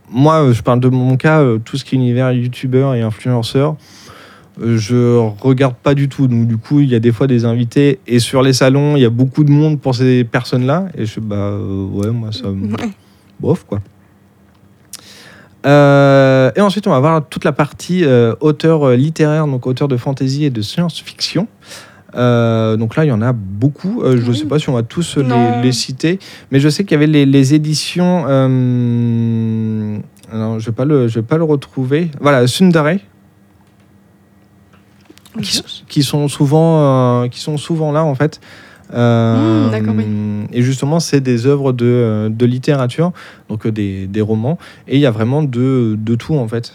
Moi, 0.10 0.54
je 0.54 0.62
parle 0.62 0.80
de 0.80 0.88
mon 0.88 1.18
cas, 1.18 1.44
tout 1.66 1.78
ce 1.78 1.84
qui 1.84 1.96
est 1.96 1.98
univers 1.98 2.32
youtubeur 2.32 2.96
et 2.96 3.02
influenceur, 3.02 3.76
je 4.60 5.18
regarde 5.42 5.76
pas 5.76 5.94
du 5.94 6.08
tout. 6.08 6.28
Donc, 6.28 6.48
du 6.48 6.58
coup, 6.58 6.80
il 6.80 6.90
y 6.90 6.96
a 6.96 7.00
des 7.00 7.12
fois 7.12 7.28
des 7.28 7.44
invités. 7.44 8.00
Et 8.08 8.20
sur 8.20 8.42
les 8.42 8.54
salons, 8.54 8.96
il 8.96 9.02
y 9.02 9.06
a 9.06 9.10
beaucoup 9.10 9.44
de 9.44 9.52
monde 9.52 9.80
pour 9.82 9.94
ces 9.96 10.24
personnes-là. 10.24 10.88
Et 10.98 11.06
je 11.06 11.20
bah, 11.20 11.58
ouais, 11.58 12.12
moi, 12.12 12.32
ça. 12.32 12.50
Ouais. 12.50 12.90
bof 13.40 13.66
quoi. 13.66 13.82
Euh, 15.68 16.50
et 16.56 16.62
ensuite, 16.62 16.88
on 16.88 16.92
va 16.92 17.00
voir 17.00 17.28
toute 17.28 17.44
la 17.44 17.52
partie 17.52 18.06
euh, 18.06 18.34
auteur 18.40 18.88
euh, 18.88 18.96
littéraire, 18.96 19.46
donc 19.48 19.68
auteur 19.68 19.88
de 19.88 19.98
fantasy 19.98 20.46
et 20.46 20.50
de 20.50 20.62
science-fiction. 20.62 21.48
Euh, 22.16 22.78
donc 22.78 22.96
là, 22.96 23.04
il 23.04 23.10
y 23.10 23.12
en 23.12 23.22
a 23.22 23.34
beaucoup. 23.34 24.02
Euh, 24.02 24.18
je 24.18 24.28
ne 24.30 24.34
sais 24.34 24.46
pas 24.46 24.60
si 24.60 24.70
on 24.70 24.74
va 24.74 24.82
tous 24.84 25.18
les, 25.62 25.72
citer, 25.74 26.20
mais 26.52 26.60
je 26.60 26.70
sais 26.70 26.84
qu'il 26.86 26.94
y 26.94 26.96
avait 26.96 27.06
les, 27.08 27.26
les 27.26 27.54
éditions. 27.54 28.26
euh, 28.28 29.98
alors, 30.32 30.60
je 30.60 30.66
ne 30.66 30.72
vais, 30.72 30.76
pas 30.76 30.86
le- 30.86 31.08
je 31.08 31.20
vais 31.20 31.26
pas 31.26 31.38
le 31.38 31.44
retrouver. 31.44 32.10
Voilà, 32.22 32.48
Sundare, 32.48 32.96
qui, 35.42 35.62
qui 35.88 36.04
sont 36.04 36.28
souvent, 36.28 37.28
qui 37.30 37.40
sont 37.40 37.58
souvent 37.58 37.92
là 37.92 38.04
en 38.04 38.16
fait. 38.16 38.40
Euh, 38.94 39.70
Mmh, 39.82 39.98
oui. 39.98 40.06
Et 40.54 40.62
justement, 40.62 41.00
c'est 41.00 41.20
des 41.22 41.46
œuvres 41.46 41.74
de, 41.74 41.86
euh, 41.86 42.30
de 42.30 42.46
littérature, 42.46 43.12
donc 43.50 43.66
euh, 43.66 43.72
des, 43.72 44.08
des 44.08 44.22
romans, 44.22 44.58
et 44.88 44.96
il 44.96 45.02
y 45.02 45.06
a 45.06 45.12
vraiment 45.12 45.44
de, 45.44 45.96
de 46.00 46.16
tout 46.16 46.36
en 46.36 46.48
fait. 46.48 46.74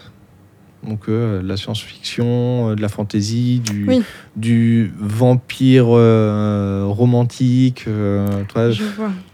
Donc 0.87 1.07
euh, 1.09 1.41
de 1.41 1.47
la 1.47 1.55
science-fiction, 1.57 2.75
de 2.75 2.81
la 2.81 2.89
fantasy, 2.89 3.61
du, 3.65 3.85
Oui. 3.87 4.01
du 4.35 4.93
vampire 4.99 5.85
euh, 5.89 6.85
romantique, 6.87 7.85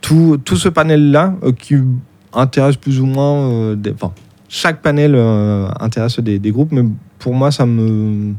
tout, 0.01 0.37
tout 0.43 0.55
ce 0.55 0.69
panel-là 0.69 1.35
qui 1.57 1.75
intéresse 2.33 2.75
plus 2.77 2.99
ou 2.99 3.05
moins. 3.05 3.75
des- 3.75 3.93
chaque 4.47 4.81
panel 4.81 5.15
intéresse 5.79 6.19
des, 6.19 6.39
des 6.39 6.51
groupes, 6.51 6.71
mais 6.71 6.83
pour 7.19 7.33
moi, 7.35 7.51
ça 7.51 7.65
me. 7.65 8.33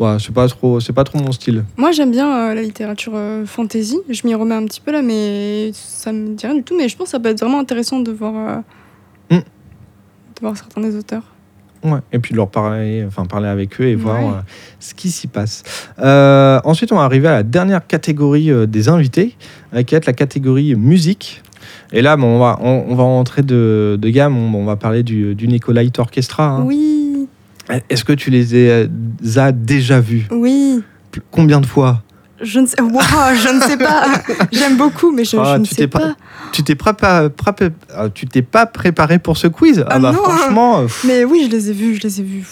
Ouais, 0.00 0.16
c'est 0.18 0.32
pas 0.32 0.48
trop, 0.48 0.80
c'est 0.80 0.92
pas 0.94 1.04
trop 1.04 1.18
mon 1.18 1.30
style. 1.30 1.62
Moi 1.76 1.92
j'aime 1.92 2.10
bien 2.10 2.50
euh, 2.50 2.54
la 2.54 2.62
littérature 2.62 3.12
euh, 3.14 3.44
fantasy. 3.44 3.98
Je 4.08 4.26
m'y 4.26 4.34
remets 4.34 4.54
un 4.54 4.64
petit 4.64 4.80
peu 4.80 4.90
là, 4.92 5.02
mais 5.02 5.70
ça 5.74 6.10
me 6.12 6.34
dit 6.34 6.46
rien 6.46 6.54
du 6.56 6.62
tout. 6.62 6.74
Mais 6.76 6.88
je 6.88 6.96
pense 6.96 7.04
que 7.08 7.10
ça 7.10 7.20
peut 7.20 7.28
être 7.28 7.40
vraiment 7.40 7.60
intéressant 7.60 8.00
de 8.00 8.10
voir, 8.10 8.32
euh, 9.30 9.36
Mm. 9.36 9.38
de 9.40 10.40
voir 10.40 10.56
certains 10.56 10.80
des 10.80 10.96
auteurs. 10.96 11.22
Ouais. 11.84 11.98
Et 12.12 12.18
puis 12.18 12.32
de 12.32 12.36
leur 12.36 12.48
parler, 12.48 13.04
enfin 13.06 13.24
parler 13.26 13.48
avec 13.48 13.80
eux 13.80 13.84
et 13.84 13.94
voir 13.94 14.22
Ouais. 14.24 14.32
ce 14.80 14.92
qui 14.94 15.10
s'y 15.10 15.26
passe. 15.28 15.62
Ensuite, 16.64 16.92
on 16.92 16.96
va 16.96 17.02
arriver 17.02 17.28
à 17.28 17.32
la 17.32 17.42
dernière 17.42 17.86
catégorie 17.86 18.50
des 18.66 18.88
invités, 18.88 19.36
qui 19.86 19.94
être 19.94 20.06
la 20.06 20.12
catégorie 20.14 20.74
musique. 20.74 21.42
Et 21.92 22.02
là, 22.02 22.16
bon, 22.16 22.26
on, 22.26 22.38
va, 22.38 22.58
on, 22.62 22.84
on 22.88 22.94
va 22.94 23.02
rentrer 23.04 23.42
de, 23.42 23.98
de 24.00 24.08
gamme. 24.10 24.36
On, 24.36 24.54
on 24.58 24.64
va 24.64 24.76
parler 24.76 25.02
du, 25.02 25.34
du 25.34 25.46
Nicolite 25.48 25.98
Orchestra. 25.98 26.48
hein. 26.48 26.64
Oui, 26.66 27.09
Est-ce 27.88 28.04
que 28.04 28.12
tu 28.12 28.30
les 28.30 28.78
as 29.38 29.52
déjà 29.52 30.00
vus 30.00 30.26
oui. 30.30 30.82
Combien 31.32 31.60
de 31.60 31.66
fois 31.66 32.02
Je 32.40 32.60
ne 32.60 32.66
sais, 32.66 32.80
Wow, 32.80 33.00
je 33.34 33.54
ne 33.54 33.60
sais 33.62 33.76
pas. 33.76 34.04
J'aime 34.52 34.76
beaucoup, 34.76 35.10
mais 35.10 35.24
je, 35.24 35.36
Ah, 35.36 35.54
je 35.56 35.60
ne 35.60 35.64
sais 35.64 35.88
pas- 35.88 35.98
pas. 35.98 36.14
Tu 36.52 36.62
t'es 36.62 36.74
prépa- 36.74 37.30
ah, 37.94 38.08
tu 38.14 38.26
t'es 38.26 38.42
pas 38.42 38.66
préparé 38.66 39.18
pour 39.18 39.36
ce 39.36 39.46
quiz 39.48 39.84
Ah 39.88 39.98
bah 39.98 40.12
non. 40.12 40.22
franchement, 40.22 40.78
euh, 40.80 40.86
Mais 41.04 41.24
oui, 41.24 41.46
je 41.50 41.56
les 41.56 41.70
ai 41.70 41.72
vus, 41.72 41.96
je 41.96 42.02
les 42.02 42.20
ai 42.20 42.22
vus. 42.24 42.46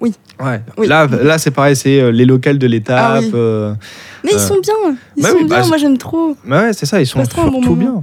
Oui. 0.00 0.12
ouais. 0.42 0.60
Oui. 0.78 0.86
Là, 0.88 1.06
là 1.06 1.38
c'est 1.38 1.50
pareil, 1.50 1.76
c'est 1.76 2.00
euh, 2.00 2.10
les 2.10 2.24
locales 2.24 2.58
de 2.58 2.66
l'étape. 2.66 2.98
Ah 2.98 3.20
oui. 3.20 3.30
euh, 3.34 3.74
Mais 4.24 4.30
Euh. 4.32 4.36
ils 4.36 4.40
sont 4.40 4.58
bien. 4.60 4.96
Ils 5.16 5.22
Bah 5.22 5.28
sont 5.30 5.36
oui, 5.36 5.44
bah, 5.44 5.54
bien. 5.56 5.62
c'est- 5.62 5.68
Moi, 5.68 5.78
j'aime 5.78 5.98
trop. 5.98 6.36
bah 6.44 6.62
ouais, 6.62 6.72
c'est 6.72 6.86
ça, 6.86 7.00
ils 7.00 7.06
sont 7.06 7.18
bon 7.20 7.24
surtout 7.26 7.76
bien. 7.76 8.02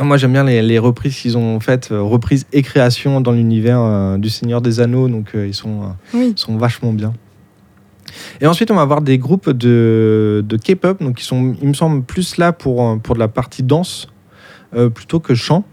Moi, 0.00 0.16
j'aime 0.16 0.32
bien 0.32 0.44
les, 0.44 0.62
les 0.62 0.78
reprises 0.78 1.16
qu'ils 1.18 1.36
ont 1.36 1.58
faites, 1.58 1.90
euh, 1.90 2.00
reprises 2.00 2.46
et 2.52 2.62
créations 2.62 3.20
dans 3.20 3.32
l'univers 3.32 3.80
euh, 3.80 4.16
du 4.16 4.30
Seigneur 4.30 4.60
des 4.60 4.78
Anneaux, 4.78 5.08
donc 5.08 5.34
euh, 5.34 5.46
ils 5.48 5.54
sont, 5.54 5.82
euh, 5.82 5.86
Oui. 6.14 6.32
sont 6.36 6.56
vachement 6.56 6.92
bien. 6.92 7.12
Et 8.40 8.46
ensuite, 8.46 8.70
on 8.70 8.76
va 8.76 8.82
avoir 8.82 9.02
des 9.02 9.18
groupes 9.18 9.50
de, 9.50 10.44
de 10.46 10.56
K-pop, 10.56 11.02
donc 11.02 11.16
qui 11.16 11.24
sont, 11.24 11.56
il 11.60 11.68
me 11.68 11.74
semble, 11.74 12.04
plus 12.04 12.36
là 12.36 12.52
pour, 12.52 12.98
pour 13.00 13.16
de 13.16 13.20
la 13.20 13.28
partie 13.28 13.62
danse 13.62 14.08
plutôt 14.94 15.18
que 15.20 15.34
chant. 15.34 15.64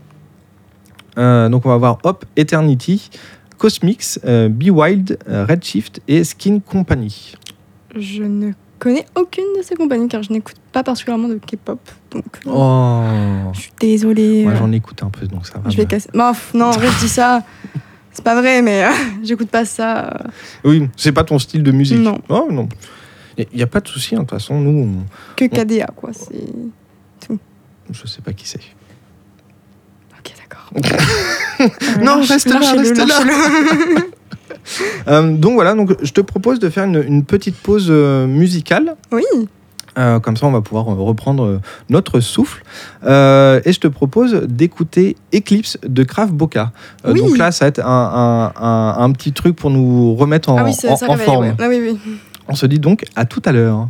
Donc, 1.17 1.65
on 1.65 1.69
va 1.69 1.75
avoir 1.75 1.97
Hop, 2.03 2.25
Eternity, 2.35 3.09
Cosmix, 3.57 4.19
Be 4.23 4.69
Wild, 4.69 5.17
Redshift 5.27 6.01
et 6.07 6.23
Skin 6.23 6.59
Company. 6.59 7.33
Je 7.95 8.23
ne 8.23 8.51
connais 8.79 9.05
aucune 9.15 9.45
de 9.57 9.61
ces 9.63 9.75
compagnies 9.75 10.07
car 10.07 10.23
je 10.23 10.31
n'écoute 10.31 10.55
pas 10.71 10.83
particulièrement 10.83 11.27
de 11.29 11.35
K-pop. 11.35 11.79
Donc, 12.11 12.23
euh, 12.47 12.51
Oh, 12.51 13.51
je 13.53 13.61
suis 13.61 13.71
désolée. 13.79 14.43
moi 14.43 14.53
euh, 14.53 14.57
j'en 14.57 14.71
écoute 14.71 15.01
un 15.03 15.09
peu, 15.09 15.25
donc 15.27 15.45
ça 15.47 15.59
va. 15.59 15.69
je 15.69 15.77
vais 15.77 15.85
casser. 15.85 16.09
Bah, 16.13 16.33
non, 16.53 16.65
en 16.65 16.71
vrai, 16.71 16.87
je 16.91 16.99
dis 16.99 17.09
ça. 17.09 17.43
C'est 18.11 18.23
pas 18.23 18.39
vrai, 18.39 18.61
mais 18.61 18.83
euh, 18.85 18.89
j'écoute 19.23 19.49
pas 19.49 19.65
ça. 19.65 20.25
Oui, 20.63 20.87
c'est 20.95 21.11
pas 21.11 21.23
ton 21.23 21.37
style 21.39 21.63
de 21.63 21.71
musique. 21.71 21.99
Non. 21.99 22.19
Oh, 22.29 22.47
non. 22.51 22.69
Il 23.37 23.47
n'y 23.53 23.63
a 23.63 23.67
pas 23.67 23.81
de 23.81 23.87
souci, 23.89 24.15
hein, 24.15 24.19
de 24.19 24.23
toute 24.23 24.31
façon, 24.31 24.59
nous, 24.61 24.83
on- 24.83 25.05
que 25.35 25.45
KDA, 25.45 25.87
quoi. 25.95 26.11
C'est. 26.13 27.35
je 27.91 28.07
sais 28.07 28.21
pas 28.21 28.31
qui 28.33 28.47
c'est. 28.47 28.61
Ok, 30.17 30.33
d'accord. 30.37 30.71
Non, 32.01 32.21
reste 32.21 32.47
là, 32.49 32.59
reste 32.71 32.97
là. 32.97 33.19
Euh, 35.07 35.33
donc 35.37 35.53
voilà, 35.53 35.73
donc 35.75 35.95
je 36.01 36.11
te 36.11 36.21
propose 36.21 36.57
de 36.59 36.69
faire 36.69 36.85
une, 36.85 37.03
une 37.07 37.23
petite 37.23 37.55
pause 37.55 37.87
euh, 37.89 38.25
musicale. 38.25 38.95
Oui. 39.11 39.23
Euh, 39.97 40.19
comme 40.19 40.35
ça, 40.35 40.45
on 40.47 40.51
va 40.51 40.61
pouvoir 40.61 40.85
reprendre 40.85 41.61
notre 41.89 42.19
souffle. 42.19 42.63
Euh, 43.05 43.61
et 43.63 43.71
je 43.71 43.79
te 43.79 43.87
propose 43.87 44.33
d'écouter 44.47 45.15
Eclipse 45.33 45.77
de 45.87 46.03
Krav 46.03 46.33
Boca. 46.33 46.71
Euh, 47.05 47.13
Oui. 47.13 47.21
Donc 47.21 47.37
là, 47.37 47.51
ça 47.51 47.65
va 47.65 47.69
être 47.69 47.85
un, 47.85 48.51
un- 48.57 48.61
un- 48.61 48.95
un 49.03 49.11
petit 49.11 49.31
truc 49.31 49.55
pour 49.55 49.69
nous 49.69 50.15
remettre 50.15 50.49
en, 50.49 50.57
ah 50.57 50.63
oui, 50.65 50.73
ça, 50.73 50.91
en- 50.91 50.95
ça 50.97 51.05
en 51.07 51.11
réveille, 51.11 51.25
forme. 51.25 51.45
ouais. 51.45 51.53
Ah 51.59 51.67
oui. 51.69 51.97
On 52.47 52.55
se 52.55 52.65
dit 52.65 52.79
donc 52.79 53.05
à 53.15 53.25
tout 53.25 53.41
à 53.45 53.51
l'heure. 53.51 53.87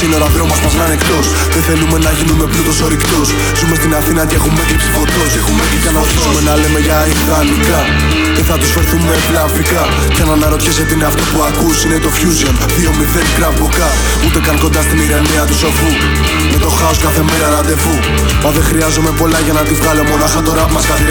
Σύνορα 0.00 0.28
δρόμος 0.34 0.60
μας 0.64 0.74
να 0.78 0.84
είναι 0.86 0.96
εκτός. 1.00 1.26
Δεν 1.54 1.62
θέλουμε 1.68 1.96
να 2.06 2.10
γίνουμε 2.18 2.44
πλούτος 2.52 2.78
ορυκτό. 2.86 3.20
Ζούμε 3.58 3.74
στην 3.80 3.92
Αθήνα 3.98 4.22
και 4.28 4.36
έχουμε 4.40 4.58
έκλειψη 4.64 4.88
φωτός. 4.96 5.30
Έχουμε 5.40 5.62
και 5.70 5.78
για 5.82 5.92
να 5.94 6.00
αρχίσουμε 6.04 6.40
να 6.48 6.54
λέμε 6.60 6.78
για 6.86 6.98
ιδανικά. 7.14 7.80
Δεν 8.36 8.44
θα 8.50 8.56
τους 8.60 8.70
φερθούμε 8.76 9.10
ευλαβικά. 9.20 9.82
Και 10.14 10.22
αν 10.24 10.30
αναρωτιέσαι 10.36 10.82
τι 10.88 10.92
είναι 10.96 11.06
αυτό 11.10 11.22
που 11.30 11.38
ακούς 11.48 11.78
είναι 11.84 11.98
το 12.04 12.10
Fusion 12.18 12.54
2-0 12.76 13.22
κραβοκά. 13.36 13.88
Ούτε 14.24 14.38
καν 14.46 14.56
κοντά 14.64 14.80
στην 14.86 14.98
ηρεμία 15.04 15.42
του 15.48 15.56
σοφού. 15.62 15.90
Με 16.52 16.58
το 16.64 16.68
χάος 16.78 16.98
κάθε 17.04 17.22
μέρα 17.28 17.46
ραντεβού. 17.54 17.96
Μα 18.42 18.50
δεν 18.56 18.64
χρειάζομαι 18.68 19.10
πολλά 19.20 19.38
για 19.46 19.54
να 19.58 19.62
τη 19.68 19.72
βγάλω. 19.80 20.02
Μονάχα 20.10 20.40
το 20.46 20.50
ραπ 20.58 20.70
μας 20.74 20.84
κάτι 20.90 21.04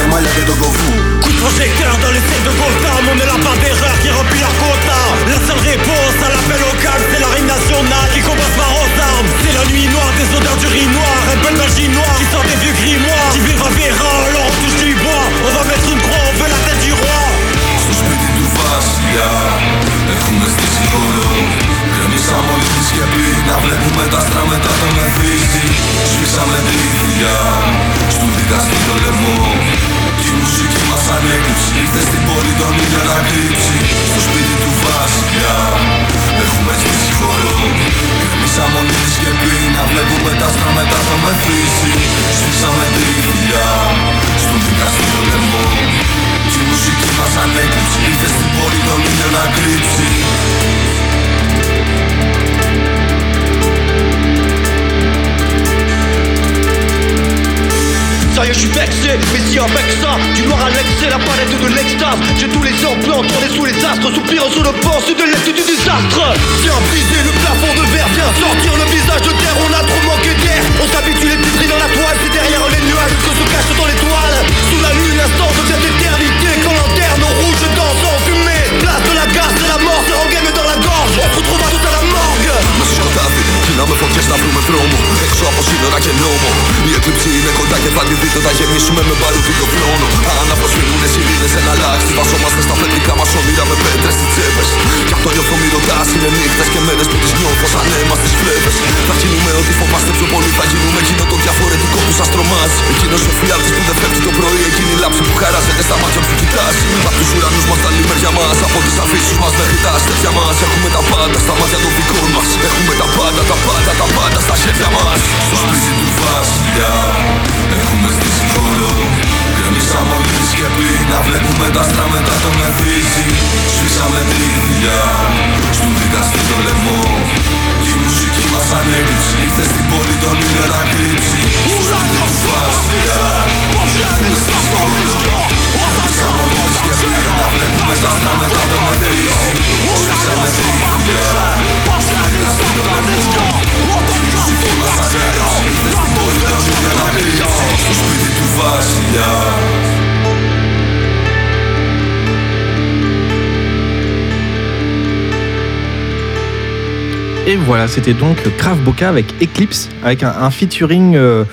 voilà, 157.69 157.87
c'était 157.87 158.15
donc 158.15 158.37
Krav 158.57 158.79
Boka 158.79 159.07
avec 159.09 159.27
Eclipse, 159.43 159.89
avec 160.03 160.23
un, 160.23 160.49
featuring 160.49 161.15
euh, 161.15 161.43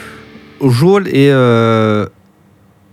et 1.09 1.29
euh, 1.31 2.07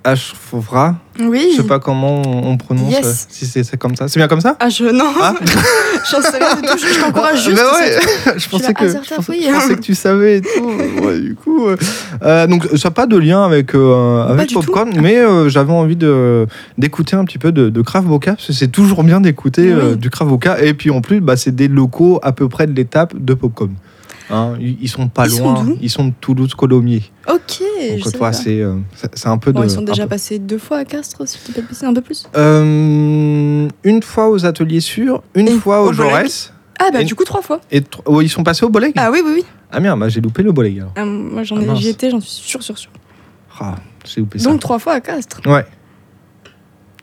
Ashfra. 0.03 0.95
Oui. 1.19 1.49
Je 1.55 1.61
sais 1.61 1.67
pas 1.67 1.79
comment 1.79 2.21
on, 2.25 2.51
on 2.51 2.57
prononce, 2.57 2.91
Yes. 2.91 3.05
euh, 3.05 3.25
si 3.29 3.45
c'est 3.63 3.77
comme 3.77 3.95
ça. 3.95 4.07
C'est 4.07 4.19
bien 4.19 4.27
comme 4.27 4.41
ça 4.41 4.55
Ah, 4.59 4.69
je. 4.69 4.85
Non. 4.85 5.05
Ah. 5.21 5.33
J'en 6.11 6.21
sais 6.21 6.37
rien 6.37 6.55
du 6.55 6.61
tout. 6.63 6.77
Je, 6.77 6.87
je 6.93 6.99
t'encourage 6.99 7.43
juste. 7.43 7.55
Bah 7.57 7.71
ouais, 7.79 8.33
je 8.39 8.49
pensais 8.49 8.73
que 8.73 8.85
je 8.87 8.91
certain, 8.91 9.15
pensais, 9.17 9.31
oui. 9.31 9.45
je 9.47 9.53
pensais 9.53 9.75
que 9.75 9.81
tu 9.81 9.95
savais 9.95 10.37
et 10.37 10.41
tout. 10.41 10.47
Ouais, 11.03 11.19
du 11.19 11.35
coup, 11.35 11.67
euh, 11.67 11.75
euh, 12.23 12.47
donc 12.47 12.65
ça 12.75 12.87
n'a 12.89 12.91
pas 12.91 13.05
de 13.07 13.17
lien 13.17 13.43
avec 13.43 13.75
euh, 13.75 14.25
avec 14.27 14.53
Popcorn, 14.53 14.89
mais 15.01 15.17
j'avais 15.49 15.71
envie 15.73 15.97
d'écouter 16.77 17.15
un 17.15 17.25
petit 17.25 17.37
peu 17.37 17.51
de, 17.51 17.69
de 17.69 17.81
Krav 17.81 18.05
parce 18.19 18.47
que 18.47 18.53
c'est 18.53 18.67
toujours 18.69 19.03
bien 19.03 19.21
d'écouter 19.21 19.73
Oui. 19.73 19.97
du 19.97 20.09
Krav 20.09 20.27
Boka 20.29 20.61
et 20.61 20.73
puis 20.73 20.89
en 20.91 21.01
plus 21.01 21.19
bah, 21.21 21.35
c'est 21.37 21.53
des 21.55 21.67
locaux 21.67 22.19
à 22.23 22.31
peu 22.31 22.47
près 22.49 22.67
de 22.67 22.73
l'étape 22.73 23.13
de 23.17 23.33
Popcorn. 23.33 23.73
Hein, 24.30 24.53
ils, 24.59 24.88
sont 24.89 25.07
pas 25.09 25.26
Ils 25.26 25.32
sont 25.32 25.43
loin, 25.53 25.63
d'où 25.63 25.78
ils 25.82 25.89
sont 25.89 26.05
de 26.05 26.13
Toulouse 26.21 26.53
Colomiers. 26.55 27.03
Ok. 27.30 27.61
C'est 28.32 28.61
euh, 28.61 28.76
un 29.26 29.38
peu 29.38 29.51
Bon, 29.51 29.59
de 29.61 29.65
ils 29.65 29.69
sont 29.69 29.82
déjà 29.82 30.03
peu- 30.03 30.09
passés 30.09 30.39
deux 30.39 30.57
fois 30.57 30.78
à 30.78 30.86
Castres, 30.86 31.28
si 31.28 31.38
de 31.51 31.61
bêtises, 31.61 31.84
un 31.84 31.93
peu 31.93 32.01
plus. 32.01 32.26
Euh, 32.36 33.67
une 33.84 34.01
fois 34.01 34.30
aux 34.30 34.45
ateliers 34.45 34.80
sûrs, 34.80 35.24
une 35.36 35.47
Et 35.49 35.51
fois 35.51 35.84
au 35.84 35.89
au 35.89 35.93
Jaurès 35.93 36.53
Ah, 36.80 36.89
bah, 36.91 37.01
Et- 37.01 37.05
du 37.05 37.15
coup, 37.15 37.24
trois 37.26 37.41
fois. 37.41 37.59
et 37.71 37.84
oh, 38.05 38.21
ils 38.21 38.30
sont 38.30 38.43
passés 38.43 38.65
au 38.65 38.69
Boleg 38.69 38.93
Ah, 38.95 39.11
oui, 39.11 39.19
oui, 39.24 39.32
oui. 39.36 39.45
Ah 39.71 39.80
merde, 39.80 39.99
bah, 39.99 40.07
j'ai 40.09 40.21
loupé 40.21 40.41
le 40.43 40.51
Boleg 40.51 40.80
alors. 40.80 40.93
Ah, 40.95 41.05
moi, 41.05 41.43
j'en 41.43 41.57
Ah, 41.57 41.74
ai, 41.74 41.76
j'y 41.76 41.89
étais, 41.89 42.09
j'en 42.09 42.21
suis 42.21 42.32
sûr, 42.47 42.63
sûr, 42.63 42.78
sûr. 42.78 42.91
Ah, 43.59 43.76
j'ai 44.05 44.21
loupé 44.21 44.39
ça. 44.39 44.49
Donc, 44.49 44.59
trois 44.61 44.80
fois 44.80 44.93
à 44.93 45.01
Castres. 45.01 45.41
Ouais. 45.45 45.65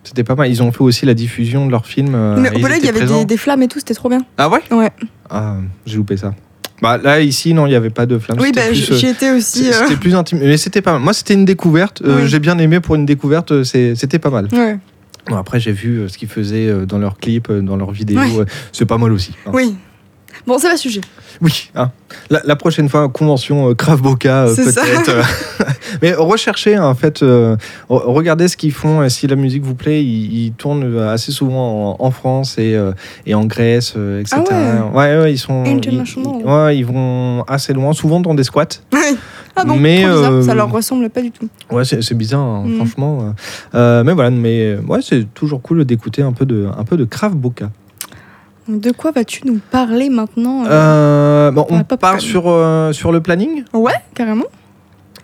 C'était 0.03 0.25
pas 0.25 0.35
mal. 0.35 0.51
Ils 0.51 0.63
ont 0.63 0.73
fait 0.73 0.81
aussi 0.83 1.05
la 1.05 1.15
diffusion 1.15 1.67
de 1.67 1.71
leur 1.71 1.85
film. 1.87 2.15
euh, 2.15 2.37
Mais 2.41 2.51
au 2.57 2.59
Boleg, 2.61 2.79
il 2.83 2.87
y 2.87 2.89
avait 2.89 3.05
des, 3.05 3.25
des 3.27 3.37
flammes 3.37 3.63
et 3.63 3.69
tout, 3.69 3.79
c'était 3.79 3.95
trop 3.95 4.09
bien. 4.09 4.25
Ah 4.39 4.49
ouais? 4.49 4.61
Ouais. 4.71 4.91
Ah, 5.29 5.57
j'ai 5.85 5.97
loupé 5.99 6.17
ça. 6.17 6.35
Bah 6.83 6.97
là, 6.99 7.21
ici, 7.21 7.53
non, 7.55 7.67
il 7.67 7.71
n'y 7.71 7.75
avait 7.75 7.91
pas 7.91 8.07
de 8.07 8.19
flamme. 8.19 8.39
Oui, 8.41 8.53
bah, 8.55 8.63
plus, 8.69 8.75
j- 8.77 8.93
euh, 8.93 8.97
j'y 8.97 9.07
étais 9.09 9.31
aussi. 9.31 9.69
euh, 9.69 9.73
C'était 9.73 9.97
plus 9.97 10.15
intime. 10.15 10.39
Mais 10.43 10.57
c'était 10.57 10.81
pas 10.83 10.93
mal. 10.93 11.03
Moi, 11.03 11.13
c'était 11.13 11.35
une 11.35 11.45
découverte. 11.45 12.03
Euh, 12.05 12.21
Oui. 12.23 12.29
J'ai 12.29 12.39
bien 12.39 12.57
aimé 12.59 12.81
pour 12.81 12.95
une 12.95 13.07
découverte. 13.07 13.63
C'était 13.65 14.19
pas 14.19 14.31
mal. 14.31 14.49
Ouais. 14.53 14.79
Bon, 15.29 15.37
après, 15.37 15.61
j'ai 15.61 15.73
vu 15.73 16.09
ce 16.09 16.17
qu'ils 16.17 16.29
faisaient 16.29 16.73
dans 16.87 16.99
leurs 16.99 17.19
clips, 17.19 17.53
dans 17.53 17.77
leurs 17.77 17.93
vidéos. 17.93 18.19
Ouais. 18.21 18.47
C'est 18.73 18.87
pas 18.87 18.97
mal 18.99 19.13
aussi. 19.13 19.33
hein. 19.47 19.51
Oui. 19.53 19.77
Bon, 20.47 20.59
c'est 20.59 20.67
pas 20.69 20.73
le 20.75 20.79
sujet. 20.79 21.01
Oui, 21.43 21.71
hein. 21.75 21.91
la, 22.31 22.41
la 22.45 22.57
prochaine 22.57 22.89
fois, 22.89 23.09
convention 23.09 23.69
euh, 23.71 23.75
Krav 23.75 24.01
Boka, 24.03 24.47
euh, 24.47 24.55
peut-être. 24.57 25.09
euh. 25.09 25.23
Mais 26.03 26.13
recherchez, 26.15 26.79
en 26.79 26.95
fait, 26.95 27.23
euh, 27.23 27.57
re- 27.89 28.03
regardez 28.13 28.49
ce 28.49 28.57
qu'ils 28.57 28.73
font. 28.73 29.03
et 29.03 29.11
si 29.11 29.27
la 29.27 29.37
musique 29.37 29.63
vous 29.63 29.75
plaît, 29.75 30.03
ils, 30.05 30.47
ils 30.47 30.53
tournent 30.53 30.99
assez 31.09 31.33
souvent 31.33 31.97
en, 32.01 32.05
en 32.07 32.11
France 32.11 32.59
et, 32.59 32.77
et 33.27 33.35
en 33.35 33.45
Grèce, 33.45 33.95
etc. 34.21 34.37
Ah 34.51 34.87
ouais. 34.95 35.19
ouais, 35.19 35.33
ils 35.33 35.39
sont. 35.39 35.65
Ils, 35.65 36.45
ouais, 36.45 36.79
ils 36.79 36.85
vont 36.87 37.43
assez 37.47 37.73
loin, 37.73 37.93
souvent 37.93 38.21
dans 38.21 38.35
des 38.35 38.45
squats. 38.45 38.67
ah 39.57 39.65
bon, 39.65 39.77
Mais, 39.77 40.05
bizarre, 40.05 40.43
ça 40.43 40.55
leur 40.55 40.71
ressemble 40.71 41.09
pas 41.11 41.23
du 41.23 41.31
tout. 41.31 41.49
Ouais, 41.71 41.85
c'est 41.85 42.15
bizarre, 42.15 42.41
hein, 42.41 42.65
Mm. 42.67 42.77
franchement. 42.77 43.35
mais 43.75 44.13
voilà, 44.13 44.31
mais 44.31 44.77
ouais, 44.89 45.01
c'est 45.03 45.33
toujours 45.35 45.63
cool 45.63 45.85
d'écouter 45.85 46.23
un 46.23 46.33
peu 46.33 46.47
de, 46.47 46.67
un 46.77 46.85
peu 46.85 46.97
de 46.97 47.05
Krav 47.05 47.35
Boka. 47.35 47.71
De 48.71 48.93
quoi 48.93 49.11
vas-tu 49.11 49.43
nous 49.47 49.59
parler 49.71 50.11
maintenant 50.11 50.65
euh 50.65 50.69
Euh, 50.71 51.51
bon, 51.51 51.67
on 51.71 51.83
part 51.83 52.21
sur, 52.21 52.45
euh, 52.47 52.93
sur 52.93 53.11
le 53.11 53.21
planning. 53.21 53.65
Ouais, 53.73 53.95
carrément. 54.15 54.45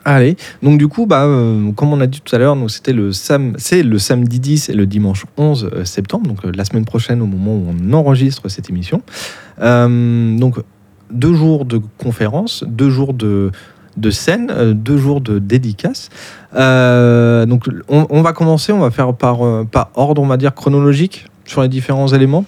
Allez, 0.04 0.36
donc 0.62 0.78
du 0.78 0.88
coup, 0.88 1.06
bah, 1.06 1.24
euh, 1.24 1.72
comme 1.72 1.92
on 1.92 2.00
a 2.00 2.06
dit 2.06 2.20
tout 2.20 2.34
à 2.34 2.38
l'heure, 2.38 2.56
c'était 2.68 2.92
le 2.92 3.12
sam 3.12 3.54
c'est 3.58 3.82
le 3.82 3.98
samedi 3.98 4.38
10 4.38 4.68
et 4.68 4.72
le 4.72 4.86
dimanche 4.86 5.26
11 5.36 5.70
euh, 5.72 5.84
septembre, 5.84 6.28
donc 6.28 6.38
la 6.44 6.64
semaine 6.64 6.84
prochaine 6.84 7.22
au 7.22 7.26
moment 7.26 7.54
où 7.54 7.66
on 7.68 7.92
enregistre 7.92 8.48
cette 8.48 8.70
émission. 8.70 9.02
Donc 9.60 10.58
deux 11.10 11.34
jours 11.34 11.64
de 11.64 11.80
conférences, 11.98 12.64
deux 12.66 12.90
jours 12.90 13.14
de, 13.14 13.50
de 13.96 14.10
scène, 14.10 14.74
deux 14.74 14.96
jours 14.96 15.20
de 15.20 15.38
dédicaces. 15.38 16.08
Euh, 16.54 17.46
donc 17.46 17.64
on, 17.88 18.06
on 18.10 18.22
va 18.22 18.32
commencer, 18.32 18.72
on 18.72 18.80
va 18.80 18.90
faire 18.90 19.12
par, 19.14 19.38
par 19.66 19.90
ordre, 19.94 20.22
on 20.22 20.26
va 20.26 20.36
dire 20.36 20.54
chronologique 20.54 21.26
sur 21.44 21.62
les 21.62 21.68
différents 21.68 22.08
éléments. 22.08 22.44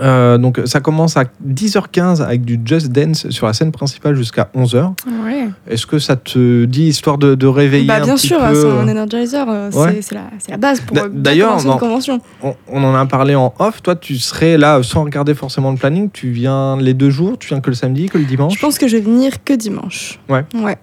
Euh, 0.00 0.38
donc 0.38 0.60
ça 0.64 0.80
commence 0.80 1.16
à 1.16 1.24
10h15 1.46 2.22
avec 2.22 2.44
du 2.44 2.58
Just 2.64 2.88
Dance 2.92 3.28
sur 3.30 3.46
la 3.46 3.52
scène 3.52 3.72
principale 3.72 4.14
jusqu'à 4.14 4.48
11h. 4.54 4.92
Ouais. 5.24 5.48
Est-ce 5.68 5.86
que 5.86 5.98
ça 5.98 6.16
te 6.16 6.64
dit 6.64 6.84
histoire 6.84 7.18
de, 7.18 7.34
de 7.34 7.46
réveiller 7.46 7.86
Bah, 7.86 7.96
un 7.96 8.04
bien 8.04 8.14
petit 8.14 8.28
sûr, 8.28 8.38
peu 8.38 8.54
c'est 8.54 8.64
euh, 8.66 8.80
un 8.82 8.88
energizer, 8.88 9.46
euh, 9.48 9.70
Ouais. 9.72 10.00
c'est- 10.02 10.14
la, 10.48 10.56
base 10.56 10.80
pour 10.80 10.96
d'ailleurs, 11.12 11.56
convention. 11.78 12.20
on, 12.42 12.54
on 12.68 12.84
en 12.84 12.94
a 12.94 13.06
parlé 13.06 13.34
en 13.34 13.52
off. 13.58 13.82
Toi, 13.82 13.96
tu 13.96 14.16
serais 14.18 14.56
là 14.56 14.82
sans 14.82 15.04
regarder 15.04 15.34
forcément 15.34 15.70
le 15.70 15.76
planning. 15.76 16.10
Tu 16.12 16.30
viens 16.30 16.76
les 16.80 16.94
deux 16.94 17.10
jours. 17.10 17.36
Tu 17.38 17.48
viens 17.48 17.60
que 17.60 17.70
le 17.70 17.76
samedi, 17.76 18.06
que 18.06 18.18
le 18.18 18.24
dimanche. 18.24 18.54
Je 18.54 18.60
pense 18.60 18.78
que 18.78 18.88
je 18.88 18.96
vais 18.96 19.02
venir 19.02 19.42
que 19.44 19.52
dimanche. 19.54 20.18
Ouais. 20.28 20.44
Ouais. 20.54 20.76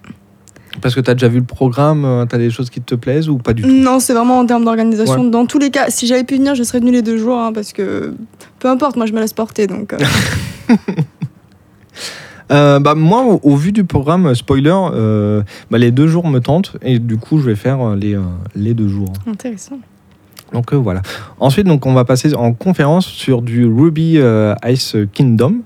Parce 0.80 0.94
que 0.94 1.00
tu 1.00 1.10
as 1.10 1.14
déjà 1.14 1.28
vu 1.28 1.38
le 1.38 1.44
programme. 1.44 2.26
Tu 2.28 2.34
as 2.34 2.38
des 2.38 2.50
choses 2.50 2.70
qui 2.70 2.80
te 2.80 2.94
plaisent 2.94 3.28
ou 3.28 3.38
pas 3.38 3.52
du 3.52 3.62
tout 3.62 3.68
Non, 3.68 3.98
c'est 4.00 4.14
vraiment 4.14 4.38
en 4.38 4.46
termes 4.46 4.64
d'organisation. 4.64 5.24
Dans 5.24 5.46
tous 5.46 5.58
les 5.58 5.70
cas, 5.70 5.86
si 5.90 6.06
j'avais 6.06 6.24
pu 6.24 6.36
venir, 6.36 6.54
je 6.54 6.62
serais 6.62 6.80
venue 6.80 6.92
les 6.92 7.02
deux 7.02 7.18
jours, 7.18 7.38
hein, 7.38 7.52
parce 7.52 7.72
que 7.72 8.14
peu 8.58 8.68
importe, 8.68 8.96
moi 8.96 9.06
je 9.06 9.12
me 9.12 9.20
laisse 9.20 9.32
porter. 9.32 9.66
Donc, 9.66 9.92
euh, 9.92 9.98
Euh, 12.52 12.78
bah, 12.78 12.94
moi, 12.94 13.24
au, 13.24 13.40
au 13.42 13.56
vu 13.56 13.72
du 13.72 13.84
programme, 13.84 14.26
euh, 14.26 14.34
spoiler, 14.34 14.70
euh, 14.72 15.42
bah, 15.70 15.78
les 15.78 15.90
deux 15.90 16.06
jours 16.06 16.28
me 16.28 16.38
tentent. 16.38 16.76
Et 16.82 16.98
du 17.00 17.16
coup, 17.16 17.38
je 17.40 17.46
vais 17.46 17.56
faire 17.56 17.80
euh, 17.80 17.96
les, 17.96 18.14
euh, 18.14 18.20
les 18.54 18.72
deux 18.72 18.86
jours. 18.88 19.12
intéressant. 19.26 19.78
Donc 20.52 20.72
euh, 20.72 20.76
voilà. 20.76 21.02
Ensuite, 21.40 21.66
donc, 21.66 21.86
on 21.86 21.92
va 21.92 22.04
passer 22.04 22.34
en 22.34 22.52
conférence 22.52 23.06
sur 23.06 23.42
du 23.42 23.66
Ruby 23.66 24.18
euh, 24.18 24.54
Ice 24.66 24.96
Kingdom. 25.12 25.56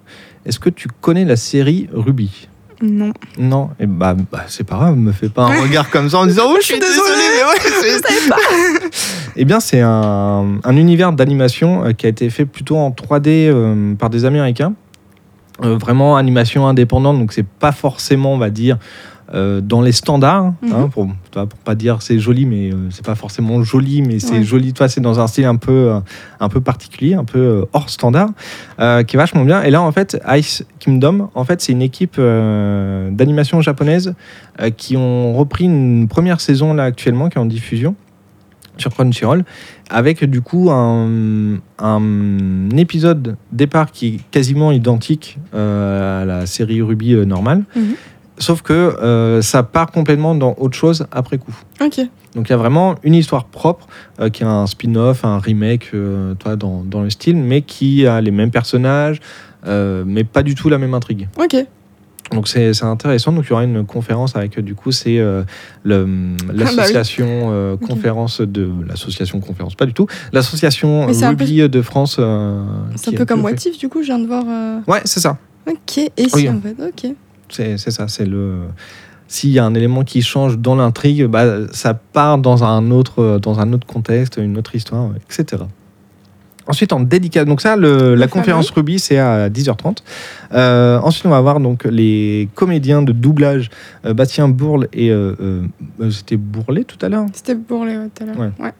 Est-ce 0.46 0.58
que 0.58 0.70
tu 0.70 0.88
connais 1.02 1.26
la 1.26 1.36
série 1.36 1.86
Ruby? 1.92 2.48
Non. 2.82 3.12
Non, 3.38 3.70
et 3.78 3.86
bah, 3.86 4.14
bah, 4.32 4.44
c'est 4.48 4.64
pas 4.64 4.76
grave, 4.76 4.96
me 4.96 5.12
fais 5.12 5.28
pas 5.28 5.44
un 5.44 5.60
regard 5.62 5.90
comme 5.90 6.08
ça 6.08 6.18
en 6.18 6.26
disant 6.26 6.44
oh 6.48 6.56
je 6.60 6.64
suis 6.66 6.78
désolé, 6.78 7.22
mais 7.36 7.44
ouais, 7.44 8.00
c'est- 8.00 9.30
Eh 9.36 9.44
bien, 9.44 9.60
c'est 9.60 9.80
un, 9.80 10.58
un 10.64 10.76
univers 10.76 11.12
d'animation 11.12 11.84
euh, 11.84 11.92
qui 11.92 12.06
a 12.06 12.08
été 12.08 12.30
fait 12.30 12.46
plutôt 12.46 12.76
en 12.76 12.90
3D 12.90 13.48
euh, 13.48 13.94
par 13.94 14.08
des 14.10 14.24
Américains. 14.24 14.72
Euh, 15.62 15.76
vraiment 15.76 16.16
animation 16.16 16.66
indépendante, 16.66 17.18
donc 17.18 17.34
c'est 17.34 17.46
pas 17.46 17.72
forcément, 17.72 18.32
on 18.32 18.38
va 18.38 18.48
dire, 18.48 18.78
euh, 19.32 19.60
dans 19.60 19.80
les 19.80 19.92
standards, 19.92 20.54
Mhm. 20.62 20.72
hein, 20.72 20.88
pour, 20.92 21.04
vois, 21.32 21.46
pour 21.46 21.58
pas 21.60 21.74
dire 21.76 22.02
c'est 22.02 22.18
joli, 22.18 22.46
mais 22.46 22.72
euh, 22.72 22.88
c'est 22.90 23.04
pas 23.04 23.14
forcément 23.14 23.62
joli, 23.62 24.02
mais 24.02 24.18
c'est 24.18 24.38
Ouais. 24.38 24.42
joli, 24.42 24.72
toi, 24.72 24.88
c'est 24.88 25.00
dans 25.00 25.20
un 25.20 25.26
style 25.28 25.44
un 25.44 25.56
peu, 25.56 25.70
euh, 25.92 26.00
un 26.40 26.48
peu 26.48 26.60
particulier, 26.60 27.14
un 27.14 27.24
peu 27.24 27.38
euh, 27.38 27.64
hors 27.72 27.88
standard, 27.90 28.30
qui 28.78 28.82
est 28.84 29.16
vachement 29.16 29.44
bien. 29.44 29.62
Et 29.62 29.70
là, 29.70 29.82
en 29.82 29.92
fait, 29.92 30.20
Ice 30.36 30.64
Kingdom, 30.80 31.28
en 31.34 31.44
fait, 31.44 31.60
c'est 31.60 31.72
une 31.72 31.82
équipe 31.82 32.18
d'animation 32.18 33.60
japonaise 33.60 34.14
qui 34.76 34.96
ont 34.96 35.34
repris 35.34 35.64
une 35.64 36.08
première 36.08 36.40
saison 36.40 36.74
là 36.74 36.84
actuellement, 36.84 37.28
qui 37.28 37.38
est 37.38 37.40
en 37.40 37.46
diffusion 37.46 37.94
sur 38.78 38.92
Crunchyroll, 38.94 39.44
avec 39.90 40.24
du 40.24 40.40
coup 40.40 40.70
un, 40.70 41.56
un 41.78 42.70
épisode 42.78 43.36
départ 43.52 43.92
qui 43.92 44.06
est 44.06 44.20
quasiment 44.30 44.72
identique 44.72 45.38
à 45.52 46.24
la 46.26 46.46
série 46.46 46.80
Ruby 46.80 47.14
normale, 47.26 47.64
Mhm. 47.76 47.82
Sauf 48.40 48.62
que 48.62 48.72
euh, 48.72 49.40
ça 49.42 49.62
part 49.62 49.92
complètement 49.92 50.34
dans 50.34 50.54
autre 50.58 50.76
chose 50.76 51.06
après 51.12 51.38
coup. 51.38 51.54
Ok. 51.80 52.00
Donc 52.34 52.48
il 52.48 52.50
y 52.50 52.54
a 52.54 52.56
vraiment 52.58 52.96
une 53.04 53.14
histoire 53.14 53.44
propre 53.44 53.86
euh, 54.20 54.28
qui 54.30 54.42
a 54.44 54.48
un 54.50 54.66
spin-off, 54.66 55.24
un 55.24 55.38
remake 55.38 55.90
euh, 55.94 56.34
toi, 56.34 56.56
dans, 56.56 56.82
dans 56.82 57.02
le 57.02 57.10
style, 57.10 57.36
mais 57.36 57.62
qui 57.62 58.06
a 58.06 58.20
les 58.20 58.30
mêmes 58.32 58.50
personnages, 58.50 59.20
mais 59.66 60.24
pas 60.24 60.42
du 60.42 60.54
tout 60.54 60.68
la 60.68 60.78
même 60.78 60.94
intrigue. 60.94 61.28
Ok. 61.38 61.56
Donc 62.32 62.46
c'est 62.46 62.84
intéressant. 62.84 63.32
Donc 63.32 63.46
il 63.46 63.50
y 63.50 63.52
aura 63.52 63.64
une 63.64 63.84
conférence 63.84 64.36
avec 64.36 64.60
du 64.60 64.76
coup 64.76 64.92
c'est 64.92 65.18
euh, 65.18 65.42
le- 65.82 66.36
l'association 66.52 67.26
euh, 67.50 67.74
Ok. 67.80 67.88
conférence 67.88 68.40
de 68.40 68.70
l'association 68.86 69.40
conférence 69.40 69.74
pas 69.74 69.84
du 69.86 69.92
tout 69.94 70.06
l'association 70.32 71.08
un 71.08 71.34
peu- 71.34 71.44
Ruby 71.44 71.68
de 71.68 71.82
France. 71.82 72.16
euh, 72.20 72.62
C'est 72.94 73.10
un 73.10 73.16
peu 73.16 73.24
comme 73.26 73.40
qui 73.40 73.46
le 73.46 73.52
What 73.52 73.58
fait. 73.58 73.70
If, 73.70 73.78
du 73.78 73.88
coup, 73.88 74.02
je 74.02 74.06
viens 74.06 74.20
de 74.20 74.26
voir. 74.28 74.44
Ouais 74.86 75.00
c'est 75.04 75.18
ça. 75.18 75.38
Ok. 75.68 75.98
Et 75.98 76.28
si, 76.28 76.34
Oui. 76.36 76.48
en 76.48 76.60
fait, 76.60 76.76
ok. 76.80 77.14
C'est 77.52 77.78
c'est 77.78 77.90
ça. 77.90 78.08
C'est 78.08 78.26
le 78.26 78.60
s'il 79.28 79.50
y 79.50 79.58
a 79.60 79.64
un 79.64 79.74
élément 79.74 80.02
qui 80.02 80.22
change 80.22 80.58
dans 80.58 80.74
l'intrigue, 80.74 81.26
bah, 81.26 81.44
ça 81.72 81.94
part 81.94 82.38
dans 82.38 82.64
un 82.64 82.90
autre 82.90 83.38
dans 83.40 83.60
un 83.60 83.72
autre 83.72 83.86
contexte, 83.86 84.38
une 84.38 84.58
autre 84.58 84.74
histoire, 84.74 85.10
etc. 85.16 85.62
Ensuite, 86.66 86.92
en 86.92 87.00
dédicace, 87.00 87.46
donc 87.46 87.60
ça, 87.62 87.74
le- 87.74 88.14
la 88.14 88.26
conférence 88.28 88.70
Ruby, 88.70 88.98
c'est 89.00 89.18
à 89.18 89.48
10h30. 89.48 90.04
Euh, 90.52 91.00
ensuite, 91.00 91.26
on 91.26 91.30
va 91.30 91.38
avoir 91.38 91.58
donc 91.58 91.84
les 91.84 92.48
comédiens 92.54 93.02
de 93.02 93.10
doublage, 93.12 93.70
euh, 94.04 94.14
Bastien 94.14 94.46
Bourle 94.48 94.86
et 94.92 95.10
euh, 95.10 95.34
c'était 96.10 96.36
Bourlet 96.36 96.84
tout 96.84 96.98
à 97.04 97.08
l'heure? 97.08 97.26
C'était 97.32 97.56
pour 97.56 97.84
les 97.84 97.94
tout 98.14 98.22
à 98.22 98.26
l'heure. 98.26 98.36
Ouais. 98.38 98.50
Ouais. 98.60 98.72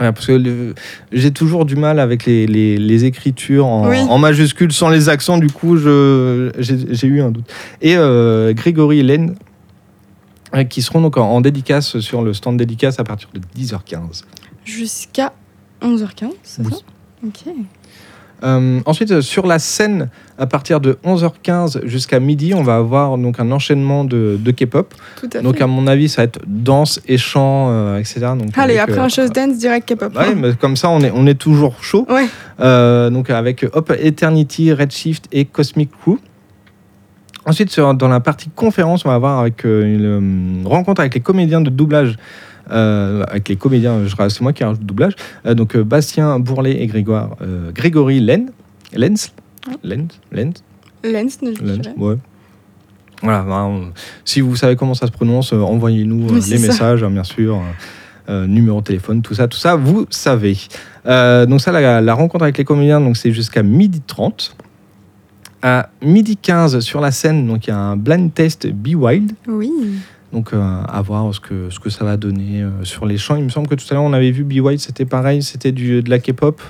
Ouais, 0.00 0.10
parce 0.10 0.26
que 0.26 0.74
j'ai 1.12 1.30
toujours 1.32 1.66
du 1.66 1.76
mal 1.76 2.00
avec 2.00 2.24
les, 2.24 2.46
les- 2.46 2.78
les 2.78 3.04
écritures 3.04 3.66
en, 3.66 3.88
Oui. 3.88 3.98
en 4.00 4.16
majuscules 4.18 4.72
sans 4.72 4.88
les 4.88 5.08
accents. 5.10 5.36
Du 5.38 5.48
coup, 5.48 5.76
j'ai 5.76 7.06
eu 7.06 7.20
un 7.20 7.30
doute. 7.30 7.44
Et 7.82 7.96
euh, 7.96 8.54
Grégory 8.54 8.96
et 8.98 9.00
Hélène, 9.00 9.34
euh, 10.54 10.64
qui 10.64 10.80
seront 10.80 11.02
donc 11.02 11.18
en, 11.18 11.28
en 11.30 11.40
dédicace 11.42 11.98
sur 12.00 12.22
le 12.22 12.32
stand 12.32 12.56
dédicace 12.56 12.98
à 13.00 13.04
partir 13.04 13.28
de 13.34 13.40
10h15. 13.60 14.22
Jusqu'à 14.64 15.32
11h15, 15.82 16.30
c'est 16.42 16.62
Oui. 16.64 16.72
ça? 16.72 16.78
Ok. 17.26 17.54
Euh, 18.42 18.80
ensuite, 18.86 19.10
euh, 19.12 19.20
sur 19.20 19.46
la 19.46 19.58
scène, 19.58 20.08
à 20.38 20.46
partir 20.46 20.80
de 20.80 20.98
11h15 21.04 21.86
jusqu'à 21.86 22.18
midi, 22.18 22.54
on 22.54 22.62
va 22.62 22.76
avoir 22.76 23.16
donc 23.16 23.38
un 23.38 23.50
enchaînement 23.52 24.04
de, 24.04 24.36
de 24.40 24.50
K-pop. 24.50 24.92
Donc, 25.42 25.60
à 25.60 25.66
mon 25.66 25.86
avis, 25.86 26.08
ça 26.08 26.22
va 26.22 26.24
être 26.24 26.40
danse 26.46 27.00
et 27.06 27.18
chant, 27.18 27.68
euh, 27.70 27.98
etc. 27.98 28.20
Donc, 28.36 28.48
Allez, 28.56 28.78
avec, 28.78 28.90
après 28.96 29.00
euh, 29.00 29.04
un 29.04 29.08
Just 29.08 29.34
Dance, 29.34 29.58
direct 29.58 29.88
K-pop. 29.94 30.16
Ouais, 30.16 30.34
mais 30.34 30.54
comme 30.54 30.74
ça, 30.76 30.88
on 30.90 31.00
est, 31.02 31.12
on 31.14 31.26
est 31.26 31.38
toujours 31.38 31.82
chaud. 31.82 32.06
Ouais. 32.10 32.26
Euh, 32.60 33.10
donc 33.10 33.30
avec 33.30 33.64
Hop 33.72 33.92
Eternity, 33.98 34.72
Redshift 34.72 35.26
et 35.32 35.44
Cosmic 35.44 35.90
Crew. 36.02 36.18
Ensuite, 37.44 37.70
sur- 37.70 37.94
dans 37.94 38.08
la 38.08 38.20
partie 38.20 38.50
conférence, 38.54 39.04
on 39.04 39.08
va 39.08 39.16
avoir 39.16 39.40
avec 39.40 39.64
euh, 39.66 39.84
une 39.84 40.64
euh, 40.64 40.68
rencontre 40.68 41.00
avec 41.00 41.14
les 41.14 41.20
comédiens 41.20 41.60
de 41.60 41.70
doublage. 41.70 42.16
Euh, 42.70 43.24
avec 43.28 43.48
les 43.48 43.56
comédiens, 43.56 44.04
je- 44.06 44.14
c'est 44.28 44.40
moi 44.40 44.52
qui 44.52 44.62
rajoute 44.64 44.84
doublage. 44.84 45.14
Euh, 45.46 45.54
donc 45.54 45.74
euh, 45.76 45.82
Bastien 45.84 46.38
Bourlet 46.38 46.80
et 46.82 46.86
Grégoire, 46.86 47.36
Grégory 47.74 48.20
Len, 48.20 48.50
Lenz, 48.94 49.32
Lenz, 49.82 50.08
Lenz, 50.30 50.62
Lenz, 51.02 51.38
dirais. 51.42 51.94
ouais. 51.96 52.16
Voilà, 53.22 53.42
ben, 53.42 53.92
si 54.24 54.40
vous 54.40 54.56
savez 54.56 54.74
comment 54.76 54.94
ça 54.94 55.06
se 55.06 55.12
prononce, 55.12 55.52
envoyez-nous 55.52 56.28
Oui, 56.28 56.40
les 56.50 56.58
messages, 56.58 57.04
hein, 57.04 57.10
bien 57.10 57.22
sûr. 57.24 57.60
euh, 58.28 58.46
numéro 58.46 58.80
de 58.80 58.84
téléphone, 58.84 59.22
tout 59.22 59.34
ça, 59.34 59.46
tout 59.48 59.58
ça, 59.58 59.74
vous 59.76 60.06
savez. 60.10 60.56
Euh, 61.06 61.46
donc 61.46 61.60
ça, 61.60 61.70
la, 61.72 62.00
la 62.00 62.14
rencontre 62.14 62.42
avec 62.44 62.58
les 62.58 62.64
comédiens, 62.64 63.00
donc 63.00 63.16
c'est 63.16 63.32
jusqu'à 63.32 63.62
midi 63.62 64.00
30. 64.06 64.56
À 65.64 65.90
midi 66.02 66.36
15 66.36 66.80
sur 66.80 67.00
la 67.00 67.12
scène, 67.12 67.46
donc 67.46 67.66
il 67.66 67.70
y 67.70 67.72
a 67.72 67.78
un 67.78 67.96
blind 67.96 68.34
test 68.34 68.66
Be 68.66 68.94
Wild. 68.96 69.32
Oui. 69.46 69.70
Donc 70.32 70.52
euh, 70.54 70.82
à 70.88 71.02
voir 71.02 71.34
ce 71.34 71.40
que, 71.40 71.68
ce 71.70 71.78
que 71.78 71.90
ça 71.90 72.04
va 72.04 72.16
donner 72.16 72.62
euh, 72.62 72.84
sur 72.84 73.04
les 73.06 73.18
chants. 73.18 73.36
Il 73.36 73.44
me 73.44 73.48
semble 73.50 73.68
que 73.68 73.74
tout 73.74 73.84
à 73.90 73.94
l'heure 73.94 74.02
on 74.02 74.12
avait 74.14 74.30
vu 74.30 74.44
Be 74.44 74.64
Wild, 74.64 74.80
c'était 74.80 75.04
pareil, 75.04 75.42
c'était 75.42 75.72
du, 75.72 76.02
de 76.02 76.08
la 76.10 76.18
K-pop. 76.18 76.60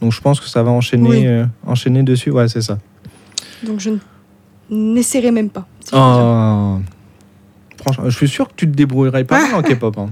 Donc 0.00 0.12
je 0.12 0.20
pense 0.20 0.40
que 0.40 0.48
ça 0.48 0.62
va 0.62 0.70
enchaîner, 0.72 1.08
Oui. 1.08 1.26
euh, 1.26 1.44
enchaîner 1.66 2.02
dessus. 2.02 2.30
Ouais, 2.30 2.48
c'est 2.48 2.62
ça. 2.62 2.78
Donc 3.64 3.80
je 3.80 3.90
n'essaierai 4.70 5.30
même 5.30 5.50
pas. 5.50 5.66
si. 5.80 5.90
Oh. 5.94 6.78
Franchement, 7.80 8.04
je 8.10 8.16
suis 8.16 8.28
sûr 8.28 8.48
que 8.48 8.54
tu 8.56 8.66
te 8.68 8.74
débrouillerais 8.76 9.24
pas 9.24 9.40
mal 9.40 9.54
en 9.54 9.62
K-pop. 9.62 9.96
Hein. 9.98 10.08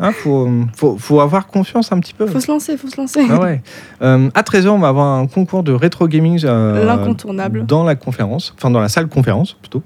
Hein, 0.00 0.10
faut, 0.12 0.48
faut, 0.74 0.96
faut 0.98 1.20
avoir 1.20 1.46
confiance 1.46 1.92
un 1.92 2.00
petit 2.00 2.14
peu. 2.14 2.26
Faut 2.26 2.40
se 2.40 2.50
lancer, 2.50 2.76
faut 2.78 2.88
se 2.88 2.96
lancer. 2.96 3.20
Ah 3.30 3.38
ouais. 3.40 3.62
Euh, 4.00 4.30
à 4.34 4.42
13h, 4.42 4.68
on 4.68 4.78
va 4.78 4.88
avoir 4.88 5.18
un 5.18 5.26
concours 5.26 5.62
de 5.62 5.70
rétro 5.72 6.08
gaming 6.08 6.40
euh, 6.44 6.84
L'incontournable. 6.84 7.66
dans 7.66 7.84
la 7.84 7.94
conférence, 7.94 8.54
enfin 8.56 8.70
dans 8.70 8.80
la 8.80 8.88
salle 8.88 9.06
conférence 9.08 9.52
plutôt. 9.52 9.82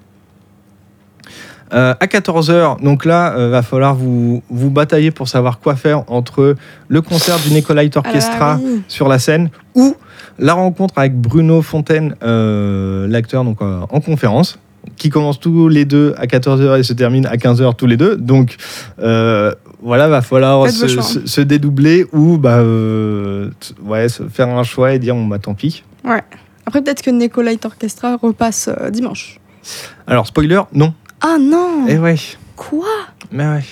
Euh, 1.72 1.94
à 1.98 2.06
14h, 2.06 2.82
donc 2.82 3.04
là, 3.04 3.34
euh, 3.36 3.48
va 3.50 3.62
falloir 3.62 3.94
vous, 3.94 4.42
vous 4.50 4.70
batailler 4.70 5.10
pour 5.10 5.28
savoir 5.28 5.58
quoi 5.58 5.74
faire 5.74 6.04
entre 6.10 6.54
le 6.88 7.02
concert 7.02 7.38
du 7.40 7.50
Nicolite 7.52 7.96
Orchestra 7.96 8.52
Ah 8.54 8.60
oui. 8.62 8.82
sur 8.88 9.08
la 9.08 9.18
scène 9.18 9.50
ou 9.74 9.96
la 10.38 10.52
rencontre 10.54 10.94
avec 10.98 11.16
Bruno 11.20 11.62
Fontaine, 11.62 12.14
euh, 12.22 13.08
l'acteur 13.08 13.42
donc 13.42 13.62
euh, 13.62 13.80
en 13.90 14.00
conférence, 14.00 14.58
qui 14.96 15.08
commence 15.10 15.40
tous 15.40 15.68
les 15.68 15.84
deux 15.84 16.14
à 16.18 16.26
14h 16.26 16.78
et 16.78 16.82
se 16.84 16.92
termine 16.92 17.26
à 17.26 17.34
15h 17.36 17.74
tous 17.74 17.86
les 17.86 17.96
deux. 17.96 18.16
Donc 18.16 18.54
euh, 19.00 19.52
voilà, 19.82 20.06
va 20.08 20.22
falloir 20.22 20.70
se, 20.70 20.86
choix. 20.86 21.02
se- 21.02 21.26
se 21.26 21.40
dédoubler 21.40 22.06
ou 22.12 22.38
bah, 22.38 22.58
euh, 22.58 23.50
ouais, 23.82 24.08
se 24.08 24.22
faire 24.28 24.48
un 24.48 24.62
choix 24.62 24.92
et 24.92 24.98
dire 25.00 25.14
bon, 25.16 25.26
bah 25.26 25.38
tant 25.40 25.54
pis. 25.54 25.82
Après, 26.68 26.82
peut-être 26.82 27.02
que 27.02 27.10
Nicolite 27.10 27.64
Orchestra 27.64 28.16
repasse 28.16 28.68
euh, 28.68 28.90
dimanche. 28.90 29.40
Alors 30.06 30.26
spoiler, 30.28 30.60
non. 30.72 30.94
Ah 31.20 31.36
non 31.40 31.86
Eh 31.88 31.98
ouais. 31.98 32.16
Quoi? 32.56 32.86
Mais 33.32 33.46
ouais. 33.46 33.64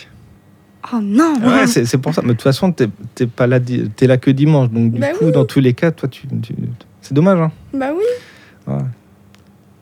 Oh 0.92 0.99
non 1.03 1.34
Ouais, 1.42 1.66
c'est 1.66 1.86
c'est 1.86 1.99
pour 1.99 2.12
ça. 2.14 2.20
Mais 2.22 2.28
de 2.28 2.32
toute 2.34 2.42
façon, 2.42 2.70
t'es 2.72 2.88
t'es 3.14 3.26
pas 3.26 3.47
là, 3.47 3.59
t'es 3.61 4.07
là 4.07 4.16
que 4.18 4.30
dimanche. 4.30 4.68
Donc 4.70 4.92
du 4.92 5.01
Bah 5.01 5.09
coup, 5.18 5.26
oui. 5.26 5.32
dans 5.32 5.45
tous 5.47 5.61
les 5.61 5.72
cas, 5.72 5.90
toi, 5.90 6.09
tu, 6.09 6.26
tu- 6.42 6.55
c'est 7.01 7.14
dommage. 7.14 7.38
Hein. 7.40 7.51
Bah 7.72 7.90
oui. 7.97 8.05
Ouais. 8.66 8.78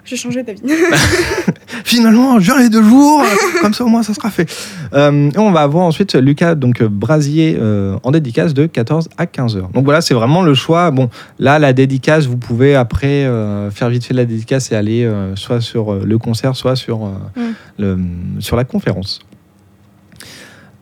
J'ai 0.04 0.16
changé 0.16 0.42
d'avis. 0.42 0.60
Finalement, 1.84 2.40
je 2.40 2.44
viens 2.46 2.58
les 2.58 2.68
deux 2.68 2.82
jours. 2.82 3.22
comme 3.60 3.72
ça, 3.72 3.84
au 3.84 3.88
moins, 3.88 4.02
ça 4.02 4.14
sera 4.14 4.30
fait. 4.30 4.50
Euh, 4.94 5.30
et 5.30 5.38
on 5.38 5.52
va 5.52 5.60
avoir 5.60 5.84
ensuite 5.84 6.14
Lucas 6.14 6.54
donc 6.54 6.82
Brasier 6.82 7.56
euh, 7.60 7.96
en 8.02 8.10
dédicace 8.10 8.52
de 8.52 8.66
14 8.66 9.08
à 9.16 9.26
15 9.26 9.56
heures. 9.56 9.68
Donc 9.68 9.84
voilà, 9.84 10.00
c'est 10.00 10.14
vraiment 10.14 10.42
le 10.42 10.54
choix. 10.54 10.90
Bon, 10.90 11.08
là, 11.38 11.58
la 11.58 11.72
dédicace, 11.72 12.26
vous 12.26 12.36
pouvez 12.36 12.74
après 12.74 13.24
euh, 13.24 13.70
faire 13.70 13.88
vite 13.90 14.04
fait 14.04 14.14
la 14.14 14.24
dédicace 14.24 14.72
et 14.72 14.74
aller 14.76 15.08
soit 15.36 15.60
sur 15.60 15.94
le 15.94 16.18
concert, 16.18 16.56
soit 16.56 16.76
sur, 16.76 17.10
Mm. 17.36 17.40
le, 17.78 17.98
sur 18.40 18.56
la 18.56 18.64
conférence. 18.64 19.20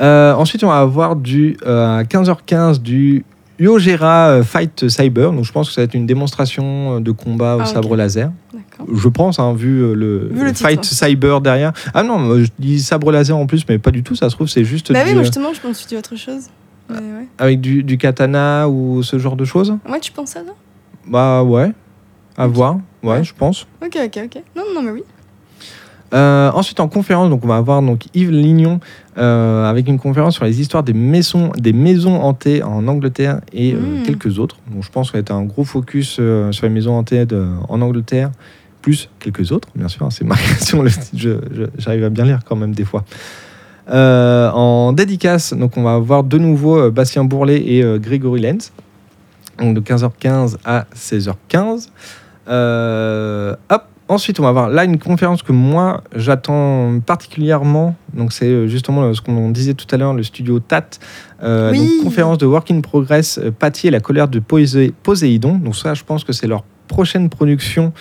Ensuite, 0.01 0.65
on 0.65 0.69
va 0.69 0.79
avoir 0.79 1.15
du 1.15 1.57
à 1.65 2.03
15h15 2.05 2.81
du 2.81 3.25
Yogera 3.61 4.31
euh, 4.31 4.43
Fight 4.43 4.89
Cyber. 4.89 5.33
Donc, 5.33 5.45
je 5.45 5.53
pense 5.53 5.69
que 5.69 5.75
ça 5.75 5.81
va 5.83 5.85
être 5.85 5.95
une 5.95 6.07
démonstration 6.07 6.97
euh, 6.97 7.01
de 7.01 7.13
combat 7.13 7.57
au 7.57 7.61
Ah, 7.61 7.67
sabre 7.67 7.95
laser. 7.97 8.33
Je 8.95 9.09
pense, 9.09 9.39
hein, 9.39 9.53
vu 9.53 9.83
euh, 9.83 9.95
le, 9.95 10.29
Vu 10.33 10.39
le 10.41 10.45
le 10.47 10.53
titre. 10.53 10.69
Fight 10.69 10.83
Cyber 10.85 11.41
derrière. 11.43 11.73
Ah 11.93 12.03
non, 12.03 12.39
je 12.43 12.49
dis 12.59 12.81
sabre 12.81 13.13
laser 13.13 13.37
en 13.37 13.47
plus, 13.47 13.65
mais 13.69 13.79
pas 13.79 13.91
du 13.91 14.03
tout. 14.03 14.15
Ça 14.17 14.31
se 14.31 14.35
trouve, 14.35 14.49
c'est 14.49 14.65
juste 14.65 14.91
Bah 14.93 15.03
du- 15.05 15.11
oui, 15.11 15.15
moi 15.15 15.23
justement, 15.23 15.51
je 15.53 15.69
me 15.69 15.75
suis 15.75 15.87
dit 15.87 15.97
autre 15.97 16.17
chose. 16.17 16.45
Mais 16.89 16.97
ouais. 16.97 17.29
avec 17.39 17.61
du, 17.61 17.83
du 17.85 17.99
katana 17.99 18.69
ou 18.69 19.03
ce 19.03 19.19
genre 19.19 19.37
de 19.37 19.45
choses? 19.45 19.77
Ouais, 19.89 20.01
tu 20.01 20.11
penses 20.13 20.35
à 20.37 20.41
ça? 20.41 20.53
Bah 21.07 21.43
ouais, 21.43 21.71
à 22.37 22.47
voir. 22.47 22.79
Ouais, 23.03 23.11
Ouais. 23.19 23.25
je 23.25 23.33
pense. 23.35 23.67
Ok, 23.85 23.97
ok, 24.05 24.21
ok. 24.25 24.43
Non, 24.57 24.63
non, 24.75 24.83
mais 24.83 24.91
oui. 24.91 25.03
Euh, 26.13 26.51
ensuite, 26.53 26.81
en 26.81 26.89
conférence, 26.89 27.31
donc 27.31 27.45
on 27.45 27.49
va 27.49 27.57
avoir 27.57 27.83
donc 27.83 28.07
Yves 28.15 28.33
Lignon 28.33 28.81
euh, 29.17 29.65
avec 29.71 29.87
une 29.89 29.99
conférence 29.99 30.35
sur 30.35 30.45
les 30.45 30.61
histoires 30.61 30.83
des 30.83 30.93
maisons, 30.93 31.53
des 31.57 31.73
maisons 31.73 32.21
hantées 32.21 32.63
en 32.65 32.89
Angleterre 32.89 33.41
et 33.53 33.75
euh, 33.75 33.79
Mm. 34.01 34.03
quelques 34.05 34.39
autres. 34.41 34.57
Donc, 34.73 34.83
je 34.83 34.91
pense 34.91 35.09
ça 35.09 35.13
va 35.15 35.19
être 35.21 35.31
un 35.31 35.45
gros 35.45 35.65
focus 35.65 36.09
sur 36.51 36.65
les 36.65 36.69
maisons 36.69 36.95
hantées 36.99 37.27
de- 37.27 37.47
en 37.69 37.81
Angleterre, 37.81 38.31
plus 38.83 39.09
quelques 39.21 39.53
autres, 39.53 39.69
bien 39.77 39.87
sûr. 39.89 40.05
hein, 40.05 40.11
c'est 40.11 40.25
ma 40.25 40.35
question. 40.59 40.85
J'arrive 41.79 42.05
à 42.05 42.09
bien 42.11 42.25
lire 42.25 42.41
quand 42.45 42.57
même 42.57 42.75
des 42.75 42.85
fois. 42.85 43.05
En 43.93 44.93
dédicace, 44.93 45.53
donc 45.55 45.77
on 45.77 45.83
va 45.83 45.95
avoir 45.95 46.25
de 46.25 46.39
nouveau 46.39 46.91
Bastien 46.91 47.25
Bourlet 47.25 47.59
et 47.61 47.85
Grégory 47.99 48.41
Lenz, 48.41 48.73
donc 49.59 49.75
de 49.75 49.81
15h15 49.81 50.57
à 50.65 50.87
16h15. 50.95 51.89
Euh, 52.49 53.55
hop, 53.69 53.85
Ensuite, 54.11 54.41
on 54.41 54.43
va 54.43 54.49
avoir 54.49 54.69
là 54.69 54.85
une 54.85 54.99
conférence 54.99 55.45
que 55.45 55.53
moi 55.53 56.03
j'attends 56.17 56.99
particulièrement. 57.07 57.95
Donc, 58.13 58.33
c'est 58.33 58.47
euh, 58.47 58.67
justement 58.67 59.03
euh, 59.05 59.15
ce 59.15 59.21
qu'on 59.21 59.51
disait 59.51 59.75
tout 59.75 59.87
à 59.93 59.97
l'heure, 59.97 60.15
le 60.15 60.25
studio 60.25 60.59
TAT. 60.59 60.99
Euh, 61.45 61.71
Oui. 61.71 61.79
donc, 61.79 62.05
conférence 62.07 62.39
de 62.39 62.45
Work 62.47 62.73
in 62.73 62.81
Progress, 62.81 63.39
euh, 63.39 63.53
Patty 63.57 63.87
et 63.87 63.91
la 63.93 64.01
colère 64.01 64.27
de 64.27 64.41
Posé- 64.41 64.93
Poséidon. 65.05 65.59
Donc, 65.59 65.77
ça, 65.77 65.95
je 65.95 66.03
pense 66.03 66.25
que 66.25 66.33
c'est 66.33 66.49
leur 66.49 66.65
prochaine 66.89 67.29
production. 67.31 67.93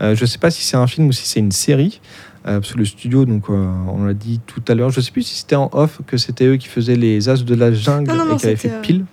Euh, 0.00 0.14
je 0.14 0.20
ne 0.22 0.26
sais 0.26 0.38
pas 0.38 0.52
si 0.52 0.62
c'est 0.62 0.76
un 0.76 0.86
film 0.86 1.08
ou 1.08 1.12
si 1.12 1.26
c'est 1.26 1.40
une 1.40 1.50
série. 1.50 2.00
Euh, 2.46 2.60
parce 2.60 2.74
que 2.74 2.78
le 2.78 2.84
studio, 2.84 3.24
donc, 3.24 3.48
on 3.48 4.04
l'a 4.04 4.14
dit 4.14 4.40
tout 4.46 4.62
à 4.68 4.74
l'heure, 4.76 4.90
je 4.90 5.00
ne 5.00 5.04
sais 5.04 5.10
plus 5.10 5.22
si 5.22 5.34
c'était 5.34 5.56
en 5.56 5.68
off 5.72 6.00
que 6.06 6.16
c'était 6.16 6.46
eux 6.46 6.56
qui 6.58 6.68
faisaient 6.68 6.94
les 6.94 7.28
As 7.28 7.44
de 7.44 7.54
la 7.56 7.72
jungle 7.72 8.08
Non, 8.08 8.24
non, 8.24 8.34
et 8.34 8.36
qui 8.36 8.46
avaient 8.46 8.54
fait 8.54 8.70
pile. 8.82 9.04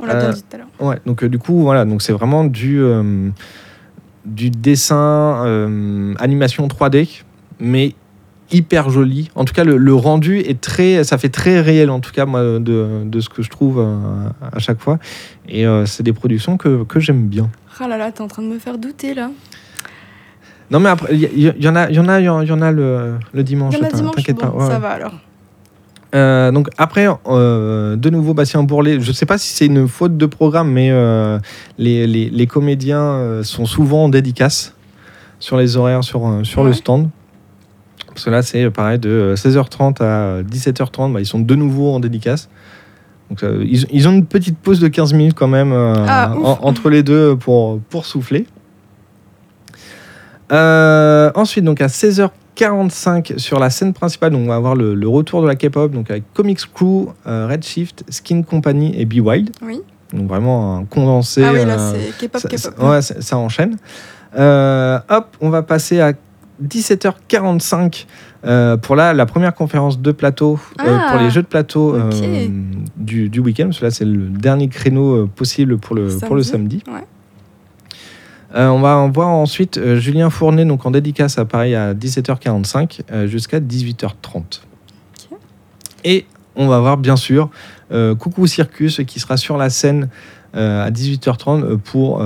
On 0.00 0.06
l'a 0.06 0.32
dit 0.32 0.40
tout 0.42 0.56
à 0.56 0.58
l'heure. 0.58 0.68
Ouais, 0.80 0.98
donc 1.04 1.22
du 1.22 1.38
coup, 1.38 1.60
voilà, 1.60 1.84
donc 1.84 2.00
c'est 2.00 2.14
vraiment 2.14 2.44
du, 2.44 2.80
du 4.24 4.50
dessin, 4.50 5.44
euh, 5.44 6.14
animation 6.18 6.66
3D, 6.68 7.22
mais 7.60 7.94
hyper 8.52 8.90
joli. 8.90 9.30
En 9.34 9.44
tout 9.44 9.54
cas, 9.54 9.64
le, 9.64 9.76
le 9.78 9.94
rendu 9.94 10.38
est 10.38 10.60
très, 10.60 11.04
ça 11.04 11.16
fait 11.18 11.28
très 11.30 11.60
réel, 11.60 11.90
en 11.90 12.00
tout 12.00 12.12
cas, 12.12 12.26
moi, 12.26 12.42
de, 12.58 13.02
de 13.04 13.20
ce 13.20 13.28
que 13.28 13.42
je 13.42 13.48
trouve 13.50 13.78
euh, 13.80 14.28
à 14.52 14.58
chaque 14.58 14.80
fois. 14.80 14.98
Et 15.48 15.66
euh, 15.66 15.86
c'est 15.86 16.02
des 16.02 16.12
productions 16.12 16.56
que, 16.58 16.84
que 16.84 17.00
j'aime 17.00 17.26
bien. 17.28 17.48
Ah 17.80 17.88
là 17.88 17.96
là, 17.96 18.12
t'es 18.12 18.20
en 18.20 18.28
train 18.28 18.42
de 18.42 18.48
me 18.48 18.58
faire 18.58 18.78
douter 18.78 19.14
là. 19.14 19.30
Non, 20.70 20.80
mais 20.80 20.88
après, 20.90 21.14
il 21.14 21.20
y, 21.22 21.46
y- 21.46 21.54
y 21.62 21.68
en 21.68 21.76
a, 21.76 21.90
il 21.90 21.96
y 21.96 21.98
en 21.98 22.08
a, 22.08 22.20
il 22.20 22.24
y 22.24 22.28
en 22.52 22.62
a 22.62 22.70
le, 22.72 23.14
le 23.32 23.42
dimanche. 23.42 23.74
Il 23.74 23.80
y 23.80 23.82
en 23.82 23.88
a 23.88 23.90
dimanche, 23.90 24.14
T'inquiète 24.16 24.36
bon, 24.36 24.42
pas. 24.42 24.50
ouais, 24.50 24.66
ça 24.68 24.78
va 24.78 24.90
alors. 24.90 25.14
Euh, 26.14 26.50
donc 26.52 26.68
après, 26.76 27.06
euh, 27.28 27.96
de 27.96 28.10
nouveau 28.10 28.34
Bastien 28.34 28.62
Bourlet. 28.62 29.00
Je 29.00 29.08
ne 29.08 29.12
sais 29.14 29.24
pas 29.26 29.38
si 29.38 29.54
c'est 29.54 29.66
une 29.66 29.88
faute 29.88 30.16
de 30.16 30.26
programme, 30.26 30.70
mais 30.70 30.90
euh, 30.90 31.38
les, 31.78 32.06
les- 32.06 32.28
les 32.28 32.46
comédiens 32.46 33.40
sont 33.42 33.64
souvent 33.66 34.04
en 34.04 34.08
dédicace 34.10 34.74
sur 35.38 35.56
les 35.56 35.76
horaires, 35.76 36.04
sur, 36.04 36.42
le 36.64 36.72
stand. 36.72 37.08
Parce 38.08 38.24
que 38.26 38.30
là, 38.30 38.42
c'est 38.42 38.70
pareil, 38.70 38.98
de 38.98 39.34
16h30 39.36 40.02
à 40.02 40.42
17h30, 40.42 41.12
bah, 41.14 41.20
ils 41.20 41.26
sont 41.26 41.40
de 41.40 41.54
nouveau 41.54 41.92
en 41.94 41.98
dédicace. 42.00 42.50
Donc, 43.30 43.42
ils, 43.62 43.86
ils 43.90 44.06
ont 44.06 44.12
une 44.12 44.26
petite 44.26 44.58
pause 44.58 44.80
de 44.80 44.88
15 44.88 45.14
minutes 45.14 45.34
quand 45.34 45.48
même 45.48 45.72
Ah, 45.72 46.34
en- 46.36 46.58
entre 46.60 46.90
les 46.90 47.02
deux 47.02 47.36
pour, 47.36 47.80
pour 47.88 48.04
souffler. 48.04 48.46
Ensuite, 50.50 51.64
donc 51.64 51.80
à 51.80 51.88
16h45 52.56 53.38
sur 53.38 53.58
la 53.58 53.70
scène 53.70 53.92
principale, 53.92 54.30
donc 54.32 54.42
on 54.44 54.48
va 54.48 54.56
avoir 54.56 54.74
le, 54.74 54.94
le 54.94 55.08
retour 55.08 55.42
de 55.42 55.46
la 55.46 55.54
K-pop, 55.56 55.90
donc 55.92 56.10
avec 56.10 56.24
Comics 56.34 56.60
Crew, 56.72 57.08
euh, 57.26 57.46
Redshift, 57.48 58.04
Skin 58.08 58.42
Company 58.42 58.94
et 58.98 59.04
Be 59.04 59.20
Wild. 59.20 59.50
Oui. 59.62 59.80
Donc 60.12 60.28
vraiment 60.28 60.76
un 60.76 60.84
condensé. 60.84 61.42
ah 61.42 61.52
oui, 61.52 61.64
là 61.64 61.78
euh, 61.78 61.94
c'est 62.18 62.26
K-pop, 62.28 62.40
ça, 62.40 62.48
K-pop. 62.48 62.88
ouais, 62.90 63.02
ça, 63.02 63.20
ça 63.20 63.36
enchaîne. 63.38 63.76
Euh, 64.36 64.98
hop, 65.08 65.36
on 65.40 65.50
va 65.50 65.62
passer 65.62 66.00
à 66.00 66.12
17h45 66.62 68.06
euh, 68.44 68.76
pour 68.76 68.96
la, 68.96 69.14
la 69.14 69.26
première 69.26 69.54
conférence 69.54 70.00
de 70.00 70.12
plateau 70.12 70.58
Ah, 70.78 71.08
pour 71.10 71.20
les 71.20 71.30
jeux 71.30 71.42
de 71.42 71.46
plateau 71.46 71.96
du, 72.96 73.28
du 73.28 73.40
week-end. 73.40 73.66
Parce 73.66 73.78
que 73.80 73.84
là, 73.86 73.90
c'est 73.90 74.04
le 74.04 74.28
dernier 74.28 74.68
créneau 74.68 75.26
possible 75.26 75.78
pour 75.78 75.96
le, 75.96 76.08
pour 76.18 76.36
le 76.36 76.42
samedi. 76.42 76.82
Ouais. 76.86 77.04
Euh, 78.54 78.68
on 78.68 78.80
va 78.80 78.96
en 78.96 79.10
voir 79.10 79.28
ensuite 79.28 79.78
euh, 79.78 79.96
Julien 79.96 80.28
Fournet 80.30 80.64
donc 80.64 80.84
en 80.84 80.90
dédicace 80.90 81.38
à 81.38 81.44
Paris 81.44 81.74
à 81.74 81.94
17h45 81.94 83.00
euh, 83.10 83.26
jusqu'à 83.26 83.60
18h30. 83.60 84.60
Et 86.04 86.26
on 86.56 86.68
va 86.68 86.80
voir 86.80 86.96
bien 86.96 87.16
sûr 87.16 87.50
Coucou 88.18 88.46
Circus 88.46 89.02
qui 89.06 89.20
sera 89.20 89.36
sur 89.36 89.58
la 89.58 89.68
scène 89.68 90.08
à 90.54 90.90
18h30 90.90 91.62
euh, 91.64 91.76
pour 91.76 92.22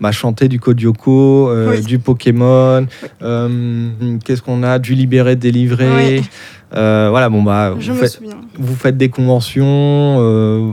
bah, 0.00 0.12
chanter 0.12 0.48
du 0.48 0.60
euh, 0.66 1.70
Oui. 1.70 1.82
du 1.82 1.98
Pokémon, 1.98 2.86
qu'est-ce 3.20 4.42
qu'on 4.42 4.62
a, 4.62 4.78
du 4.78 4.94
Libéré, 4.94 5.36
Délivré. 5.36 6.18
Oui. 6.20 6.28
Voilà, 6.72 7.28
bon 7.28 7.42
bah 7.42 7.74
Je 7.78 7.90
vous 7.92 7.96
me 7.98 8.02
faites, 8.02 8.12
souviens. 8.12 8.40
vous 8.58 8.74
faites 8.74 8.96
des 8.96 9.08
conventions. 9.10 10.72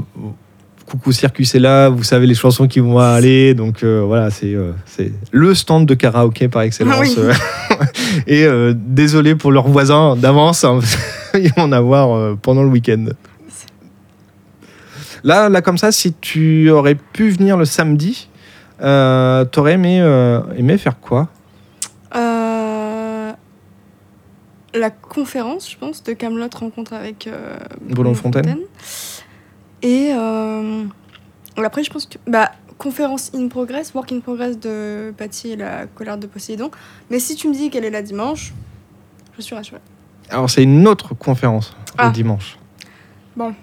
Coucou 0.89 1.11
Circus 1.11 1.53
est 1.53 1.59
là, 1.59 1.89
vous 1.89 2.03
savez 2.03 2.25
les 2.25 2.33
chansons 2.33 2.67
qui 2.67 2.79
vont 2.79 2.97
aller, 2.97 3.53
donc 3.53 3.83
euh, 3.83 4.01
voilà, 4.05 4.31
c'est 4.31 4.55
euh, 4.55 4.71
c'est 4.85 5.11
le 5.31 5.53
stand 5.53 5.85
de 5.85 5.93
karaoké 5.93 6.47
par 6.47 6.63
excellence. 6.63 6.95
Ah 7.17 7.21
oui. 7.79 7.85
Et 8.27 8.43
euh, 8.45 8.73
désolé 8.75 9.35
pour 9.35 9.51
leurs 9.51 9.67
voisins 9.67 10.15
d'avance, 10.15 10.63
hein, 10.63 10.79
ils 11.35 11.53
vont 11.53 11.63
en 11.63 11.71
avoir 11.71 12.35
pendant 12.37 12.63
le 12.63 12.69
week-end. 12.69 13.05
Là, 15.23 15.49
là, 15.49 15.61
comme 15.61 15.77
ça, 15.77 15.91
si 15.91 16.13
tu 16.13 16.69
aurais 16.71 16.95
pu 16.95 17.29
venir 17.29 17.55
le 17.55 17.65
samedi, 17.65 18.29
t'aurais 18.79 19.73
aimé, 19.73 19.99
aimé 20.57 20.77
faire 20.77 20.99
quoi? 20.99 21.29
La 24.73 24.91
conférence, 24.91 25.71
je 25.71 25.77
pense, 25.77 26.03
de 26.03 26.13
Camelot 26.13 26.47
rencontre 26.53 26.93
avec 26.93 27.27
euh, 27.27 27.57
Bruno 27.81 28.13
Fontaine. 28.13 28.59
Et 29.81 30.11
euh, 30.13 30.83
après, 31.57 31.83
je 31.83 31.89
pense 31.91 32.05
que. 32.05 32.17
Bah, 32.27 32.51
conférence 32.77 33.31
in 33.35 33.49
progress, 33.49 33.93
work 33.93 34.11
in 34.11 34.21
progress 34.21 34.57
de 34.57 35.13
Patty 35.17 35.49
et 35.49 35.55
la 35.57 35.85
colère 35.85 36.17
de 36.17 36.27
Poséidon. 36.27 36.71
Mais 37.09 37.19
si 37.19 37.35
tu 37.35 37.47
me 37.49 37.53
dis 37.53 37.69
qu'elle 37.69 37.83
est 37.85 37.89
là 37.89 38.01
dimanche, 38.01 38.53
je 39.37 39.41
suis 39.41 39.53
rassurée. 39.55 39.81
Alors, 40.29 40.49
c'est 40.49 40.63
une 40.63 40.87
autre 40.87 41.13
conférence 41.13 41.75
Ah. 41.97 42.07
le 42.07 42.13
dimanche. 42.13 42.57
Bon. 43.35 43.53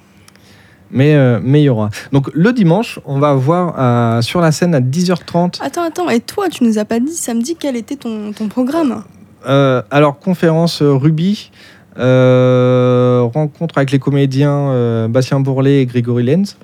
Mais 0.90 1.14
euh, 1.14 1.40
mais 1.42 1.62
il 1.62 1.64
y 1.64 1.68
aura. 1.68 1.90
Donc, 2.12 2.30
le 2.32 2.52
dimanche, 2.52 3.00
on 3.06 3.18
va 3.18 3.34
voir 3.34 3.74
euh, 3.78 4.22
sur 4.22 4.40
la 4.40 4.52
scène 4.52 4.74
à 4.74 4.80
10h30. 4.80 5.60
Attends, 5.60 5.82
attends, 5.82 6.08
et 6.10 6.20
toi, 6.20 6.48
tu 6.48 6.62
nous 6.64 6.78
as 6.78 6.84
pas 6.84 7.00
dit 7.00 7.14
samedi 7.16 7.56
quel 7.58 7.74
était 7.76 7.96
ton, 7.96 8.32
ton 8.32 8.48
programme? 8.48 9.02
Euh, 9.48 9.82
alors, 9.90 10.18
conférence 10.18 10.82
Ruby, 10.82 11.50
rencontre 11.98 13.78
avec 13.78 13.90
les 13.90 13.98
comédiens 13.98 14.70
euh, 14.70 15.08
Bastien 15.08 15.40
Bourlet 15.40 15.82
et 15.82 15.86
Grégory 15.86 16.22
Lenz. 16.24 16.56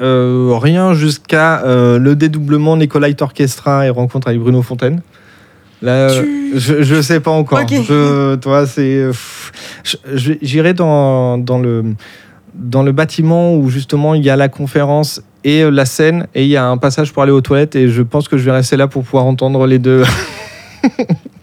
Euh, 0.00 0.54
rien 0.60 0.94
jusqu'à 0.94 1.62
euh, 1.64 1.98
le 1.98 2.16
dédoublement 2.16 2.76
Nicolite 2.76 3.20
Orchestra 3.20 3.86
et 3.86 3.90
rencontre 3.90 4.28
avec 4.28 4.40
Bruno 4.40 4.62
Fontaine. 4.62 5.02
Là, 5.82 5.92
euh, 5.92 6.22
Tu- 6.22 6.52
je, 6.58 6.82
je 6.82 7.00
sais 7.02 7.20
pas 7.20 7.30
encore. 7.30 7.60
Ok. 7.60 7.68
Je, 7.86 8.34
toi, 8.36 8.66
c'est. 8.66 8.82
euh, 8.96 9.12
J'irai 10.14 10.74
dans, 10.74 11.38
dans 11.38 11.58
le 11.58 11.84
dans 12.54 12.82
le 12.82 12.92
bâtiment 12.92 13.54
où 13.54 13.68
justement 13.70 14.14
il 14.14 14.24
y 14.24 14.28
a 14.30 14.36
la 14.36 14.48
conférence 14.48 15.22
et 15.44 15.62
euh, 15.62 15.70
la 15.70 15.84
scène 15.86 16.26
et 16.34 16.42
il 16.42 16.48
y 16.48 16.56
a 16.56 16.66
un 16.66 16.76
passage 16.78 17.12
pour 17.12 17.22
aller 17.22 17.32
aux 17.32 17.40
toilettes 17.40 17.76
et 17.76 17.88
je 17.88 18.02
pense 18.02 18.26
que 18.28 18.36
je 18.36 18.44
vais 18.44 18.50
rester 18.50 18.76
là 18.76 18.88
pour 18.88 19.04
pouvoir 19.04 19.24
entendre 19.24 19.66
les 19.66 19.78
deux. 19.78 20.02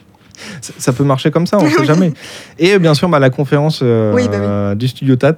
ça, 0.77 0.93
peut 0.93 1.03
marcher 1.03 1.31
comme 1.31 1.47
ça, 1.47 1.57
on 1.59 1.69
sait 1.69 1.85
jamais. 1.85 2.13
Et 2.59 2.77
bien 2.79 2.93
sûr, 2.93 3.09
bah, 3.09 3.19
la 3.19 3.29
conférence 3.29 3.79
euh, 3.83 4.13
Oui, 4.13 4.27
bah 4.29 4.75
du 4.75 4.87
studio 4.87 5.15
TAT, 5.15 5.35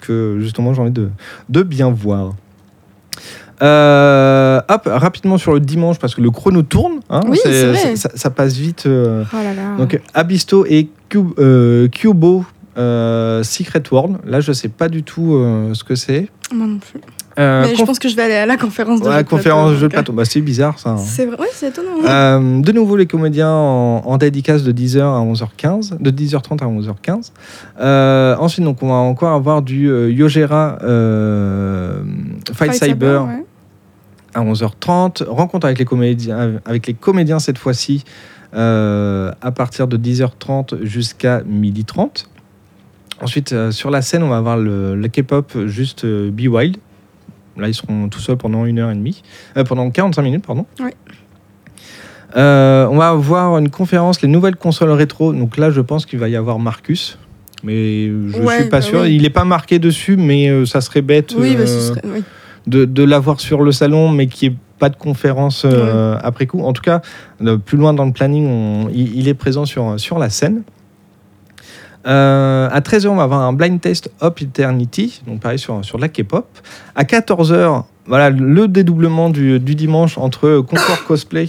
que 0.00 0.38
justement 0.40 0.74
j'ai 0.74 0.80
envie 0.82 0.90
de, 0.90 1.08
de 1.48 1.62
bien 1.62 1.90
voir. 1.90 2.32
Euh, 3.62 4.60
hop, 4.68 4.82
rapidement 4.90 5.38
sur 5.38 5.52
le 5.54 5.60
dimanche, 5.60 5.98
parce 5.98 6.14
que 6.14 6.20
le 6.20 6.30
chrono 6.30 6.62
tourne. 6.62 7.00
hein, 7.10 7.20
Oui, 7.28 7.38
vrai. 7.44 7.96
Ça, 7.96 8.10
ça 8.14 8.30
passe 8.30 8.54
vite. 8.56 8.86
euh, 8.86 9.24
Oh 9.32 9.36
là 9.36 9.54
là. 9.54 9.76
donc 9.78 10.00
Abisto 10.14 10.64
et 10.66 10.88
Cube, 11.08 11.30
euh, 11.38 11.86
Cubo 11.88 12.44
euh, 12.76 13.42
Secret 13.44 13.82
World. 13.92 14.16
Là, 14.24 14.40
je 14.40 14.52
sais 14.52 14.68
pas 14.68 14.88
du 14.88 15.02
tout 15.04 15.38
ce 15.74 15.84
que 15.84 15.94
c'est. 15.94 16.28
Moi 16.52 16.66
non 16.66 16.78
plus. 16.78 17.00
Euh, 17.38 17.64
Mais 17.66 17.74
je 17.74 17.82
pense 17.84 17.98
que 17.98 18.08
je 18.08 18.16
vais 18.16 18.22
aller 18.22 18.34
à 18.34 18.44
la 18.46 18.56
conférence 18.56 19.00
de 19.00 19.06
ouais, 19.08 19.16
jeux 19.16 19.22
de 19.22 19.28
conférence 19.28 19.68
plateau, 19.68 19.80
jeu 19.80 19.88
de 19.88 19.92
plateau. 19.92 20.12
Bah, 20.12 20.24
c'est 20.24 20.40
bizarre 20.40 20.78
ça. 20.78 20.90
hein. 20.90 20.96
C'est 20.98 21.24
vrai, 21.26 21.38
ouais, 21.38 21.48
c'est 21.52 21.68
étonnant. 21.68 21.90
Euh, 22.04 22.60
de 22.60 22.72
nouveau, 22.72 22.96
les 22.96 23.06
comédiens 23.06 23.50
en, 23.50 24.02
en 24.04 24.18
dédicace 24.18 24.62
de 24.64 24.72
10h 24.72 25.00
à 25.00 25.24
11h15, 25.24 25.98
de 26.00 26.10
10h30 26.10 26.62
à 26.62 26.66
11h15. 26.66 27.30
Euh, 27.80 28.36
ensuite, 28.38 28.64
donc, 28.64 28.82
on 28.82 28.88
va 28.88 28.94
encore 28.94 29.32
avoir 29.32 29.62
du 29.62 29.86
Yogera 29.88 30.78
euh, 30.82 32.02
Fight, 32.52 32.74
Cyber, 32.74 33.26
à 34.34 34.42
11h30. 34.44 35.24
Rencontre 35.26 35.66
avec 35.66 35.78
les 35.78 35.84
comédiens, 35.84 36.60
avec 36.66 36.86
les 36.86 36.94
comédiens 36.94 37.38
cette 37.38 37.58
fois-ci 37.58 38.04
à 38.54 39.50
partir 39.56 39.88
de 39.88 39.96
10h30 39.96 40.82
jusqu'à 40.84 41.40
12h30. 41.40 42.26
Ensuite, 43.22 43.54
sur 43.70 43.90
la 43.90 44.02
scène, 44.02 44.22
on 44.22 44.28
va 44.28 44.36
avoir 44.36 44.56
le, 44.58 44.94
le 44.96 45.08
K-pop 45.08 45.56
juste 45.66 46.04
Be 46.04 46.48
Wild. 46.48 46.76
Là, 47.56 47.68
ils 47.68 47.74
seront 47.74 48.08
tout 48.08 48.20
seuls 48.20 48.36
pendant 48.36 48.64
une 48.64 48.78
heure 48.78 48.90
et 48.90 48.94
demie, 48.94 49.22
Euh, 49.56 49.64
pendant 49.64 49.90
45 49.90 50.22
minutes, 50.22 50.46
pardon. 50.46 50.64
Oui. 50.80 50.90
Euh, 52.36 52.86
on 52.90 52.96
va 52.96 53.08
avoir 53.10 53.58
une 53.58 53.68
conférence, 53.68 54.22
les 54.22 54.28
nouvelles 54.28 54.56
consoles 54.56 54.90
rétro. 54.90 55.32
Donc 55.32 55.58
là, 55.58 55.70
je 55.70 55.80
pense 55.80 56.06
qu'il 56.06 56.18
va 56.18 56.28
y 56.28 56.36
avoir 56.36 56.58
Marcus. 56.58 57.18
Mais 57.62 58.06
je 58.08 58.40
Ouais, 58.42 58.60
suis 58.60 58.68
pas 58.70 58.78
bah 58.78 58.82
sûr. 58.82 59.00
oui. 59.02 59.14
Il 59.14 59.22
n'est 59.22 59.30
pas 59.30 59.44
marqué 59.44 59.78
dessus, 59.78 60.16
mais 60.16 60.48
euh, 60.48 60.64
ça 60.66 60.80
serait 60.80 61.02
bête 61.02 61.34
Oui, 61.38 61.54
bah, 61.54 61.60
euh, 61.62 61.66
ce 61.66 61.80
serait. 61.88 62.00
Oui. 62.06 62.22
de, 62.66 62.84
de 62.86 63.02
l'avoir 63.04 63.38
sur 63.40 63.62
le 63.62 63.70
salon, 63.72 64.08
mais 64.08 64.26
qui 64.28 64.46
est 64.46 64.54
pas 64.78 64.88
de 64.88 64.96
conférence 64.96 65.64
euh, 65.64 66.16
après 66.22 66.46
coup. 66.46 66.60
En 66.62 66.72
tout 66.72 66.82
cas, 66.82 67.02
euh, 67.42 67.56
plus 67.58 67.76
loin 67.78 67.92
dans 67.92 68.04
le 68.06 68.12
planning, 68.12 68.46
on- 68.48 68.88
il, 68.92 69.16
il 69.16 69.28
est 69.28 69.34
présent 69.34 69.64
sur, 69.64 69.94
sur 70.00 70.18
la 70.18 70.28
scène. 70.30 70.62
Euh, 72.06 72.68
à 72.70 72.80
13h, 72.80 73.08
on 73.08 73.16
va 73.16 73.24
avoir 73.24 73.40
un 73.40 73.52
blind 73.52 73.80
test 73.80 74.10
Hop 74.20 74.40
Eternity, 74.40 75.22
donc 75.26 75.40
pareil 75.40 75.58
sur, 75.58 75.84
sur 75.84 75.98
la 75.98 76.08
K-pop. 76.08 76.46
À 76.94 77.04
14h, 77.04 77.84
voilà, 78.06 78.30
le 78.30 78.68
dédoublement 78.68 79.30
du, 79.30 79.60
du 79.60 79.74
dimanche 79.74 80.18
entre 80.18 80.58
concours 80.60 81.04
cosplay 81.06 81.48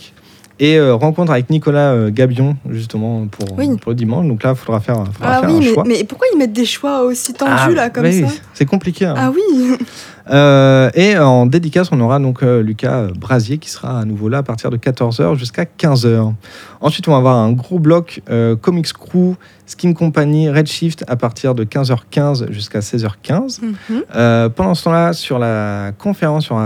et 0.60 0.78
euh, 0.78 0.94
rencontre 0.96 1.32
avec 1.32 1.50
Nicolas 1.50 1.92
euh, 1.94 2.10
Gabion, 2.12 2.56
justement, 2.70 3.26
pour, 3.28 3.58
Oui. 3.58 3.76
pour 3.78 3.92
le 3.92 3.96
dimanche. 3.96 4.28
Donc 4.28 4.44
là, 4.44 4.52
il 4.52 4.56
faudra 4.56 4.80
faire, 4.80 4.96
faudra 5.12 5.38
Ah 5.38 5.40
faire 5.42 5.50
oui, 5.50 5.56
un 5.56 5.60
mais, 5.60 5.74
choix. 5.74 5.84
mais 5.88 6.04
pourquoi 6.04 6.28
ils 6.34 6.38
mettent 6.38 6.54
des 6.54 6.66
choix 6.66 7.04
aussi 7.04 7.34
tendus 7.34 7.52
Ah, 7.56 7.70
là, 7.70 7.90
comme 7.90 8.04
oui, 8.06 8.22
ça 8.22 8.28
C'est 8.54 8.66
compliqué. 8.66 9.06
hein. 9.06 9.16
Ah 9.18 9.32
oui 9.34 9.78
Euh, 10.32 10.90
et 10.94 11.18
en 11.18 11.46
dédicace, 11.46 11.90
on 11.92 12.00
aura 12.00 12.18
donc 12.18 12.44
Lucas 12.44 13.08
Brasier 13.14 13.58
qui 13.58 13.70
sera 13.70 14.00
à 14.00 14.06
nouveau 14.06 14.30
là 14.30 14.38
à 14.38 14.44
partir 14.44 14.70
de 14.70 14.78
14h 14.78 15.36
jusqu'à 15.36 15.66
15h. 15.66 16.32
Ensuite, 16.80 17.10
on 17.10 17.12
va 17.12 17.18
avoir 17.18 17.36
un 17.40 17.52
gros 17.52 17.78
bloc 17.78 18.22
Comics 18.62 18.94
Crew, 18.94 19.34
Skin 19.66 19.92
Company, 19.92 20.50
Redshift 20.50 21.04
à 21.10 21.18
partir 21.18 21.56
de 21.56 21.66
15h15 21.66 22.50
jusqu'à 22.54 22.80
16h15. 22.80 23.60
Mhm. 23.90 24.50
Pendant 24.56 24.76
ce 24.76 24.86
temps-là, 24.86 25.12
sur 25.12 25.40
la 25.40 25.92
conférence, 26.00 26.46
sur 26.46 26.62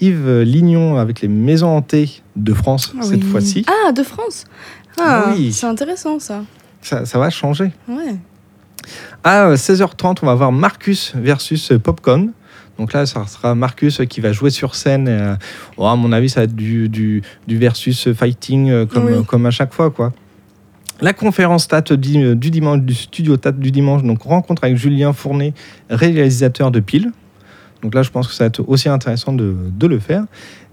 Yves 0.00 0.42
Lignon 0.42 0.96
avec 0.96 1.22
les 1.22 1.28
maisons 1.28 1.76
hantées 1.76 2.21
de 2.36 2.52
France 2.54 2.92
Ah 2.98 3.02
cette 3.02 3.24
fois-ci. 3.24 3.64
Ah, 3.68 3.92
de 3.92 4.02
France 4.02 4.44
Ah, 4.98 5.26
Oui. 5.34 5.52
c'est 5.52 5.66
intéressant 5.66 6.18
ça. 6.18 6.42
Ça, 6.80 7.04
ça 7.04 7.18
va 7.18 7.30
changer. 7.30 7.72
Ouais. 7.88 8.16
À 9.22 9.46
euh, 9.46 9.56
16h30, 9.56 10.18
on 10.22 10.26
va 10.26 10.34
voir 10.34 10.50
Marcus 10.52 11.12
versus 11.14 11.72
Popcorn. 11.82 12.32
Donc 12.78 12.92
là, 12.94 13.06
ça 13.06 13.26
sera 13.26 13.54
Marcus 13.54 14.00
qui 14.08 14.20
va 14.20 14.32
jouer 14.32 14.50
sur 14.50 14.74
scène. 14.74 15.06
euh, 15.08 15.36
oh, 15.76 15.86
à 15.86 15.94
mon 15.94 16.10
avis, 16.10 16.28
ça 16.30 16.40
va 16.40 16.44
être 16.44 16.56
du, 16.56 16.88
du, 16.88 17.22
du 17.46 17.58
versus 17.58 18.12
fighting 18.12 18.70
euh, 18.70 18.86
comme, 18.86 19.04
Oui. 19.06 19.12
euh, 19.12 19.22
comme 19.22 19.46
à 19.46 19.50
chaque 19.50 19.72
fois. 19.72 19.90
quoi. 19.90 20.12
La 21.00 21.12
conférence 21.12 21.68
TAT 21.68 21.92
du, 21.92 22.34
du 22.36 22.50
dimanche, 22.50 22.80
du 22.80 22.94
studio 22.94 23.36
TAT 23.36 23.52
du 23.52 23.70
dimanche, 23.70 24.02
donc 24.02 24.22
rencontre 24.22 24.64
avec 24.64 24.76
Julien 24.76 25.12
Fournet, 25.12 25.52
réalisateur 25.90 26.70
de 26.70 26.80
Pile. 26.80 27.12
Donc 27.82 27.94
là, 27.94 28.02
je 28.02 28.10
pense 28.10 28.28
que 28.28 28.34
ça 28.34 28.44
va 28.44 28.48
être 28.48 28.66
aussi 28.68 28.88
intéressant 28.88 29.32
de, 29.32 29.54
de 29.70 29.86
le 29.86 29.98
faire. 29.98 30.24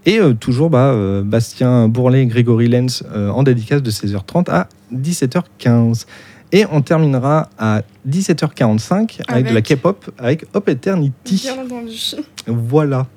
Et 0.05 0.20
euh, 0.20 0.34
toujours 0.34 0.70
bah, 0.70 0.91
euh, 0.91 1.24
Bastien 1.24 1.88
Bourlet 1.88 2.22
et 2.22 2.26
Grégory 2.26 2.68
Lenz 2.68 3.03
euh, 3.14 3.30
en 3.30 3.43
dédicace 3.43 3.82
de 3.82 3.91
16h30 3.91 4.49
à 4.49 4.70
17h15. 4.93 6.05
Et 6.51 6.66
on 6.72 6.82
terminera 6.82 7.49
à 7.57 7.82
17h45 8.07 9.22
avec, 9.28 9.45
de 9.45 9.49
la 9.49 9.57
Avec 9.57 9.66
K-pop 9.66 10.10
avec 10.18 10.45
Hop 10.53 10.68
Eternity. 10.70 11.41
Bien 11.43 11.64
entendu. 11.64 12.16
Voilà. 12.47 13.07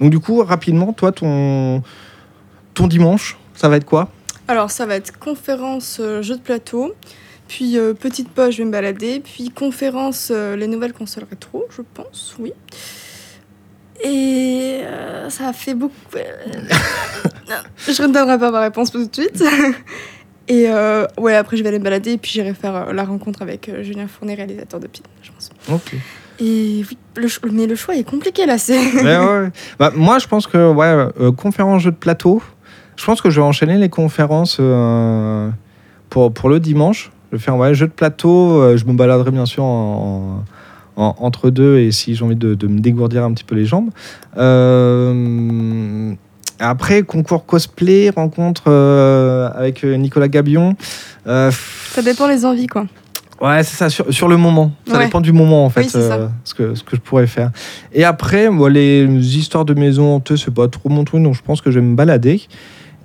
Donc 0.00 0.10
du 0.10 0.18
coup, 0.18 0.42
rapidement, 0.42 0.92
toi, 0.92 1.12
ton, 1.12 1.82
ton 2.74 2.86
dimanche, 2.86 3.38
ça 3.54 3.68
va 3.68 3.76
être 3.76 3.84
quoi? 3.84 4.10
Alors, 4.48 4.70
ça 4.70 4.86
va 4.86 4.96
être 4.96 5.18
conférence 5.18 6.00
jeux 6.22 6.36
de 6.36 6.40
plateau, 6.40 6.94
puis 7.46 7.76
petite 8.00 8.30
pause, 8.30 8.52
je 8.52 8.58
vais 8.58 8.64
me 8.64 8.72
balader, 8.72 9.20
puis 9.20 9.50
conférence 9.50 10.30
les 10.30 10.66
nouvelles 10.66 10.94
consoles 10.94 11.26
rétro, 11.30 11.66
je 11.70 11.82
pense, 11.94 12.34
oui. 12.40 12.52
Et 14.02 14.80
euh, 14.82 15.28
ça 15.30 15.52
fait 15.52 15.74
beaucoup. 15.74 15.94
euh, 16.16 16.20
je 17.86 18.02
ne 18.02 18.12
donnerai 18.12 18.38
pas 18.38 18.50
ma 18.50 18.60
réponse 18.60 18.90
tout 18.90 19.04
de 19.04 19.14
suite. 19.14 19.42
Et 20.48 20.68
euh, 20.68 21.06
ouais, 21.18 21.36
après, 21.36 21.56
je 21.56 21.62
vais 21.62 21.68
aller 21.68 21.78
me 21.78 21.84
balader, 21.84 22.12
et 22.14 22.18
puis 22.18 22.32
j'irai 22.32 22.54
faire 22.54 22.74
euh, 22.74 22.92
la 22.92 23.04
rencontre 23.04 23.40
avec 23.42 23.70
Julien 23.82 24.08
Fournet, 24.08 24.34
réalisateur 24.34 24.80
de 24.80 24.88
Pile, 24.88 25.04
je 25.22 25.30
pense. 25.30 25.50
Ok. 25.72 25.94
Et 26.40 26.84
oui, 26.90 26.98
le 27.16 27.28
mais 27.52 27.66
le 27.68 27.76
choix 27.76 27.94
est 27.94 28.02
compliqué 28.02 28.46
là, 28.46 28.58
c'est. 28.58 28.76
Ouais, 28.94 29.16
ouais. 29.18 29.50
Bah, 29.78 29.92
moi, 29.94 30.18
je 30.18 30.26
pense 30.26 30.48
que 30.48 30.72
ouais, 30.72 30.86
euh, 31.20 31.30
conférence 31.30 31.82
jeu 31.82 31.92
de 31.92 31.96
plateau. 31.96 32.42
Je 32.96 33.04
pense 33.04 33.20
que 33.20 33.30
je 33.30 33.40
vais 33.40 33.46
enchaîner 33.46 33.76
les 33.76 33.88
conférences 33.90 34.56
euh, 34.58 35.48
pour, 36.08 36.32
pour 36.34 36.48
le 36.48 36.58
dimanche. 36.58 37.12
Je 37.30 37.36
vais 37.36 37.42
faire 37.42 37.56
ouais, 37.56 37.72
jeu 37.74 37.86
de 37.86 37.92
plateau. 37.92 38.76
je 38.76 38.84
me 38.86 38.94
baladerai 38.94 39.30
bien 39.30 39.46
sûr 39.46 39.62
en, 39.62 40.40
en- 40.40 40.44
entre 40.96 41.50
deux 41.50 41.78
et 41.78 41.92
si 41.92 42.14
j'ai 42.14 42.24
envie 42.24 42.36
de, 42.36 42.54
de 42.54 42.66
me 42.66 42.78
dégourdir 42.80 43.24
un 43.24 43.32
petit 43.32 43.44
peu 43.44 43.54
les 43.54 43.64
jambes. 43.64 43.90
Euh, 44.36 46.12
après, 46.58 47.02
concours 47.02 47.46
cosplay, 47.46 48.10
rencontre 48.10 48.64
euh, 48.68 49.48
avec 49.54 49.82
Nicolas 49.84 50.28
Gabion. 50.28 50.74
Euh, 51.26 51.50
Ça 51.92 52.02
dépend 52.02 52.26
les 52.28 52.44
envies, 52.44 52.66
quoi. 52.66 52.86
Ouais, 53.40 53.62
c'est 53.62 53.76
ça, 53.76 53.88
sur, 53.88 54.12
sur 54.12 54.28
le 54.28 54.36
moment. 54.36 54.72
Ça 54.86 54.98
Ouais. 54.98 55.04
dépend 55.06 55.22
du 55.22 55.32
moment, 55.32 55.64
en 55.64 55.70
fait, 55.70 55.80
Oui, 55.84 55.90
euh, 55.94 56.28
ce, 56.44 56.52
que, 56.54 56.74
ce 56.74 56.82
que 56.84 56.96
je 56.96 57.00
pourrais 57.00 57.26
faire. 57.26 57.50
Et 57.94 58.04
après, 58.04 58.50
moi, 58.50 58.68
les 58.68 59.06
histoires 59.38 59.64
de 59.64 59.72
maison 59.72 60.14
hantée, 60.16 60.36
c'est 60.36 60.52
pas 60.52 60.68
trop 60.68 60.90
mon 60.90 61.04
truc, 61.04 61.22
donc 61.22 61.34
je 61.34 61.40
pense 61.42 61.62
que 61.62 61.70
je 61.70 61.78
vais 61.80 61.86
me 61.86 61.94
balader. 61.96 62.42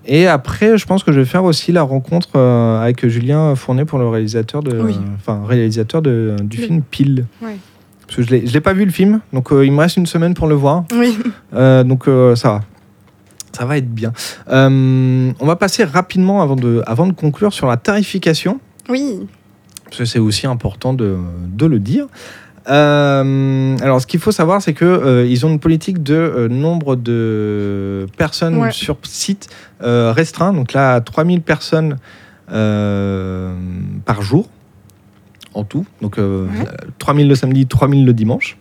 Et 0.05 0.27
après, 0.27 0.77
je 0.77 0.85
pense 0.85 1.03
que 1.05 1.13
je 1.13 1.19
vais 1.21 1.25
faire 1.25 1.45
aussi 1.45 1.71
la 1.71 1.81
rencontre 1.83 2.29
euh, 2.35 2.81
avec 2.81 3.07
Julien 3.07 3.55
Fournet 3.55 3.85
pour 3.85 3.97
le 3.97 4.07
réalisateur 4.09 4.61
de, 4.61 4.77
Oui. 4.81 4.95
enfin, 5.15 5.41
réalisateur 5.47 6.01
de, 6.01 6.35
du 6.43 6.57
film 6.57 6.81
Pile. 6.81 7.25
Ouais. 7.41 7.55
Parce 8.07 8.17
que 8.17 8.23
je 8.23 8.45
je 8.45 8.53
l'ai 8.53 8.61
pas 8.61 8.73
vu 8.73 8.85
le 8.85 8.91
film, 8.91 9.19
donc 9.33 9.51
euh, 9.51 9.65
il 9.65 9.71
me 9.71 9.79
reste 9.79 9.97
une 9.97 10.05
semaine 10.05 10.33
pour 10.35 10.47
le 10.47 10.55
voir. 10.55 10.83
Oui. 10.93 11.17
Euh, 11.53 11.83
donc 11.83 12.07
euh, 12.07 12.35
ça 12.35 12.49
va. 12.49 12.61
Ça 13.51 13.65
va 13.65 13.77
être 13.77 13.89
bien. 13.93 14.11
On 14.47 15.33
va 15.45 15.55
passer 15.55 15.83
rapidement 15.85 16.41
avant 16.41 16.55
de, 16.57 16.83
avant 16.85 17.07
de 17.07 17.13
conclure 17.13 17.53
sur 17.53 17.67
la 17.67 17.77
tarification 17.77 18.59
Oui. 18.89 19.27
parce 19.85 19.97
que 19.99 20.05
c'est 20.05 20.19
aussi 20.19 20.45
important 20.45 20.93
de, 20.93 21.15
de 21.47 21.65
le 21.65 21.79
dire. 21.79 22.07
Alors, 22.67 24.01
ce 24.01 24.07
qu'il 24.07 24.19
faut 24.19 24.31
savoir, 24.33 24.61
c'est 24.61 24.81
euh, 24.81 25.25
ils 25.29 25.45
ont 25.45 25.49
une 25.49 25.59
politique 25.59 26.03
de 26.03 26.47
nombre 26.51 26.95
de 26.97 28.07
personnes 28.17 28.57
Ouais. 28.57 28.71
sur 28.71 28.97
site 29.03 29.47
restreint. 29.79 30.51
Donc 30.51 30.73
là, 30.73 30.99
3000 30.99 31.41
personnes 31.41 31.95
par 32.47 34.21
jour 34.21 34.49
en 35.55 35.63
tout. 35.63 35.85
Donc 36.01 36.17
euh, 36.19 36.45
Ouais. 36.45 36.65
3000 36.99 37.27
le 37.27 37.35
samedi, 37.35 37.65
3000 37.65 38.05
le 38.05 38.13
dimanche. 38.13 38.57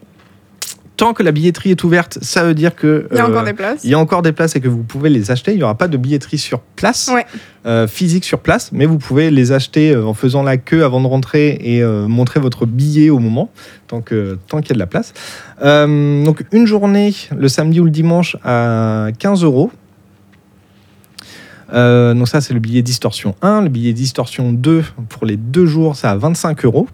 Tant 0.96 1.12
que 1.12 1.24
la 1.24 1.32
billetterie 1.32 1.72
est 1.72 1.82
ouverte, 1.82 2.18
ça 2.22 2.44
veut 2.44 2.54
dire 2.54 2.76
que 2.76 3.08
Il 3.10 3.16
y 3.16 3.20
a 3.20 3.24
euh, 3.24 3.28
encore 3.28 3.42
des 3.42 3.52
places. 3.52 3.80
il 3.82 3.90
y 3.90 3.94
a 3.94 3.98
encore 3.98 4.22
des 4.22 4.30
places 4.30 4.54
et 4.54 4.60
que 4.60 4.68
vous 4.68 4.84
pouvez 4.84 5.10
les 5.10 5.32
acheter. 5.32 5.50
Il 5.50 5.56
n'y 5.56 5.64
aura 5.64 5.74
pas 5.76 5.88
de 5.88 5.96
billetterie 5.96 6.38
sur 6.38 6.60
place, 6.60 7.10
Ouais. 7.12 7.26
euh, 7.66 7.88
physique 7.88 8.24
sur 8.24 8.38
place, 8.38 8.70
mais 8.72 8.86
vous 8.86 8.98
pouvez 8.98 9.32
les 9.32 9.50
acheter 9.50 9.90
euh, 9.90 10.04
en 10.06 10.14
faisant 10.14 10.44
la 10.44 10.56
queue 10.56 10.84
avant 10.84 11.00
de 11.00 11.08
rentrer 11.08 11.58
et 11.60 11.82
montrer 11.82 12.38
votre 12.38 12.64
billet 12.64 13.10
au 13.10 13.18
moment, 13.18 13.50
tant 13.88 14.02
que 14.02 14.38
tant 14.46 14.60
qu'il 14.60 14.68
y 14.68 14.72
a 14.72 14.74
de 14.74 14.78
la 14.78 14.86
place. 14.86 15.12
Donc 15.60 16.44
une 16.52 16.66
journée, 16.66 17.12
le 17.36 17.48
samedi 17.48 17.80
ou 17.80 17.84
le 17.86 17.90
dimanche, 17.90 18.36
à 18.44 19.08
15 19.18 19.42
euros. 19.42 19.72
Euh, 21.72 22.14
donc 22.14 22.28
ça, 22.28 22.40
c'est 22.40 22.54
le 22.54 22.60
billet 22.60 22.82
distorsion 22.82 23.34
1. 23.42 23.62
Le 23.62 23.68
billet 23.68 23.92
distorsion 23.92 24.52
2, 24.52 24.84
pour 25.08 25.26
les 25.26 25.36
deux 25.36 25.66
jours, 25.66 25.96
c'est 25.96 26.06
à 26.06 26.16
25 26.16 26.64
euros. 26.64 26.88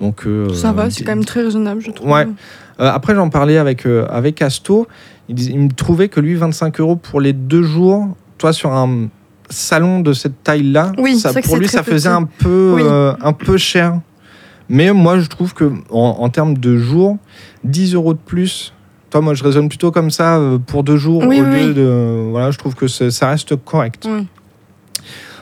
Donc, 0.00 0.26
euh, 0.26 0.52
Ça 0.52 0.72
va, 0.72 0.90
c'est 0.90 1.02
quand 1.04 1.16
même 1.16 1.24
très 1.24 1.42
raisonnable, 1.42 1.80
je 1.80 1.90
trouve. 1.90 2.10
Ouais. 2.10 2.26
euh, 2.80 2.90
après, 2.92 3.14
j'en 3.14 3.30
parlais 3.30 3.58
avec, 3.58 3.86
avec 3.86 4.42
Asto. 4.42 4.86
Il, 5.28 5.58
me 5.58 5.70
trouvait 5.70 6.08
que 6.08 6.20
lui, 6.20 6.34
25 6.34 6.80
euros 6.80 6.96
pour 6.96 7.20
les 7.20 7.32
deux 7.32 7.62
jours, 7.62 8.08
toi, 8.38 8.52
sur 8.52 8.72
un, 8.72 9.08
salon 9.50 10.00
de 10.00 10.12
cette 10.12 10.42
taille-là, 10.42 10.92
Oui, 10.98 11.18
ça, 11.18 11.32
pour 11.42 11.56
lui, 11.56 11.68
ça 11.68 11.82
faisait 11.82 12.08
petit. 12.10 12.16
un 12.16 12.24
peu, 12.24 12.72
Oui. 12.76 12.82
un 13.20 13.32
peu 13.32 13.56
cher. 13.56 14.00
Mais 14.68 14.92
moi, 14.92 15.18
je 15.18 15.26
trouve 15.26 15.54
que 15.54 15.72
en, 15.90 16.16
en 16.20 16.28
termes 16.28 16.56
de 16.56 16.76
jours, 16.76 17.16
10 17.64 17.94
euros 17.94 18.12
de 18.14 18.18
plus. 18.18 18.72
Toi, 19.10 19.20
moi, 19.22 19.34
je 19.34 19.42
raisonne 19.42 19.68
plutôt 19.68 19.90
comme 19.90 20.10
ça 20.10 20.36
euh, 20.38 20.58
pour 20.58 20.84
deux 20.84 20.96
jours 20.98 21.22
Oui, 21.26 21.40
au 21.40 21.44
oui, 21.44 21.50
lieu 21.50 21.68
oui. 21.68 21.74
de. 21.74 22.28
Voilà, 22.30 22.50
je 22.50 22.58
trouve 22.58 22.74
que 22.74 22.86
ça 22.88 23.28
reste 23.28 23.56
correct. 23.56 24.06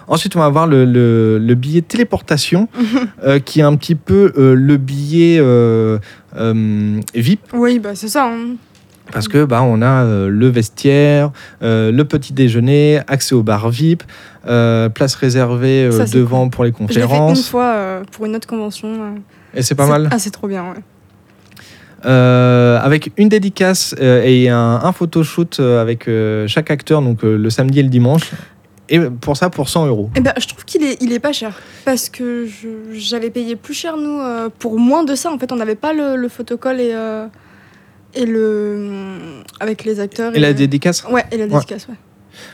Ensuite, 0.09 0.37
on 0.37 0.39
va 0.39 0.45
avoir 0.47 0.69
le, 0.69 0.85
le- 0.85 1.39
le 1.39 1.55
billet 1.57 1.83
téléportation, 1.83 2.69
euh, 3.25 3.41
qui 3.41 3.59
est 3.59 3.65
un 3.65 3.75
petit 3.75 3.97
peu 3.97 4.33
euh, 4.39 4.55
le 4.55 4.77
billet 4.77 5.39
euh, 5.41 5.99
VIP, 7.15 7.41
Oui, 7.53 7.81
bah 7.81 7.91
c'est 7.97 8.07
ça. 8.09 8.29
hein. 8.31 8.55
parce 9.11 9.27
que 9.27 9.45
bah, 9.45 9.63
on 9.63 9.83
a 9.83 10.05
le 10.29 10.47
vestiaire, 10.49 11.33
le 11.61 12.03
petit 12.05 12.33
déjeuner, 12.33 13.01
accès 13.09 13.35
au 13.35 13.43
bar 13.43 13.69
VIP, 13.71 14.05
place 14.45 15.15
réservée 15.17 15.91
Ça, 15.91 16.05
devant 16.05 16.49
pour 16.51 16.63
les 16.63 16.71
Je 16.73 16.77
l'ai 16.85 16.87
fait 16.87 16.95
une 17.01 17.01
conférences, 17.09 17.49
fois 17.49 18.03
pour 18.13 18.27
une 18.27 18.37
autre 18.37 18.47
convention. 18.47 19.17
et 19.55 19.63
c'est 19.63 19.75
pas 19.75 19.89
mal. 19.89 20.09
Ah, 20.13 20.21
c'est 20.21 20.31
trop 20.31 20.47
bien, 20.47 20.63
ouais. 20.71 20.83
Euh, 22.07 22.79
avec 22.81 23.11
une 23.17 23.29
dédicace 23.29 23.95
euh, 24.01 24.23
et 24.25 24.49
un, 24.49 24.81
un 24.83 24.93
photoshoot 24.93 25.59
euh, 25.59 25.83
avec 25.83 26.09
chaque 26.47 26.71
acteur, 26.71 27.03
donc 27.03 27.23
le 27.23 27.51
samedi 27.51 27.81
et 27.81 27.83
le 27.83 27.89
dimanche. 27.89 28.31
Et 28.89 29.01
pour 29.01 29.37
ça, 29.37 29.51
pour 29.51 29.69
100 29.69 29.87
euros. 29.87 30.11
Eh 30.15 30.21
ben, 30.21 30.33
je 30.39 30.47
trouve 30.47 30.65
qu'il 30.65 30.85
est, 30.85 30.97
il 31.03 31.13
est 31.13 31.19
pas 31.19 31.33
cher. 31.33 31.61
Parce 31.85 32.09
que 32.09 32.47
j'avais 32.93 33.31
payé 33.31 33.57
plus 33.57 33.75
cher, 33.75 33.97
nous, 33.97 34.21
euh, 34.21 34.49
pour 34.59 34.79
moins 34.79 35.03
de 35.05 35.15
ça. 35.15 35.33
En 35.33 35.39
fait, 35.39 35.51
on 35.53 35.57
n'avait 35.57 35.75
pas 35.75 35.93
le, 35.93 36.17
le 36.17 36.29
photocall 36.29 36.81
et, 36.81 36.93
euh, 36.95 37.27
et 38.15 38.27
le. 38.27 38.91
avec 39.59 39.85
les 39.85 39.99
acteurs. 39.99 40.35
Et 40.37 40.41
la 40.41 40.53
dédicace? 40.53 41.05
Ouais, 41.11 41.25
et 41.33 41.37
la 41.37 41.47
dédicace, 41.49 41.89
ouais. 41.89 41.97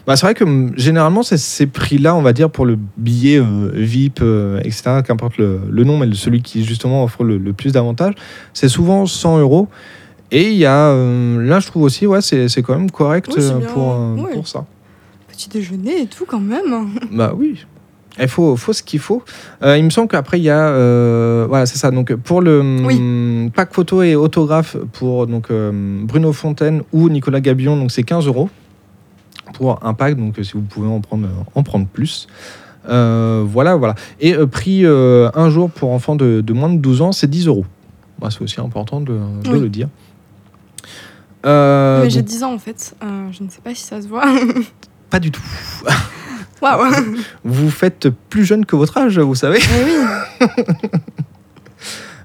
Bah, 0.06 0.16
c'est 0.16 0.26
vrai 0.26 0.34
que 0.34 0.44
hum, 0.44 0.72
généralement, 0.76 1.22
c'est 1.22 1.36
ces 1.38 1.66
prix-là, 1.66 2.14
on 2.14 2.22
va 2.22 2.32
dire, 2.32 2.50
pour 2.50 2.66
le 2.66 2.78
billet 2.96 3.38
euh, 3.38 3.70
VIP, 3.74 4.20
euh, 4.22 4.58
etc., 4.60 5.00
qu'importe 5.06 5.36
le, 5.38 5.60
le 5.70 5.84
nom, 5.84 5.96
mais 5.98 6.08
celui 6.14 6.42
qui 6.42 6.64
justement 6.64 7.04
offre 7.04 7.24
le, 7.24 7.38
le 7.38 7.52
plus 7.52 7.72
d'avantages, 7.72 8.14
c'est 8.52 8.68
souvent 8.68 9.06
100 9.06 9.38
euros. 9.38 9.68
Et 10.30 10.50
il 10.50 10.56
y 10.56 10.64
a, 10.66 10.88
euh, 10.88 11.42
là, 11.46 11.60
je 11.60 11.66
trouve 11.66 11.82
aussi, 11.82 12.06
ouais, 12.06 12.22
c'est 12.22 12.48
c'est 12.48 12.62
quand 12.62 12.74
même 12.76 12.90
correct 12.90 13.28
Oui, 13.36 13.42
euh, 13.42 13.60
pour, 13.72 13.92
euh, 13.92 14.14
ouais. 14.16 14.32
pour 14.32 14.48
ça. 14.48 14.64
Petit 15.28 15.48
déjeuner 15.50 16.02
et 16.02 16.06
tout, 16.06 16.24
quand 16.26 16.40
même. 16.40 16.88
Bah 17.12 17.32
oui. 17.36 17.64
Il 18.20 18.28
faut, 18.28 18.56
faut 18.56 18.74
ce 18.74 18.82
qu'il 18.82 18.98
faut. 19.00 19.22
Euh, 19.62 19.78
il 19.78 19.84
me 19.84 19.90
semble 19.90 20.08
qu'après, 20.08 20.38
il 20.38 20.44
y 20.44 20.50
a. 20.50 20.68
euh, 20.68 21.46
voilà, 21.48 21.64
c'est 21.66 21.78
ça. 21.78 21.90
Donc, 21.90 22.14
pour 22.16 22.42
le 22.42 22.60
hum, 22.60 23.50
pack 23.54 23.72
photo 23.72 24.02
et 24.02 24.14
autographe 24.16 24.76
pour 24.92 25.26
donc, 25.26 25.50
euh, 25.50 25.70
Bruno 26.02 26.32
Fontaine 26.32 26.82
ou 26.92 27.08
Nicolas 27.08 27.40
Gabion, 27.40 27.76
donc 27.76 27.90
c'est 27.90 28.02
15 28.02 28.26
euros 28.26 28.50
pour 29.62 29.94
pack. 29.94 30.16
Donc, 30.16 30.38
euh, 30.38 30.42
si 30.42 30.52
vous 30.54 30.62
pouvez 30.62 30.88
en 30.88 31.00
prendre, 31.00 31.28
en 31.54 31.62
prendre 31.62 31.86
plus. 31.86 32.26
Euh, 32.88 33.44
voilà, 33.46 33.76
voilà. 33.76 33.94
Et 34.20 34.34
euh, 34.34 34.46
prix 34.46 34.84
euh, 34.84 35.30
un 35.34 35.50
jour 35.50 35.70
pour 35.70 35.92
enfants 35.92 36.16
de, 36.16 36.40
de 36.40 36.52
moins 36.52 36.68
de 36.68 36.78
12 36.78 37.02
ans, 37.02 37.12
c'est 37.12 37.28
10 37.30 37.46
euros. 37.46 37.64
Bah, 38.20 38.28
c'est 38.30 38.42
aussi 38.42 38.60
important 38.60 39.00
de, 39.00 39.12
de 39.44 39.50
Oui. 39.52 39.60
le 39.60 39.68
dire. 39.68 39.88
Euh, 41.46 42.02
Mais 42.02 42.10
j'ai 42.10 42.22
donc, 42.22 42.28
10 42.30 42.42
ans, 42.44 42.54
en 42.54 42.58
fait. 42.58 42.94
Euh, 43.02 43.26
je 43.30 43.42
ne 43.44 43.48
sais 43.48 43.60
pas 43.62 43.74
si 43.74 43.82
ça 43.82 44.02
se 44.02 44.08
voit. 44.08 44.24
pas 45.10 45.20
du 45.20 45.30
tout. 45.30 45.42
Waouh 46.60 46.92
Vous 47.44 47.70
faites 47.70 48.08
plus 48.28 48.44
jeune 48.44 48.66
que 48.66 48.76
votre 48.76 48.96
âge, 48.98 49.18
vous 49.18 49.34
savez. 49.34 49.58
Oui 49.60 50.48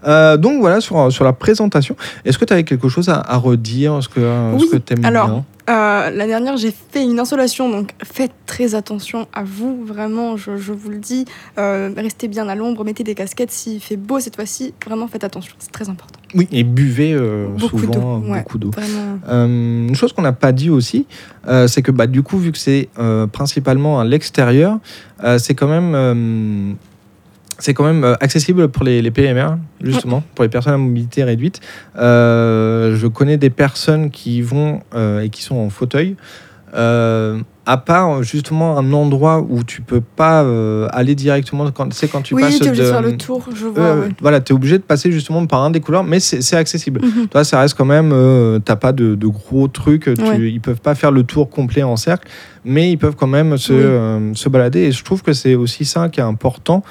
Euh, 0.06 0.38
donc 0.38 0.62
voilà 0.62 0.80
sur, 0.80 1.12
sur 1.12 1.26
la 1.26 1.34
présentation. 1.34 1.98
Est-ce 2.24 2.38
que 2.38 2.46
tu 2.46 2.54
avais 2.54 2.64
quelque 2.64 2.88
chose 2.88 3.10
à, 3.10 3.20
à 3.20 3.36
redire? 3.36 3.98
Est-ce 3.98 4.08
que, 4.08 4.20
euh, 4.22 4.54
Oui, 4.54 4.66
ce 4.66 4.72
que 4.76 4.78
t'aimes 4.78 5.04
alors, 5.04 5.28
bien? 5.28 5.46
Euh, 5.70 6.10
la 6.10 6.28
dernière, 6.28 6.56
j'ai 6.56 6.72
fait 6.72 7.04
une 7.04 7.20
insolation, 7.20 7.70
donc 7.70 7.92
faites 8.04 8.32
très 8.46 8.74
attention 8.74 9.28
à 9.34 9.44
vous, 9.44 9.84
vraiment, 9.84 10.38
je, 10.38 10.56
je 10.56 10.72
vous 10.72 10.90
le 10.90 10.98
dis. 10.98 11.26
Euh, 11.58 11.92
restez 11.98 12.30
bien 12.30 12.48
à 12.48 12.56
l'ombre, 12.56 12.86
mettez 12.86 13.04
des 13.04 13.16
casquettes 13.16 13.52
s'il 13.52 13.82
fait 13.82 13.98
beau 13.98 14.20
cette 14.22 14.38
fois-ci. 14.38 14.74
Vraiment, 14.86 15.08
faites 15.08 15.26
attention, 15.26 15.56
c'est 15.60 15.72
très 15.72 15.90
important. 15.90 16.20
Oui, 16.36 16.48
et 16.52 16.64
buvez 16.64 17.14
euh, 17.14 17.48
Beaucoup 17.50 17.80
souvent 17.80 18.20
d'eau, 18.20 18.28
ouais. 18.28 18.40
beaucoup 18.40 18.58
d'eau. 18.58 18.72
Vraiment. 18.72 19.20
Une 19.28 19.96
chose 19.96 20.14
qu'on 20.14 20.22
n'a 20.22 20.34
pas 20.34 20.54
dit 20.54 20.70
aussi, 20.70 21.06
c'est 21.68 21.82
que 21.82 21.92
bah, 21.92 22.08
du 22.08 22.24
coup, 22.24 22.38
vu 22.38 22.52
que 22.52 22.58
c'est 22.58 22.90
principalement 23.34 24.00
à 24.00 24.06
l'extérieur, 24.06 24.80
c'est 25.38 25.54
quand 25.54 25.68
même, 25.68 26.78
c'est 27.60 27.74
quand 27.74 27.84
même 27.84 28.04
euh, 28.04 28.16
accessible 28.20 28.68
pour 28.68 28.84
les, 28.84 29.02
les 29.02 29.12
PMR, 29.12 29.58
justement, 29.82 30.24
pour 30.36 30.44
les 30.44 30.50
personnes 30.50 30.74
à 30.74 30.78
mobilité 30.78 31.24
réduite. 31.24 31.60
Euh, 31.98 32.96
je 32.96 33.08
connais 33.08 33.38
des 33.38 33.50
personnes 33.50 34.12
qui 34.12 34.42
vont 34.42 34.82
euh, 34.94 35.22
et 35.22 35.30
qui 35.30 35.42
sont 35.42 35.56
en 35.56 35.70
fauteuil. 35.70 36.16
Euh, 36.78 37.40
à 37.66 37.78
part 37.78 38.22
justement 38.24 38.78
un 38.78 38.94
endroit 38.94 39.42
où 39.42 39.64
tu 39.64 39.82
peux 39.82 40.00
pas 40.00 40.44
euh, 40.44 40.88
aller 40.92 41.16
directement 41.16 41.70
quand 41.72 41.92
c'est 41.92 42.08
quand 42.08 42.22
tu 42.22 42.34
oui, 42.36 42.44
passes 42.44 42.62
es 42.62 42.68
obligé 42.68 42.82
de 42.84 42.88
de- 42.88 42.92
faire 42.92 43.02
le 43.02 43.18
tour, 43.18 43.46
je 43.54 43.66
vois. 43.66 43.84
euh, 43.84 44.02
ouais. 44.04 44.10
voilà, 44.22 44.40
tu 44.42 44.54
es 44.54 44.56
obligé 44.56 44.78
de 44.78 44.84
passer 44.84 45.12
justement 45.12 45.46
par 45.48 45.64
un 45.64 45.72
des 45.72 45.80
couloirs, 45.80 46.04
mais 46.04 46.20
c'est 46.20 46.56
accessible. 46.56 47.02
Mhm. 47.04 47.28
Toi, 47.30 47.44
ça 47.44 47.60
reste 47.60 47.74
quand 47.76 47.84
même, 47.86 48.12
euh, 48.14 48.60
t'as 48.60 48.76
pas 48.76 48.92
de, 48.94 49.16
de 49.16 49.28
gros 49.28 49.68
trucs, 49.68 50.04
tu, 50.04 50.22
Ouais. 50.22 50.40
ils 50.52 50.62
peuvent 50.62 50.80
pas 50.80 50.94
faire 50.96 51.12
le 51.12 51.24
tour 51.24 51.50
complet 51.50 51.82
en 51.84 51.96
cercle, 51.98 52.28
mais 52.64 52.92
ils 52.92 52.98
peuvent 52.98 53.16
quand 53.16 53.28
même 53.28 53.58
se, 53.58 53.74
Oui. 53.74 54.36
se 54.38 54.48
balader. 54.48 54.82
Et 54.82 54.92
je 54.92 55.04
trouve 55.04 55.24
que 55.24 55.34
c'est 55.34 55.56
aussi 55.56 55.84
ça 55.84 56.10
qui 56.10 56.20
est 56.20 56.24
important 56.24 56.84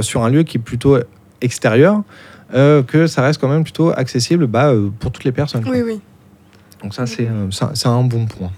sur 0.00 0.24
un 0.24 0.30
lieu 0.30 0.42
qui 0.44 0.56
est 0.56 0.60
plutôt 0.60 0.96
extérieur, 1.42 2.02
que 2.52 3.06
ça 3.06 3.22
reste 3.22 3.40
quand 3.40 3.48
même 3.48 3.64
plutôt 3.64 3.90
accessible 3.90 4.46
bah, 4.46 4.72
pour 4.98 5.12
toutes 5.12 5.24
les 5.24 5.32
personnes. 5.32 5.62
quoi. 5.62 5.72
Oui, 5.72 5.82
oui. 5.84 6.00
Donc 6.82 6.94
ça, 6.94 7.04
c'est 7.06 7.28
ça- 7.50 7.72
c'est 7.74 7.88
un 7.88 8.02
bon 8.02 8.24
point. 8.26 8.50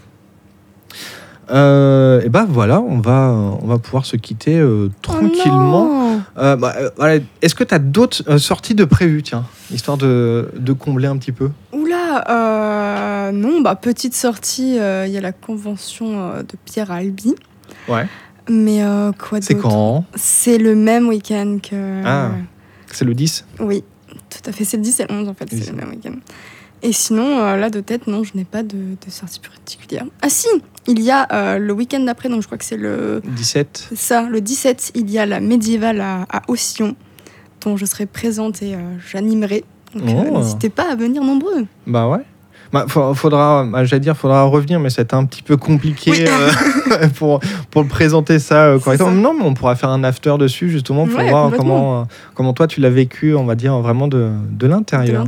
Euh, 1.52 2.20
et 2.22 2.28
bah 2.28 2.46
voilà, 2.48 2.80
on 2.80 2.98
va, 3.00 3.28
on 3.62 3.66
va 3.66 3.78
pouvoir 3.78 4.06
se 4.06 4.16
quitter 4.16 4.58
euh, 4.58 4.88
tranquillement. 5.02 5.88
Oh 5.90 6.20
Euh, 6.38 6.56
bah, 6.56 6.74
voilà. 6.96 7.20
Est-ce 7.42 7.54
que 7.54 7.64
tu 7.64 7.74
as 7.74 7.78
d'autres 7.78 8.38
sorties 8.38 8.74
de 8.74 8.84
prévues, 8.84 9.22
tiens, 9.22 9.44
histoire 9.70 9.96
de, 9.98 10.50
de 10.56 10.72
combler 10.72 11.06
un 11.08 11.16
petit 11.18 11.32
peu? 11.32 11.50
Oula, 11.72 13.30
non, 13.32 13.60
bah 13.60 13.74
petite 13.76 14.14
sortie, 14.14 14.76
il 14.76 15.10
y 15.12 15.18
a 15.18 15.20
la 15.20 15.32
convention 15.32 16.38
de 16.38 16.56
Pierre 16.64 16.90
Albi. 16.90 17.34
Ouais. 17.88 18.06
Mais 18.48 18.80
quoi 19.18 19.40
C'est 19.40 19.54
d'autre? 19.54 19.68
quand? 19.68 20.04
C'est 20.14 20.58
le 20.58 20.74
même 20.74 21.08
week-end 21.08 21.58
que. 21.62 22.02
Ah. 22.04 22.30
C'est 22.90 23.04
le 23.04 23.14
10 23.14 23.44
Oui, 23.60 23.84
tout 24.30 24.50
à 24.50 24.52
fait. 24.52 24.64
C'est 24.64 24.76
le 24.76 24.82
10 24.82 25.00
et 25.00 25.06
le 25.08 25.14
11 25.14 25.28
en 25.28 25.34
fait, 25.34 25.46
c'est 25.50 25.56
c'est 25.62 25.70
le 25.70 25.76
même 25.76 25.90
week-end. 25.90 26.14
Et 26.82 26.92
sinon, 26.92 27.38
euh, 27.38 27.56
là 27.56 27.70
de 27.70 27.80
tête, 27.80 28.06
non, 28.08 28.24
je 28.24 28.32
n'ai 28.34 28.44
pas 28.44 28.62
de, 28.62 28.76
de 28.76 29.10
sortie 29.10 29.38
particulière. 29.40 30.04
Ah 30.20 30.28
si, 30.28 30.48
il 30.88 31.00
y 31.00 31.10
a 31.10 31.28
euh, 31.32 31.58
le 31.58 31.72
week-end 31.72 32.00
d'après, 32.00 32.28
donc 32.28 32.42
je 32.42 32.46
crois 32.46 32.58
que 32.58 32.64
c'est 32.64 32.76
le. 32.76 33.22
17 33.24 33.86
c'est 33.90 33.96
ça, 33.96 34.22
le 34.22 34.40
17, 34.40 34.92
il 34.96 35.10
y 35.10 35.18
a 35.18 35.26
la 35.26 35.40
médiévale 35.40 36.00
à, 36.00 36.26
à 36.30 36.42
Ossillon, 36.48 36.96
dont 37.60 37.76
je 37.76 37.84
serai 37.84 38.06
présente 38.06 38.62
et 38.62 38.74
euh, 38.74 38.78
j'animerai. 39.10 39.64
Donc 39.94 40.08
Oh. 40.30 40.38
n'hésitez 40.38 40.70
pas 40.70 40.90
à 40.90 40.96
venir 40.96 41.22
nombreux. 41.22 41.66
Bah 41.86 42.08
ouais. 42.08 42.24
Bah, 42.72 42.86
fa- 42.88 43.12
faudra, 43.14 43.64
bah, 43.64 43.84
j'allais 43.84 44.00
dire, 44.00 44.16
faudra 44.16 44.44
revenir, 44.44 44.80
mais 44.80 44.88
c'est 44.88 45.12
un 45.12 45.24
petit 45.26 45.42
peu 45.42 45.56
compliqué 45.58 46.10
Oui. 46.10 46.24
euh, 46.26 47.08
pour, 47.18 47.40
pour 47.70 47.86
présenter 47.86 48.38
ça 48.38 48.64
euh, 48.64 48.78
correctement. 48.78 49.10
ça. 49.10 49.14
Non, 49.16 49.34
mais 49.38 49.44
on 49.44 49.52
pourra 49.54 49.74
faire 49.76 49.90
un 49.90 50.02
after 50.04 50.36
dessus, 50.38 50.70
justement, 50.70 51.06
pour 51.06 51.18
Ouais, 51.18 51.28
voir 51.28 51.50
comment, 51.56 52.00
euh, 52.00 52.04
comment 52.34 52.52
toi 52.54 52.66
tu 52.66 52.80
l'as 52.80 52.88
vécu, 52.90 53.34
on 53.34 53.44
va 53.44 53.54
dire, 53.56 53.76
vraiment 53.80 54.08
de, 54.08 54.30
l'intérieur. 54.62 55.24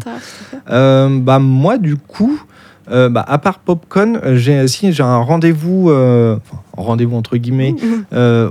Euh, 0.70 1.08
bah 1.20 1.38
moi 1.38 1.76
du 1.76 1.96
coup, 1.96 2.40
euh, 2.90 3.08
bah, 3.08 3.24
à 3.26 3.38
part 3.38 3.58
Popcorn, 3.58 4.20
j'ai 4.36 4.66
si 4.68 4.92
j'ai 4.92 5.02
un 5.02 5.18
rendez-vous, 5.18 5.90
euh, 5.90 6.36
enfin, 6.36 6.62
rendez-vous 6.76 7.16
entre 7.16 7.36
guillemets. 7.36 7.74
euh, 8.14 8.48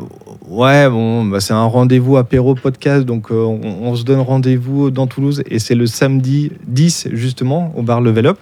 ouais, 0.48 0.88
bon, 0.89 1.26
bah, 1.26 1.39
c'est 1.39 1.54
un 1.54 1.64
rendez-vous 1.66 2.18
apéro 2.18 2.54
podcast, 2.54 3.06
donc 3.06 3.28
on, 3.32 3.60
on 3.82 3.96
se 3.96 4.04
donne 4.04 4.20
rendez-vous 4.20 4.91
dans 4.91 5.08
Toulouse 5.08 5.44
et 5.50 5.58
c'est 5.60 5.76
le 5.76 5.88
samedi 5.88 6.52
10 6.68 7.10
justement 7.14 7.74
au 7.76 7.82
bar 7.82 8.02
Level 8.02 8.28
Up. 8.28 8.38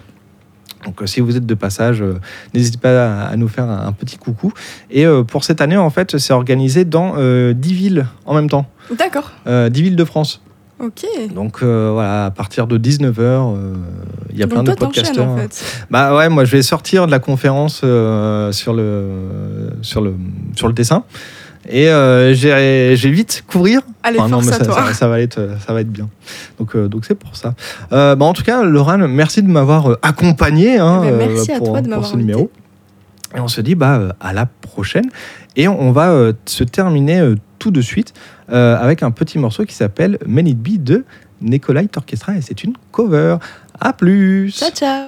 Donc 0.85 1.01
euh, 1.01 1.05
si 1.05 1.19
vous 1.19 1.37
êtes 1.37 1.45
de 1.45 1.53
passage, 1.53 2.01
euh, 2.01 2.19
n'hésitez 2.53 2.77
pas 2.77 3.25
à, 3.27 3.35
nous 3.35 3.47
faire 3.47 3.69
un, 3.69 3.91
petit 3.91 4.17
coucou. 4.17 4.51
Et 4.89 5.05
euh, 5.05 5.23
pour 5.23 5.43
cette 5.43 5.61
année, 5.61 5.77
en 5.77 5.89
fait, 5.89 6.17
c'est 6.17 6.33
organisé 6.33 6.85
dans 6.85 7.13
euh, 7.17 7.53
10 7.53 7.73
villes 7.73 8.07
en 8.25 8.33
même 8.33 8.49
temps, 8.49 8.65
D'accord, 8.97 9.31
euh, 9.47 9.69
10 9.69 9.81
villes 9.81 9.95
de 9.95 10.05
France. 10.05 10.41
ok. 10.79 11.05
Donc 11.33 11.59
euh, 11.61 11.91
voilà, 11.93 12.25
à 12.25 12.31
partir 12.31 12.67
de 12.67 12.77
19h, 12.77 13.55
il 14.31 14.39
y 14.39 14.43
a 14.43 14.47
plein 14.47 14.63
Donc 14.63 14.75
de 14.75 14.79
toi, 14.79 14.87
t'enchaînes 14.87 15.03
podcasteurs. 15.15 15.27
en 15.27 15.37
fait. 15.37 15.85
Bah 15.91 16.15
ouais, 16.15 16.29
moi 16.29 16.45
je 16.45 16.51
vais 16.51 16.61
sortir 16.63 17.05
de 17.05 17.11
la 17.11 17.19
conférence 17.19 17.81
euh, 17.83 18.51
sur, 18.51 18.73
le, 18.73 19.69
sur, 19.81 20.01
le, 20.01 20.15
sur 20.55 20.67
le 20.67 20.73
dessin. 20.73 21.03
Et 21.69 21.89
euh, 21.89 22.33
j'ai 22.33 23.09
vite 23.11 23.43
courir. 23.47 23.81
Allez, 24.03 24.19
Enfin, 24.19 24.29
non, 24.29 24.41
mais 24.41 24.51
ça, 24.51 24.65
toi. 24.65 24.83
ça- 24.87 24.93
ça 24.93 25.07
va 25.07 25.19
être, 25.21 25.49
ça 25.65 25.73
va 25.73 25.81
être 25.81 25.91
bien. 25.91 26.09
Donc 26.59 26.75
euh, 26.75 26.87
donc 26.87 27.05
c'est 27.05 27.15
pour 27.15 27.35
ça. 27.35 27.53
Euh, 27.91 28.15
bah, 28.15 28.25
en 28.25 28.33
tout 28.33 28.43
cas, 28.43 28.63
Laurent, 28.63 28.97
merci 28.97 29.43
de 29.43 29.47
m'avoir 29.47 29.97
accompagné 30.01 30.77
hein, 30.79 31.01
Eh 31.05 31.11
ben, 31.11 31.29
merci 31.31 31.51
euh, 31.51 31.55
à 31.55 31.57
pour, 31.59 31.67
toi 31.69 31.81
de 31.81 31.85
pour 31.87 31.91
m'avoir 31.91 32.09
ce 32.11 32.15
numéro. 32.17 32.49
Et 33.35 33.39
on 33.39 33.47
se 33.47 33.61
dit 33.61 33.75
bah, 33.75 34.15
à 34.19 34.33
la 34.33 34.45
prochaine. 34.47 35.05
Et 35.55 35.67
on 35.67 35.91
va 35.91 36.31
se 36.45 36.63
terminer 36.63 37.33
tout 37.59 37.71
de 37.71 37.81
suite 37.81 38.13
avec 38.49 39.03
un 39.03 39.11
petit 39.11 39.37
morceau 39.37 39.63
qui 39.65 39.75
s'appelle 39.75 40.17
Men 40.25 40.47
It 40.47 40.57
Be 40.57 40.77
de 40.83 41.05
Nikolai 41.41 41.87
Orchestra. 41.95 42.35
Et 42.35 42.41
c'est 42.41 42.63
une 42.63 42.73
cover. 42.91 43.37
À 43.79 43.93
plus 43.93 44.51
Ciao, 44.51 44.69
ciao. 44.71 44.99